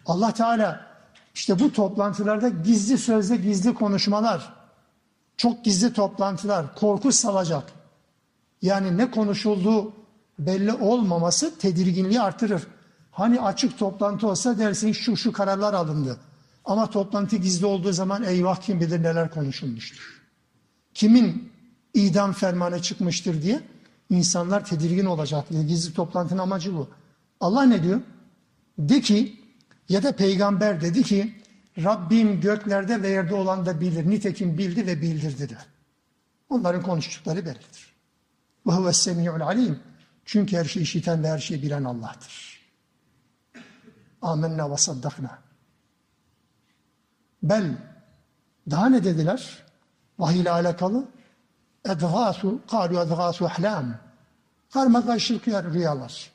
Allah 0.07 0.35
Teala 0.35 0.87
işte 1.35 1.59
bu 1.59 1.73
toplantılarda 1.73 2.49
gizli 2.49 2.99
sözde 2.99 3.37
gizli 3.37 3.75
konuşmalar, 3.75 4.53
çok 5.37 5.65
gizli 5.65 5.93
toplantılar, 5.93 6.75
korku 6.75 7.13
salacak. 7.13 7.65
Yani 8.63 8.97
ne 8.99 9.11
konuşulduğu 9.11 9.93
belli 10.39 10.73
olmaması 10.73 11.59
tedirginliği 11.59 12.21
artırır. 12.21 12.63
Hani 13.11 13.41
açık 13.41 13.79
toplantı 13.79 14.29
olsa 14.29 14.59
dersin 14.59 14.93
şu 14.93 15.17
şu 15.17 15.33
kararlar 15.33 15.75
alındı. 15.75 16.17
Ama 16.65 16.91
toplantı 16.91 17.37
gizli 17.37 17.67
olduğu 17.67 17.93
zaman 17.93 18.23
eyvah 18.23 18.57
kim 18.57 18.81
bilir 18.81 19.03
neler 19.03 19.31
konuşulmuştur. 19.31 20.21
Kimin 20.95 21.53
idam 21.95 22.33
fermanı 22.33 22.83
çıkmıştır 22.83 23.43
diye 23.43 23.61
insanlar 24.11 24.65
tedirgin 24.65 25.05
olacak. 25.05 25.45
Gizli 25.49 25.95
toplantının 25.95 26.39
amacı 26.39 26.75
bu. 26.75 26.89
Allah 27.41 27.63
ne 27.63 27.83
diyor? 27.83 28.01
De 28.79 29.01
ki 29.01 29.41
ya 29.89 30.03
da 30.03 30.17
peygamber 30.17 30.81
dedi 30.81 31.03
ki 31.03 31.41
Rabbim 31.79 32.41
göklerde 32.41 33.03
ve 33.03 33.09
yerde 33.09 33.35
olan 33.35 33.67
da 33.67 33.81
bilir. 33.81 34.11
Nitekim 34.11 34.59
bildi 34.59 34.87
ve 34.87 35.03
bildirdi 35.03 35.49
de. 35.49 35.59
Onların 36.49 36.83
konuştukları 36.83 37.47
bellidir. 37.47 37.95
Ve 38.67 38.73
huves 38.73 38.97
semi'ul 38.97 39.41
alim. 39.41 39.81
Çünkü 40.25 40.57
her 40.57 40.65
şeyi 40.65 40.83
işiten 40.83 41.23
ve 41.23 41.29
her 41.29 41.39
şeyi 41.39 41.63
bilen 41.63 41.85
Allah'tır. 41.85 42.61
Amenna 44.23 44.71
ve 44.71 44.77
saddakna. 44.77 45.39
Bel 47.43 47.77
daha 48.71 48.89
ne 48.89 49.05
dediler? 49.05 49.65
Vahiy 50.19 50.41
ile 50.41 50.51
alakalı 50.51 51.09
edgâsu, 51.85 52.61
kâlu 52.71 53.01
edgâsu 53.01 53.47
ahlam. 53.47 53.95
Karma 54.73 55.07
karışık 55.07 55.49
rüyalar. 55.49 56.31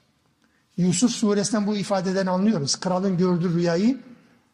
Yusuf 0.77 1.11
suresinden 1.11 1.67
bu 1.67 1.75
ifadeden 1.75 2.25
anlıyoruz. 2.25 2.75
Kralın 2.75 3.17
gördüğü 3.17 3.55
rüyayı 3.55 4.01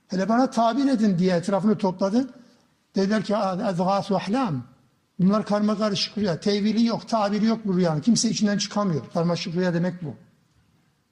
hele 0.08 0.30
bana 0.30 0.50
tabir 0.50 0.88
edin 0.92 1.20
diye 1.20 1.36
etrafını 1.36 1.78
topladı. 1.78 2.30
Dediler 2.96 3.24
ki 3.24 3.34
edgâsu 3.34 4.16
ahlam. 4.16 4.64
Bunlar 5.20 5.46
karma 5.46 5.78
karışık 5.78 6.18
rüya. 6.18 6.40
Tevili 6.40 6.86
yok, 6.86 7.08
tabiri 7.08 7.46
yok 7.46 7.60
bu 7.66 7.78
rüyanın. 7.78 8.02
Kimse 8.02 8.30
içinden 8.30 8.58
çıkamıyor. 8.58 9.02
Karmaşık 9.14 9.56
rüya 9.56 9.74
demek 9.74 10.04
bu. 10.04 10.16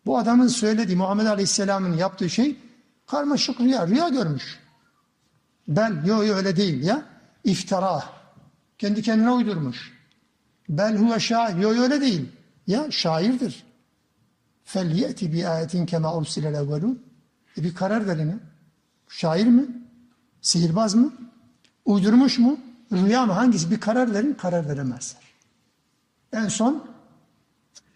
Bu 0.06 0.18
adamın 0.18 0.48
söylediği 0.48 0.98
Muhammed 0.98 1.26
Aleyhisselam'ın 1.26 1.98
yaptığı 1.98 2.30
şey 2.30 2.58
karmaşık 3.08 3.60
rüya. 3.60 3.88
Rüya 3.88 4.10
görmüş. 4.10 4.60
Ben, 5.68 6.04
yo 6.06 6.24
yo 6.24 6.36
öyle 6.36 6.56
değil 6.56 6.84
ya. 6.84 7.02
İftira. 7.44 8.04
Kendi 8.78 9.02
kendine 9.02 9.32
uydurmuş. 9.32 9.94
Bel 10.70 10.98
huve 10.98 11.20
şair. 11.20 11.56
Yo 11.56 11.76
yo 11.76 11.84
öyle 11.84 12.02
değil. 12.02 12.30
Ya 12.68 12.92
şairdir. 12.92 13.64
Fel 14.70 15.16
bi 15.34 15.48
ayetin 15.48 15.86
kema 15.86 16.16
ursilel 16.16 16.54
evvelun. 16.54 17.04
E 17.58 17.64
bir 17.64 17.76
karar 17.76 18.08
verin. 18.08 18.42
Şair 19.08 19.48
mi? 19.48 19.68
Sihirbaz 20.42 20.96
mı? 20.96 21.14
Uydurmuş 21.86 22.40
mu? 22.40 22.60
Rüya 22.92 23.26
mı? 23.26 23.34
Hangisi? 23.34 23.72
Bir 23.72 23.80
karar 23.80 24.14
verin. 24.14 24.34
Karar 24.34 24.70
veremezler. 24.70 25.22
En 26.34 26.48
son 26.48 26.88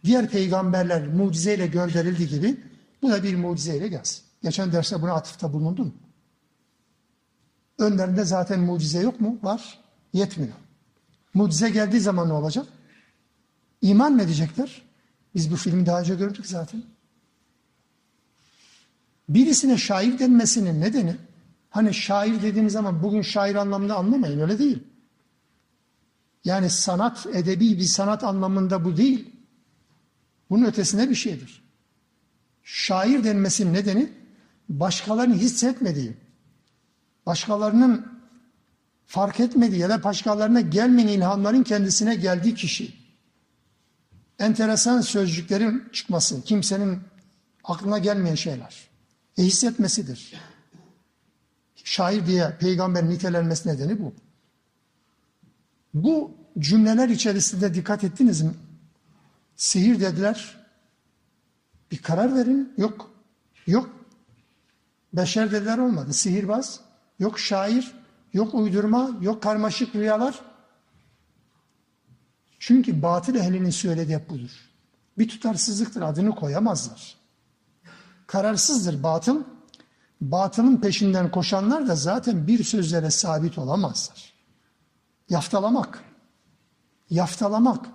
diğer 0.04 0.30
peygamberler 0.30 1.08
mucizeyle 1.08 1.68
gönderildiği 1.68 2.28
gibi 2.28 2.64
bu 3.02 3.12
da 3.12 3.24
bir 3.24 3.36
mucizeyle 3.36 3.88
gelsin. 3.88 4.24
Geçen 4.44 4.72
derste 4.72 5.02
buna 5.02 5.14
atıfta 5.14 5.54
bulundum. 5.54 5.94
Önlerinde 7.78 8.24
zaten 8.24 8.60
mucize 8.60 9.00
yok 9.00 9.22
mu? 9.22 9.40
Var. 9.44 9.80
Yetmiyor. 10.14 10.54
Mucize 11.34 11.70
geldiği 11.70 12.00
zaman 12.00 12.30
ne 12.30 12.34
olacak? 12.34 12.66
İman 13.82 14.14
mı 14.14 14.22
edecekler? 14.22 14.93
Biz 15.36 15.52
bu 15.52 15.56
filmi 15.56 15.86
daha 15.86 16.00
önce 16.00 16.16
gördük 16.16 16.46
zaten. 16.46 16.84
Birisine 19.30 19.78
şair 19.78 20.20
denmesinin 20.20 20.82
nedeni, 20.82 21.16
hani 21.70 21.94
şair 21.94 22.42
dediğimiz 22.42 22.74
zaman 22.74 23.04
bugün 23.04 23.22
şair 23.22 23.56
anlamında 23.56 23.96
anlamayın 23.96 24.40
öyle 24.40 24.60
değil. 24.60 24.84
Yani 26.46 26.70
sanat, 26.70 27.26
edebi 27.34 27.78
bir 27.78 27.84
sanat 27.84 28.24
anlamında 28.24 28.86
bu 28.86 28.98
değil. 28.98 29.30
Bunun 30.50 30.66
ötesine 30.66 31.10
bir 31.10 31.16
şeydir. 31.16 31.64
Şair 32.64 33.24
denmesinin 33.24 33.74
nedeni 33.74 34.14
başkalarının 34.70 35.36
hissetmediği, 35.36 36.18
başkalarının 37.26 38.14
fark 39.06 39.40
etmediği 39.40 39.82
ya 39.82 39.90
da 39.90 40.04
başkalarına 40.04 40.62
gelmeyen 40.62 41.08
ilhamların 41.08 41.64
kendisine 41.64 42.16
geldiği 42.16 42.56
kişi. 42.56 43.03
Enteresan 44.44 45.02
sözcüklerin 45.02 45.84
çıkması, 45.92 46.42
kimsenin 46.42 47.00
aklına 47.64 47.98
gelmeyen 47.98 48.36
şeyler. 48.36 48.90
E 49.38 49.44
hissetmesidir. 49.44 50.34
Şair 51.84 52.26
diye 52.26 52.58
peygamber 52.60 53.10
nitelenmesi 53.10 53.70
nedeni 53.70 54.00
bu. 54.00 54.14
Bu 55.94 56.32
cümleler 56.60 57.10
içerisinde 57.10 57.74
dikkat 57.74 58.04
ettiniz 58.04 58.42
mi? 58.42 58.52
Sihir 59.56 60.00
dediler. 60.00 60.66
Bir 61.92 62.02
karar 62.02 62.36
verin. 62.36 62.74
Yok. 62.78 63.12
Yok. 63.68 63.90
Beşer 65.14 65.52
dediler 65.52 65.78
olmadı. 65.78 66.14
Sihirbaz. 66.14 66.80
Yok 67.20 67.40
şair. 67.40 67.92
Yok 68.34 68.54
uydurma. 68.54 69.12
Yok 69.22 69.44
karmaşık 69.44 69.96
rüyalar. 69.96 70.53
Çünkü 72.66 73.02
batıl 73.02 73.36
ehlinin 73.36 73.70
söylediği 73.70 74.18
hep 74.18 74.30
budur. 74.30 74.70
Bir 75.18 75.30
tutarsızlıktır 75.30 76.02
adını 76.02 76.36
koyamazlar. 76.36 77.18
Kararsızdır 78.28 79.04
batıl. 79.04 79.44
Batılın 80.22 80.78
peşinden 80.78 81.32
koşanlar 81.32 81.88
da 81.88 81.96
zaten 81.96 82.48
bir 82.48 82.64
sözlere 82.64 83.12
sabit 83.12 83.58
olamazlar. 83.58 84.34
Yaftalamak. 85.30 86.04
Yaftalamak. 87.10 87.86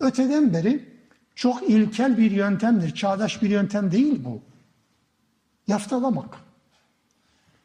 Öteden 0.00 0.54
beri 0.54 1.02
çok 1.34 1.70
ilkel 1.70 2.18
bir 2.18 2.30
yöntemdir. 2.30 2.94
Çağdaş 2.94 3.42
bir 3.42 3.50
yöntem 3.50 3.92
değil 3.92 4.24
bu. 4.24 4.42
Yaftalamak. 5.66 6.36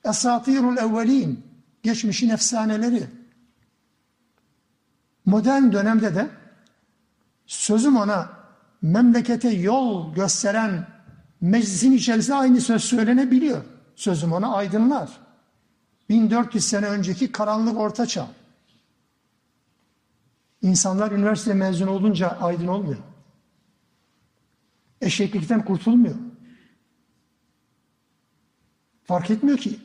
Esatirul 0.06 0.78
evvelin. 0.78 1.46
Geçmişin 1.84 2.30
efsaneleri. 2.30 3.04
Modern 5.26 5.72
dönemde 5.72 6.16
de 6.16 6.30
sözüm 7.46 7.98
ona 7.98 8.30
memlekete 8.82 9.50
yol 9.50 10.14
gösteren 10.14 10.88
meclisin 11.42 11.92
içerisinde 11.92 12.36
aynı 12.36 12.62
söz 12.62 12.84
söylenebiliyor. 12.84 13.64
Sözüm 13.96 14.34
ona 14.34 14.54
aydınlar. 14.56 15.18
1400 16.10 16.66
sene 16.66 16.86
önceki 16.86 17.32
karanlık 17.32 17.78
orta 17.78 18.06
çağ. 18.06 18.28
İnsanlar 20.62 21.12
üniversite 21.12 21.54
mezunu 21.54 21.92
olunca 21.92 22.30
aydın 22.30 22.68
olmuyor. 22.68 23.00
Eşeklikten 25.02 25.66
kurtulmuyor. 25.66 26.16
Fark 29.04 29.32
etmiyor 29.32 29.58
ki. 29.58 29.80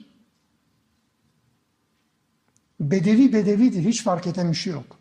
Bedevi 2.81 3.33
bedevidir. 3.33 3.85
Hiç 3.85 4.03
fark 4.03 4.27
eden 4.27 4.51
bir 4.51 4.57
şey 4.57 4.73
yok. 4.73 5.00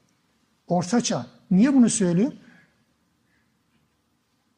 Ortaçağ. 0.69 1.25
Niye 1.51 1.73
bunu 1.73 1.89
söylüyor? 1.89 2.33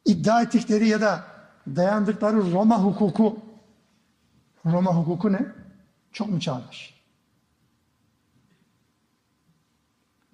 İddia 0.04 0.42
ettikleri 0.42 0.88
ya 0.88 1.00
da 1.00 1.24
dayandıkları 1.66 2.52
Roma 2.52 2.82
hukuku 2.82 3.40
Roma 4.66 4.96
hukuku 4.96 5.32
ne? 5.32 5.46
Çok 6.12 6.28
mu 6.28 6.40
çağdaş? 6.40 6.94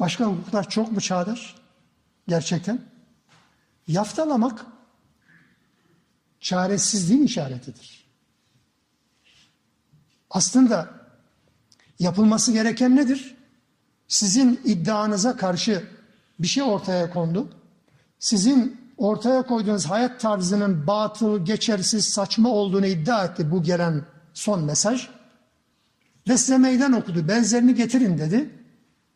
Başka 0.01 0.25
hukuklar 0.25 0.69
çok 0.69 0.93
mu 0.93 1.01
çağdaş? 1.01 1.55
Gerçekten. 2.29 2.83
Yaftalamak 3.87 4.67
çaresizliğin 6.41 7.25
işaretidir. 7.25 8.09
Aslında 10.31 10.91
yapılması 11.99 12.53
gereken 12.53 12.97
nedir? 12.97 13.38
Sizin 14.09 14.61
iddianıza 14.65 15.37
karşı 15.37 15.83
bir 16.39 16.47
şey 16.47 16.63
ortaya 16.63 17.11
kondu. 17.11 17.49
Sizin 18.19 18.81
ortaya 18.97 19.43
koyduğunuz 19.43 19.87
hayat 19.87 20.21
tarzının 20.21 20.87
batıl, 20.87 21.45
geçersiz, 21.45 22.05
saçma 22.05 22.49
olduğunu 22.49 22.87
iddia 22.87 23.25
etti 23.25 23.51
bu 23.51 23.63
gelen 23.63 24.05
son 24.35 24.65
mesaj. 24.65 25.09
Ve 26.29 26.37
size 26.37 26.59
meydan 26.59 26.93
okudu. 26.93 27.29
Benzerini 27.29 27.75
getirin 27.75 28.19
dedi. 28.19 28.51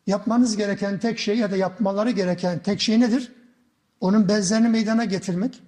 Yapmanız 0.07 0.57
gereken 0.57 0.99
tek 0.99 1.19
şey 1.19 1.37
ya 1.37 1.51
da 1.51 1.55
yapmaları 1.55 2.11
gereken 2.11 2.59
tek 2.59 2.81
şey 2.81 2.99
nedir? 2.99 3.31
Onun 3.99 4.27
benzerini 4.27 4.69
meydana 4.69 5.05
getirmek. 5.05 5.61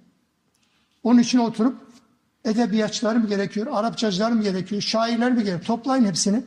Onun 1.02 1.18
için 1.18 1.38
oturup 1.38 1.76
edebiyatçılar 2.44 3.16
mı 3.16 3.28
gerekiyor, 3.28 3.66
Arapçacılar 3.70 4.32
mı 4.32 4.42
gerekiyor, 4.42 4.82
şairler 4.82 5.32
mi 5.32 5.44
gerekiyor? 5.44 5.64
Toplayın 5.64 6.04
hepsini. 6.04 6.42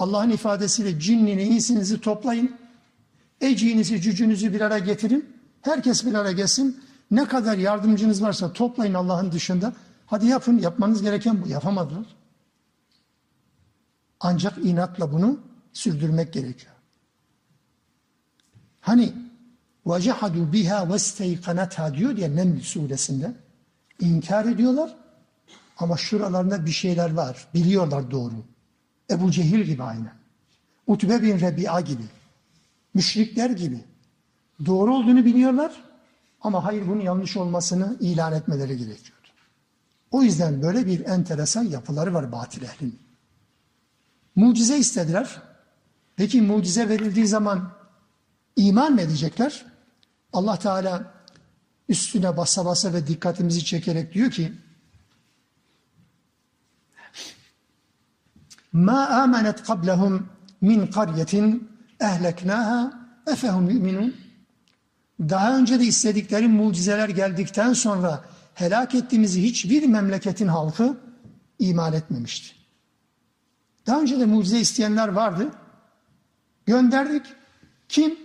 Allah'ın 0.00 0.30
ifadesiyle 0.30 1.00
cinnini, 1.00 1.42
insinizi 1.42 2.00
toplayın. 2.00 2.56
Eciğinizi, 3.40 4.00
cücünüzü 4.00 4.52
bir 4.52 4.60
araya 4.60 4.78
getirin. 4.78 5.36
Herkes 5.60 6.06
bir 6.06 6.14
araya 6.14 6.32
gelsin. 6.32 6.80
Ne 7.10 7.24
kadar 7.24 7.58
yardımcınız 7.58 8.22
varsa 8.22 8.52
toplayın 8.52 8.94
Allah'ın 8.94 9.32
dışında. 9.32 9.72
Hadi 10.06 10.26
yapın, 10.26 10.58
yapmanız 10.58 11.02
gereken 11.02 11.42
bu. 11.42 11.48
Yapamadılar. 11.48 12.06
Ancak 14.20 14.58
inatla 14.58 15.12
bunu 15.12 15.40
sürdürmek 15.72 16.32
gerekiyor. 16.32 16.72
Hani 18.80 19.12
وَجَحَدُوا 19.86 20.52
بِهَا 20.52 20.88
وَاسْتَيْقَنَتْهَا 20.90 21.96
diyor 21.96 22.16
diye 22.16 22.36
Neml 22.36 22.60
suresinde. 22.60 23.34
İnkar 24.00 24.44
ediyorlar 24.44 24.96
ama 25.78 25.96
şuralarında 25.96 26.66
bir 26.66 26.70
şeyler 26.70 27.12
var. 27.12 27.48
Biliyorlar 27.54 28.10
doğru. 28.10 28.44
Ebu 29.11 29.31
Cehil 29.31 29.63
gibi 29.63 29.83
aynen. 29.83 30.13
Utbe 30.87 31.21
bin 31.21 31.39
Rebi'a 31.39 31.81
gibi. 31.81 32.03
Müşrikler 32.93 33.49
gibi. 33.49 33.79
Doğru 34.65 34.95
olduğunu 34.95 35.25
biliyorlar 35.25 35.71
ama 36.41 36.65
hayır 36.65 36.87
bunun 36.87 37.01
yanlış 37.01 37.37
olmasını 37.37 37.97
ilan 37.99 38.33
etmeleri 38.33 38.77
gerekiyordu. 38.77 39.27
O 40.11 40.21
yüzden 40.21 40.61
böyle 40.61 40.85
bir 40.85 41.05
enteresan 41.05 41.63
yapıları 41.63 42.13
var 42.13 42.31
batil 42.31 42.63
ehlin. 42.63 42.99
Mucize 44.35 44.77
istediler. 44.77 45.41
Peki 46.15 46.41
mucize 46.41 46.89
verildiği 46.89 47.27
zaman 47.27 47.71
iman 48.55 48.93
mı 48.93 49.01
edecekler? 49.01 49.65
Allah 50.33 50.59
Teala 50.59 51.13
üstüne 51.89 52.37
basa 52.37 52.65
basa 52.65 52.93
ve 52.93 53.07
dikkatimizi 53.07 53.65
çekerek 53.65 54.13
diyor 54.13 54.31
ki 54.31 54.53
Ma 58.73 59.07
amenet 59.07 59.63
qablahum 59.63 60.29
min 60.61 60.87
qaryetin 60.87 61.69
ehleknaha 61.99 62.93
efehum 63.27 63.69
yu'minun 63.69 64.15
daha 65.29 65.57
önce 65.57 65.79
de 65.79 65.83
istedikleri 65.83 66.47
mucizeler 66.47 67.09
geldikten 67.09 67.73
sonra 67.73 68.23
helak 68.53 68.95
ettiğimizi 68.95 69.43
hiçbir 69.43 69.87
memleketin 69.87 70.47
halkı 70.47 70.97
iman 71.59 71.93
etmemişti. 71.93 72.55
Daha 73.87 74.01
önce 74.01 74.19
de 74.19 74.25
mucize 74.25 74.59
isteyenler 74.59 75.07
vardı. 75.07 75.47
Gönderdik. 76.65 77.25
Kim? 77.89 78.19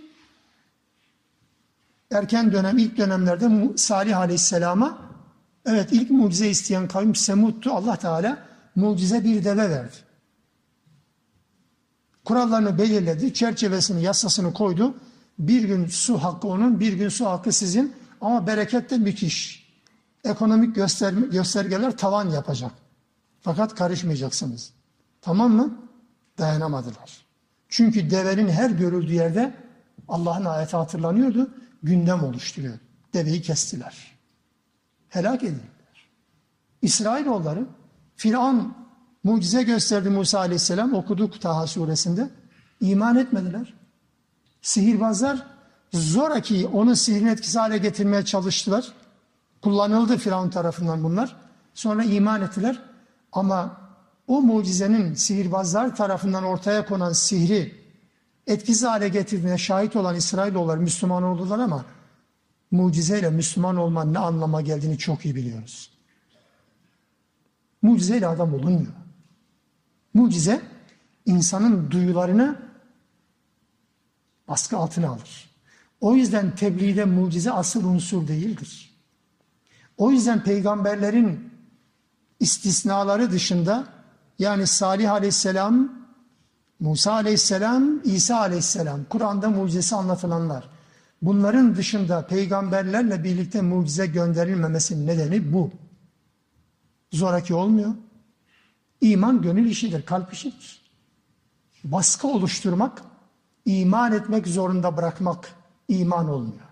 Erken 2.11 2.51
dönem, 2.51 2.77
ilk 2.77 2.97
dönemlerde 2.97 3.77
Salih 3.77 4.17
Aleyhisselam'a 4.17 4.97
evet 5.65 5.89
ilk 5.91 6.11
mucize 6.11 6.49
isteyen 6.49 6.87
kavim 6.87 7.15
Semud'tu. 7.15 7.71
Allah 7.71 7.95
Teala 7.95 8.37
mucize 8.75 9.23
bir 9.23 9.43
deve 9.43 9.69
verdi. 9.69 10.06
Kurallarını 12.27 12.77
belirledi, 12.77 13.33
çerçevesini, 13.33 14.03
yasasını 14.03 14.53
koydu. 14.53 14.95
Bir 15.39 15.63
gün 15.63 15.87
su 15.87 16.17
hakkı 16.17 16.47
onun, 16.47 16.79
bir 16.79 16.93
gün 16.93 17.09
su 17.09 17.25
hakkı 17.25 17.51
sizin 17.51 17.95
ama 18.21 18.47
bereket 18.47 18.89
de 18.89 18.97
müthiş. 18.97 19.67
Ekonomik 20.23 20.75
göster 20.75 21.13
göstergeler 21.13 21.97
tavan 21.97 22.29
yapacak. 22.29 22.71
Fakat 23.41 23.75
karışmayacaksınız. 23.75 24.73
Tamam 25.21 25.51
mı? 25.51 25.77
Dayanamadılar. 26.37 27.25
Çünkü 27.69 28.09
devenin 28.09 28.49
her 28.49 28.69
görüldüğü 28.69 29.13
yerde 29.13 29.53
Allah'ın 30.07 30.45
ayeti 30.45 30.77
hatırlanıyordu. 30.77 31.49
Gündem 31.83 32.23
oluşturuyor. 32.23 32.79
Deveyi 33.13 33.41
kestiler. 33.41 34.17
Helak 35.09 35.43
edildiler. 35.43 36.09
İsrailoğulları 36.81 37.65
Firavun 38.15 38.86
mucize 39.27 39.63
gösterdi 39.63 40.09
Musa 40.09 40.39
aleyhisselam 40.39 40.93
okuduk 40.93 41.41
Taha 41.41 41.67
suresinde. 41.67 42.29
İman 42.81 43.15
etmediler. 43.15 43.73
Sihirbazlar 44.61 45.45
zoraki 45.93 46.67
onun 46.67 46.93
sihrin 46.93 47.27
etkisi 47.27 47.59
hale 47.59 47.77
getirmeye 47.77 48.25
çalıştılar. 48.25 48.93
Kullanıldı 49.61 50.17
Firavun 50.17 50.49
tarafından 50.49 51.03
bunlar. 51.03 51.35
Sonra 51.73 52.03
iman 52.03 52.41
ettiler. 52.41 52.81
Ama 53.31 53.77
o 54.27 54.41
mucizenin 54.41 55.13
sihirbazlar 55.13 55.95
tarafından 55.95 56.43
ortaya 56.43 56.85
konan 56.85 57.13
sihri 57.13 57.75
etkisiz 58.47 58.83
hale 58.83 59.09
getirdiğine 59.09 59.57
şahit 59.57 59.95
olan 59.95 60.15
İsrailoğulları 60.15 60.79
Müslüman 60.79 61.23
oldular 61.23 61.59
ama 61.59 61.85
mucizeyle 62.71 63.29
Müslüman 63.29 63.75
olmanın 63.77 64.13
ne 64.13 64.19
anlama 64.19 64.61
geldiğini 64.61 64.97
çok 64.97 65.25
iyi 65.25 65.35
biliyoruz. 65.35 65.91
Mucizeyle 67.81 68.27
adam 68.27 68.53
olunmuyor. 68.53 69.06
Mucize 70.17 70.61
insanın 71.25 71.91
duyularını 71.91 72.55
baskı 74.47 74.77
altına 74.77 75.09
alır. 75.09 75.49
O 76.01 76.15
yüzden 76.15 76.55
tebliğde 76.55 77.05
mucize 77.05 77.51
asıl 77.51 77.83
unsur 77.83 78.27
değildir. 78.27 79.01
O 79.97 80.11
yüzden 80.11 80.43
peygamberlerin 80.43 81.53
istisnaları 82.39 83.31
dışında 83.31 83.87
yani 84.39 84.67
Salih 84.67 85.11
aleyhisselam, 85.11 86.07
Musa 86.79 87.13
aleyhisselam, 87.13 88.01
İsa 88.03 88.39
aleyhisselam, 88.39 89.03
Kur'an'da 89.03 89.49
mucizesi 89.49 89.95
anlatılanlar. 89.95 90.69
Bunların 91.21 91.75
dışında 91.75 92.27
peygamberlerle 92.27 93.23
birlikte 93.23 93.61
mucize 93.61 94.05
gönderilmemesinin 94.07 95.07
nedeni 95.07 95.53
bu. 95.53 95.71
Zoraki 97.11 97.53
olmuyor. 97.53 97.93
İman 99.01 99.41
gönül 99.41 99.65
işidir, 99.65 100.05
kalp 100.05 100.33
işidir. 100.33 100.81
Baskı 101.83 102.27
oluşturmak, 102.27 103.01
iman 103.65 104.11
etmek 104.11 104.47
zorunda 104.47 104.97
bırakmak 104.97 105.53
iman 105.87 106.29
olmuyor. 106.29 106.67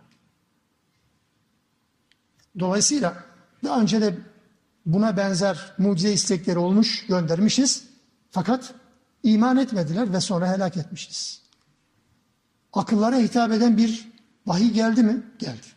Dolayısıyla 2.60 3.24
daha 3.64 3.82
önce 3.82 4.02
de 4.02 4.18
buna 4.86 5.18
benzer 5.18 5.74
mucize 5.78 6.14
istekleri 6.14 6.58
olmuş, 6.58 7.06
göndermişiz. 7.06 7.88
Fakat 8.32 8.74
iman 9.24 9.58
etmediler 9.58 10.14
ve 10.14 10.20
sonra 10.20 10.54
helak 10.54 10.78
etmişiz. 10.78 11.42
Akıllara 12.74 13.18
hitap 13.18 13.52
eden 13.52 13.78
bir 13.78 14.12
vahiy 14.46 14.72
geldi 14.72 15.04
mi? 15.04 15.24
Geldi. 15.40 15.68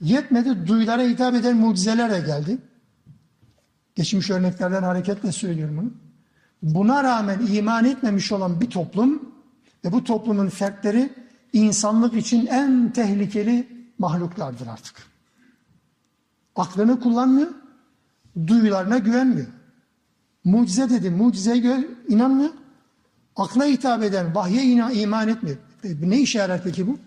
Yetmedi, 0.00 0.66
duyulara 0.66 1.02
hitap 1.02 1.34
eden 1.34 1.56
mucizeler 1.56 2.10
de 2.10 2.20
geldi. 2.20 2.58
Geçmiş 3.96 4.30
örneklerden 4.30 4.82
hareketle 4.82 5.32
söylüyorum 5.32 5.76
bunu. 5.76 5.90
Buna 6.62 7.04
rağmen 7.04 7.46
iman 7.46 7.84
etmemiş 7.84 8.32
olan 8.32 8.60
bir 8.60 8.70
toplum 8.70 9.32
ve 9.84 9.92
bu 9.92 10.04
toplumun 10.04 10.48
fertleri 10.48 11.12
insanlık 11.52 12.14
için 12.14 12.46
en 12.46 12.92
tehlikeli 12.92 13.68
mahluklardır 13.98 14.66
artık. 14.66 15.06
Aklını 16.56 17.00
kullanmıyor, 17.00 17.48
duyularına 18.46 18.98
güvenmiyor. 18.98 19.46
Mucize 20.44 20.90
dedi, 20.90 21.10
mucizeye 21.10 21.88
inanmıyor. 22.08 22.50
Akla 23.36 23.64
hitap 23.64 24.02
eden 24.02 24.34
vahye 24.34 24.62
iman 24.92 25.28
etmiyor. 25.28 25.56
E, 25.84 26.10
ne 26.10 26.20
işe 26.20 26.38
yarar 26.38 26.62
peki 26.62 26.86
bu? 26.86 26.98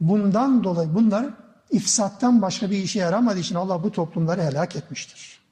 Bundan 0.00 0.64
dolayı 0.64 0.94
bunlar 0.94 1.26
ifsattan 1.70 2.42
başka 2.42 2.70
bir 2.70 2.76
işe 2.76 2.98
yaramadığı 2.98 3.38
için 3.38 3.54
Allah 3.54 3.82
bu 3.82 3.92
toplumları 3.92 4.42
helak 4.42 4.76
etmiştir. 4.76 5.45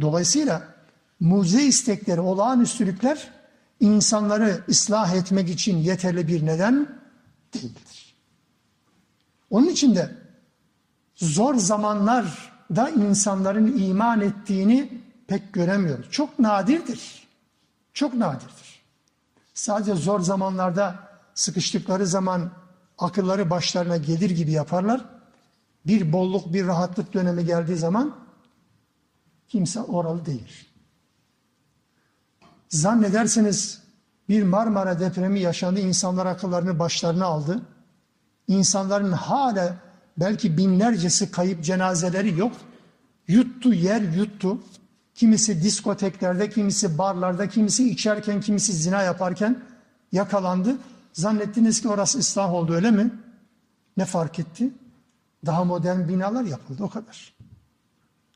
Dolayısıyla 0.00 0.62
mucize 1.20 1.62
istekleri, 1.62 2.20
olağanüstülükler 2.20 3.30
insanları 3.80 4.64
ıslah 4.68 5.14
etmek 5.14 5.50
için 5.50 5.76
yeterli 5.76 6.28
bir 6.28 6.46
neden 6.46 6.88
değildir. 7.54 8.14
Onun 9.50 9.68
için 9.68 9.96
de 9.96 10.10
zor 11.14 11.54
zamanlarda 11.54 12.90
insanların 12.96 13.78
iman 13.78 14.20
ettiğini 14.20 15.02
pek 15.26 15.52
göremiyoruz. 15.52 16.10
Çok 16.10 16.38
nadirdir. 16.38 17.26
Çok 17.92 18.14
nadirdir. 18.14 18.82
Sadece 19.54 19.94
zor 19.94 20.20
zamanlarda 20.20 21.08
sıkıştıkları 21.34 22.06
zaman 22.06 22.50
akılları 22.98 23.50
başlarına 23.50 23.96
gelir 23.96 24.30
gibi 24.30 24.52
yaparlar. 24.52 25.04
Bir 25.86 26.12
bolluk, 26.12 26.52
bir 26.52 26.66
rahatlık 26.66 27.14
dönemi 27.14 27.46
geldiği 27.46 27.76
zaman 27.76 28.23
kimse 29.48 29.80
oralı 29.80 30.26
değil. 30.26 30.68
Zannedersiniz 32.68 33.82
bir 34.28 34.42
Marmara 34.42 35.00
depremi 35.00 35.40
yaşandı, 35.40 35.80
insanlar 35.80 36.26
akıllarını 36.26 36.78
başlarına 36.78 37.24
aldı. 37.24 37.62
İnsanların 38.48 39.12
hala 39.12 39.76
belki 40.16 40.56
binlercesi 40.56 41.30
kayıp 41.30 41.64
cenazeleri 41.64 42.38
yok. 42.38 42.52
Yuttu, 43.28 43.74
yer 43.74 44.00
yuttu. 44.00 44.58
Kimisi 45.14 45.62
diskoteklerde, 45.62 46.50
kimisi 46.50 46.98
barlarda, 46.98 47.48
kimisi 47.48 47.90
içerken, 47.90 48.40
kimisi 48.40 48.72
zina 48.72 49.02
yaparken 49.02 49.62
yakalandı. 50.12 50.76
Zannettiniz 51.12 51.82
ki 51.82 51.88
orası 51.88 52.18
ıslah 52.18 52.52
oldu 52.52 52.74
öyle 52.74 52.90
mi? 52.90 53.10
Ne 53.96 54.04
fark 54.04 54.38
etti? 54.38 54.70
Daha 55.46 55.64
modern 55.64 56.08
binalar 56.08 56.44
yapıldı 56.44 56.84
o 56.84 56.90
kadar. 56.90 57.33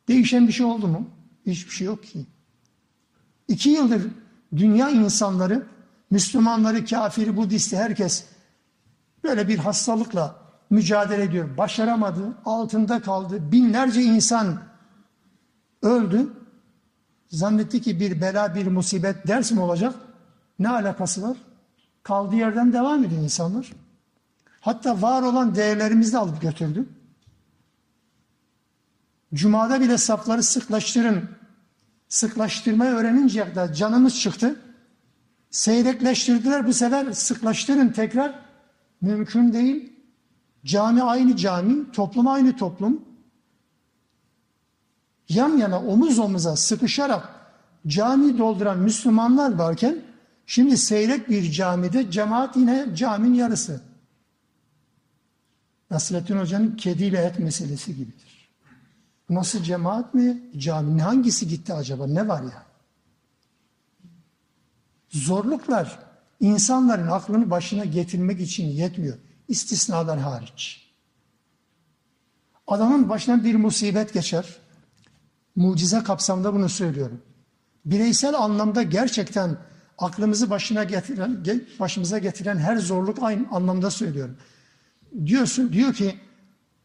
Değişen 0.08 0.48
bir 0.48 0.52
şey 0.52 0.66
oldu 0.66 0.88
mu? 0.88 1.08
Hiçbir 1.46 1.72
şey 1.72 1.86
yok 1.86 2.04
ki. 2.04 2.26
İki 3.48 3.70
yıldır 3.70 4.02
dünya 4.56 4.90
insanları, 4.90 5.66
Müslümanları, 6.10 6.84
kafiri, 6.84 7.36
Budisti 7.36 7.76
herkes 7.76 8.24
böyle 9.24 9.48
bir 9.48 9.58
hastalıkla 9.58 10.36
mücadele 10.70 11.22
ediyor. 11.22 11.56
Başaramadı, 11.56 12.38
altında 12.44 13.02
kaldı. 13.02 13.52
Binlerce 13.52 14.02
insan 14.02 14.62
öldü. 15.82 16.32
Zannetti 17.28 17.82
ki 17.82 18.00
bir 18.00 18.20
bela, 18.20 18.54
bir 18.54 18.66
musibet 18.66 19.26
ders 19.26 19.52
mi 19.52 19.60
olacak? 19.60 19.94
Ne 20.58 20.68
alakası 20.68 21.22
var? 21.22 21.36
Kaldığı 22.02 22.36
yerden 22.36 22.72
devam 22.72 23.04
ediyor 23.04 23.22
insanlar. 23.22 23.72
Hatta 24.60 25.02
var 25.02 25.22
olan 25.22 25.54
değerlerimizi 25.54 26.12
de 26.12 26.18
alıp 26.18 26.40
götürdü. 26.40 26.86
Cuma'da 29.34 29.80
bile 29.80 29.98
safları 29.98 30.42
sıklaştırın. 30.42 31.30
Sıklaştırmayı 32.08 32.90
öğreninceye 32.90 33.48
kadar 33.48 33.72
canımız 33.72 34.20
çıktı. 34.20 34.60
Seyrekleştirdiler 35.50 36.66
bu 36.66 36.72
sefer 36.72 37.12
sıklaştırın 37.12 37.88
tekrar. 37.88 38.34
Mümkün 39.00 39.52
değil. 39.52 39.92
Cami 40.64 41.02
aynı 41.02 41.36
cami, 41.36 41.92
toplum 41.92 42.28
aynı 42.28 42.56
toplum. 42.56 43.04
Yan 45.28 45.56
yana 45.56 45.82
omuz 45.82 46.18
omuza 46.18 46.56
sıkışarak 46.56 47.28
cami 47.86 48.38
dolduran 48.38 48.78
Müslümanlar 48.78 49.54
varken 49.54 49.98
şimdi 50.46 50.76
seyrek 50.76 51.28
bir 51.28 51.50
camide 51.50 52.10
cemaat 52.10 52.56
yine 52.56 52.86
caminin 52.94 53.34
yarısı. 53.34 53.80
Nasrettin 55.90 56.38
Hoca'nın 56.38 56.76
kediyle 56.76 57.18
et 57.18 57.38
meselesi 57.38 57.96
gibidir. 57.96 58.27
Nasıl 59.30 59.62
cemaat 59.62 60.14
mi? 60.14 60.42
Caminin 60.56 60.98
hangisi 60.98 61.48
gitti 61.48 61.74
acaba? 61.74 62.06
Ne 62.06 62.28
var 62.28 62.42
ya? 62.42 62.66
Zorluklar 65.08 65.98
insanların 66.40 67.06
aklını 67.06 67.50
başına 67.50 67.84
getirmek 67.84 68.40
için 68.40 68.66
yetmiyor. 68.66 69.18
İstisnalar 69.48 70.18
hariç. 70.18 70.88
Adamın 72.66 73.08
başına 73.08 73.44
bir 73.44 73.54
musibet 73.54 74.12
geçer. 74.12 74.56
Mucize 75.56 76.02
kapsamında 76.02 76.54
bunu 76.54 76.68
söylüyorum. 76.68 77.22
Bireysel 77.84 78.34
anlamda 78.34 78.82
gerçekten 78.82 79.56
aklımızı 79.98 80.50
başına 80.50 80.84
getiren, 80.84 81.44
başımıza 81.80 82.18
getiren 82.18 82.56
her 82.56 82.76
zorluk 82.76 83.22
aynı 83.22 83.46
anlamda 83.50 83.90
söylüyorum. 83.90 84.36
Diyorsun, 85.26 85.72
diyor 85.72 85.94
ki 85.94 86.18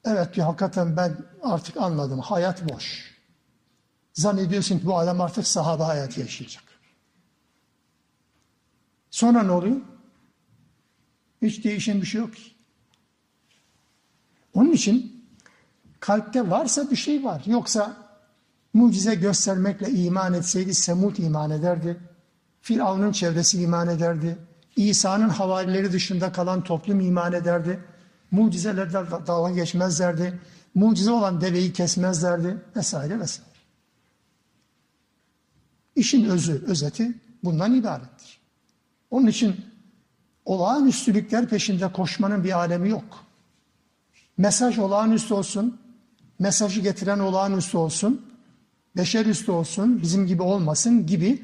evet 0.05 0.33
diyor 0.33 0.47
hakikaten 0.47 0.97
ben 0.97 1.17
artık 1.43 1.77
anladım. 1.77 2.19
Hayat 2.19 2.69
boş. 2.73 3.13
Zannediyorsun 4.13 4.79
ki 4.79 4.85
bu 4.85 4.97
adam 4.97 5.21
artık 5.21 5.47
sahabe 5.47 5.83
hayatı 5.83 6.19
yaşayacak. 6.19 6.63
Sonra 9.11 9.43
ne 9.43 9.51
oluyor? 9.51 9.81
Hiç 11.41 11.63
değişen 11.63 12.01
bir 12.01 12.05
şey 12.05 12.21
yok 12.21 12.35
ki. 12.35 12.43
Onun 14.53 14.71
için 14.71 15.25
kalpte 15.99 16.49
varsa 16.49 16.91
bir 16.91 16.95
şey 16.95 17.23
var. 17.23 17.43
Yoksa 17.45 17.97
mucize 18.73 19.15
göstermekle 19.15 19.89
iman 19.89 20.33
etseydi 20.33 20.73
Semut 20.73 21.19
iman 21.19 21.51
ederdi. 21.51 21.99
Firavun'un 22.61 23.11
çevresi 23.11 23.61
iman 23.61 23.87
ederdi. 23.87 24.37
İsa'nın 24.75 25.29
havarileri 25.29 25.91
dışında 25.91 26.31
kalan 26.31 26.63
toplum 26.63 26.99
iman 26.99 27.33
ederdi. 27.33 27.83
Mucizelerle 28.33 28.91
dalga 29.27 29.53
geçmezlerdi. 29.53 30.39
Mucize 30.75 31.11
olan 31.11 31.41
deveyi 31.41 31.73
kesmezlerdi 31.73 32.57
vesaire 32.75 33.19
vesaire. 33.19 33.49
İşin 35.95 36.25
özü, 36.25 36.63
özeti 36.67 37.13
bundan 37.43 37.75
ibarettir. 37.75 38.39
Onun 39.11 39.27
için 39.27 39.65
olağanüstülükler 40.45 41.49
peşinde 41.49 41.91
koşmanın 41.91 42.43
bir 42.43 42.57
alemi 42.57 42.89
yok. 42.89 43.25
Mesaj 44.37 44.79
olağanüstü 44.79 45.33
olsun, 45.33 45.81
mesajı 46.39 46.81
getiren 46.81 47.19
olağanüstü 47.19 47.77
olsun, 47.77 48.33
beşer 48.97 49.25
üstü 49.25 49.51
olsun, 49.51 50.01
bizim 50.01 50.27
gibi 50.27 50.41
olmasın 50.41 51.05
gibi 51.07 51.43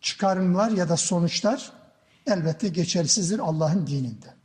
çıkarımlar 0.00 0.70
ya 0.70 0.88
da 0.88 0.96
sonuçlar 0.96 1.72
elbette 2.26 2.68
geçersizdir 2.68 3.38
Allah'ın 3.38 3.86
dininde. 3.86 4.37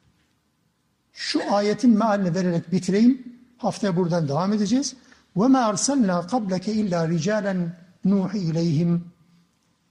Şu 1.13 1.55
ayetin 1.55 1.99
mealini 1.99 2.35
vererek 2.35 2.73
bitireyim. 2.73 3.39
Haftaya 3.59 3.97
buradan 3.97 4.29
devam 4.29 4.53
edeceğiz. 4.53 4.95
وَمَا 5.37 5.73
أَرْسَلْنَا 5.73 6.27
قَبْلَكَ 6.27 6.65
اِلَّا 6.81 7.09
رِجَالًا 7.15 7.69
نُوحِ 8.07 8.33
اِلَيْهِمْ 8.33 9.01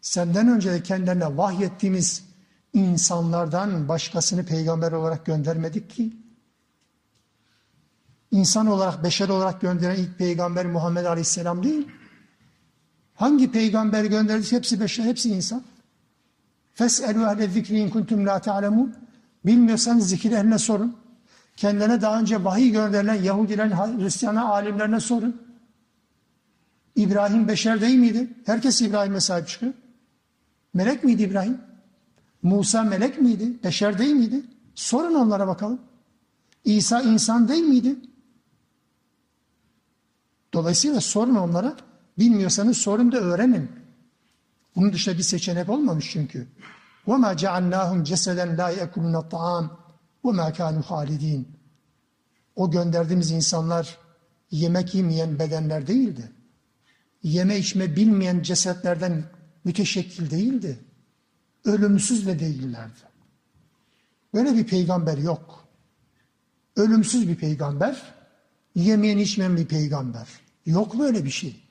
Senden 0.02 0.48
önce 0.48 0.72
de 0.72 0.84
kendilerine 0.84 1.38
vahyettiğimiz 1.38 2.24
insanlardan 2.74 3.88
başkasını 3.88 4.46
peygamber 4.46 4.92
olarak 4.92 5.26
göndermedik 5.26 5.90
ki. 5.90 6.14
İnsan 8.32 8.68
olarak, 8.68 9.04
beşer 9.04 9.30
olarak 9.30 9.62
gönderen 9.62 9.96
ilk 9.96 10.18
peygamber 10.18 10.66
Muhammed 10.66 11.06
Aleyhisselam 11.06 11.64
değil. 11.64 11.88
Hangi 13.16 13.52
peygamber 13.52 14.06
gönderdik? 14.06 14.52
Hepsi 14.52 14.80
beşer, 14.80 15.04
hepsi 15.04 15.30
insan. 15.30 15.64
فَاسْأَلُوا 16.76 17.26
اَهْلَ 17.34 17.42
الذِّكْرِ 17.48 17.74
اِنْ 17.74 17.90
كُنْتُمْ 17.90 18.26
لَا 18.28 18.40
تَعْلَمُونَ 18.40 18.90
Bilmiyorsanız 19.46 20.10
zikir 20.10 20.32
ehline 20.32 20.58
sorun. 20.58 21.01
Kendilerine 21.58 22.02
daha 22.02 22.20
önce 22.20 22.44
vahiy 22.44 22.72
gönderilen 22.72 23.24
Yahudilerin, 23.24 23.72
Hristiyanlar, 23.72 24.44
alimlerine 24.44 25.00
sorun. 25.00 25.42
İbrahim 26.96 27.48
beşer 27.48 27.82
değil 27.82 27.98
miydi? 27.98 28.34
Herkes 28.46 28.82
İbrahim'e 28.82 29.20
sahip 29.20 29.48
çıkıyor. 29.48 29.74
Melek 30.74 31.04
miydi 31.04 31.24
İbrahim? 31.24 31.62
Musa 32.44 32.84
melek 32.84 33.22
miydi? 33.22 33.64
Beşer 33.64 34.00
değil 34.00 34.16
miydi? 34.16 34.42
Sorun 34.76 35.14
onlara 35.14 35.48
bakalım. 35.48 35.80
İsa 36.66 37.02
insan 37.02 37.48
değil 37.48 37.64
miydi? 37.64 37.96
Dolayısıyla 40.54 41.02
sorun 41.02 41.36
onlara. 41.36 41.76
Bilmiyorsanız 42.20 42.78
sorun 42.78 43.12
da 43.12 43.18
öğrenin. 43.18 43.72
Bunun 44.76 44.94
dışında 44.94 45.18
bir 45.18 45.24
seçenek 45.24 45.70
olmamış 45.70 46.12
çünkü. 46.12 46.48
وَمَا 47.08 47.38
جَعَلْنَاهُمْ 47.38 48.06
جَسَدًا 48.06 48.56
لَا 48.56 48.74
يَأْكُلُونَ 48.74 49.16
الطَّعَامِ 49.24 49.70
bu 50.25 50.33
mekânü 50.33 50.83
halidin. 50.83 51.49
O 52.57 52.71
gönderdiğimiz 52.71 53.31
insanlar 53.31 53.99
yemek 54.51 54.95
yemeyen 54.95 55.39
bedenler 55.39 55.87
değildi. 55.87 56.33
Yeme 57.23 57.59
içme 57.59 57.97
bilmeyen 57.97 58.43
cesetlerden 58.43 59.25
müteşekkil 59.65 60.31
değildi. 60.31 60.79
Ölümsüz 61.65 62.27
de 62.27 62.39
değillerdi. 62.39 63.01
Böyle 64.35 64.55
bir 64.55 64.65
peygamber 64.65 65.19
yok. 65.19 65.69
Ölümsüz 66.77 67.29
bir 67.29 67.37
peygamber, 67.37 68.03
yemeyen 68.75 69.19
içmeyen 69.19 69.57
bir 69.57 69.67
peygamber. 69.67 70.29
Yok 70.67 70.99
böyle 70.99 71.25
bir 71.25 71.31
şey. 71.31 71.63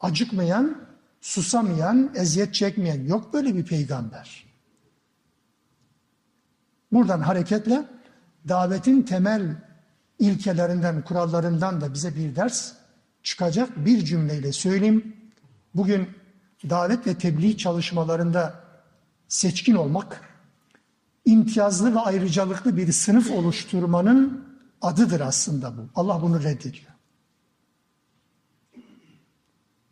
Acıkmayan, 0.00 0.86
susamayan, 1.20 2.12
eziyet 2.14 2.54
çekmeyen 2.54 3.04
yok 3.04 3.34
böyle 3.34 3.56
bir 3.56 3.64
peygamber. 3.64 4.44
Buradan 6.94 7.20
hareketle 7.20 7.84
davetin 8.48 9.02
temel 9.02 9.56
ilkelerinden, 10.18 11.02
kurallarından 11.02 11.80
da 11.80 11.94
bize 11.94 12.16
bir 12.16 12.36
ders 12.36 12.72
çıkacak 13.22 13.84
bir 13.84 14.04
cümleyle 14.04 14.52
söyleyeyim. 14.52 15.16
Bugün 15.74 16.08
davet 16.70 17.06
ve 17.06 17.14
tebliğ 17.14 17.56
çalışmalarında 17.56 18.54
seçkin 19.28 19.74
olmak, 19.74 20.20
imtiyazlı 21.24 21.94
ve 21.94 21.98
ayrıcalıklı 21.98 22.76
bir 22.76 22.92
sınıf 22.92 23.30
oluşturmanın 23.30 24.44
adıdır 24.82 25.20
aslında 25.20 25.76
bu. 25.76 25.80
Allah 25.94 26.22
bunu 26.22 26.42
reddediyor. 26.42 26.92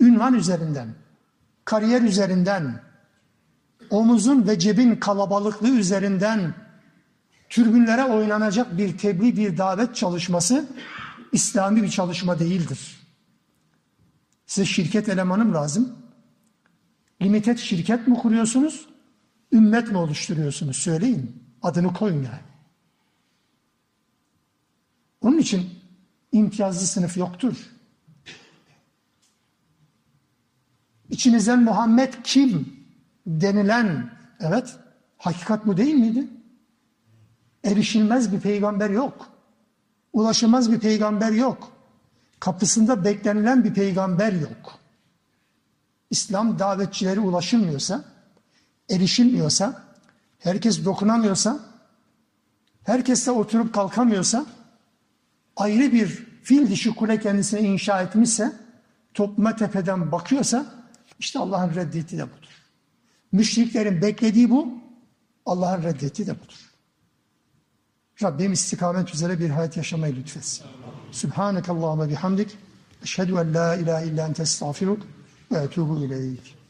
Ünvan 0.00 0.34
üzerinden, 0.34 0.88
kariyer 1.64 2.02
üzerinden, 2.02 2.80
omuzun 3.90 4.46
ve 4.48 4.58
cebin 4.58 4.96
kalabalıklığı 4.96 5.70
üzerinden 5.70 6.61
türbünlere 7.52 8.04
oynanacak 8.04 8.78
bir 8.78 8.98
tebliğ, 8.98 9.36
bir 9.36 9.58
davet 9.58 9.96
çalışması 9.96 10.66
İslami 11.32 11.82
bir 11.82 11.88
çalışma 11.88 12.38
değildir. 12.38 13.00
Size 14.46 14.66
şirket 14.66 15.08
elemanım 15.08 15.54
lazım. 15.54 15.96
Limited 17.22 17.58
şirket 17.58 18.08
mi 18.08 18.14
kuruyorsunuz? 18.14 18.88
Ümmet 19.52 19.90
mi 19.90 19.96
oluşturuyorsunuz? 19.96 20.76
Söyleyin. 20.76 21.42
Adını 21.62 21.94
koyun 21.94 22.16
yani. 22.16 22.42
Onun 25.20 25.38
için 25.38 25.70
imtiyazlı 26.32 26.86
sınıf 26.86 27.16
yoktur. 27.16 27.56
İçinizden 31.10 31.62
Muhammed 31.62 32.14
kim 32.24 32.76
denilen, 33.26 34.10
evet, 34.40 34.76
hakikat 35.18 35.66
bu 35.66 35.76
değil 35.76 35.94
miydi? 35.94 36.28
Erişilmez 37.64 38.32
bir 38.32 38.40
peygamber 38.40 38.90
yok. 38.90 39.28
Ulaşılmaz 40.12 40.72
bir 40.72 40.80
peygamber 40.80 41.32
yok. 41.32 41.72
Kapısında 42.40 43.04
beklenilen 43.04 43.64
bir 43.64 43.74
peygamber 43.74 44.32
yok. 44.32 44.78
İslam 46.10 46.58
davetçileri 46.58 47.20
ulaşılmıyorsa, 47.20 48.04
erişilmiyorsa, 48.90 49.82
herkes 50.38 50.84
dokunamıyorsa, 50.84 51.60
herkes 52.82 53.26
de 53.26 53.30
oturup 53.30 53.74
kalkamıyorsa, 53.74 54.46
ayrı 55.56 55.92
bir 55.92 56.06
fil 56.42 56.70
dişi 56.70 56.94
kule 56.94 57.20
kendisine 57.20 57.60
inşa 57.60 58.02
etmişse, 58.02 58.52
topluma 59.14 59.56
tepeden 59.56 60.12
bakıyorsa, 60.12 60.66
işte 61.18 61.38
Allah'ın 61.38 61.74
reddeti 61.74 62.18
de 62.18 62.22
budur. 62.22 62.62
Müşriklerin 63.32 64.02
beklediği 64.02 64.50
bu, 64.50 64.68
Allah'ın 65.46 65.82
reddeti 65.82 66.26
de 66.26 66.34
budur. 66.34 66.71
Rabbim 68.22 68.52
istikamet 68.52 69.14
üzere 69.14 69.40
bir 69.40 69.50
hayat 69.50 69.76
yaşamayı 69.76 70.16
lütfetsin. 70.16 70.66
Subhaneke 71.12 71.72
Allahümme 71.72 72.08
bihamdik. 72.08 72.56
Eşhedü 73.02 73.32
en 73.32 73.54
la 73.54 73.76
ilahe 73.76 74.06
illa 74.06 74.26
ente 74.26 74.42
estağfiruk 74.42 75.02
ve 75.52 75.58
etubu 75.58 76.04
ileyk. 76.04 76.61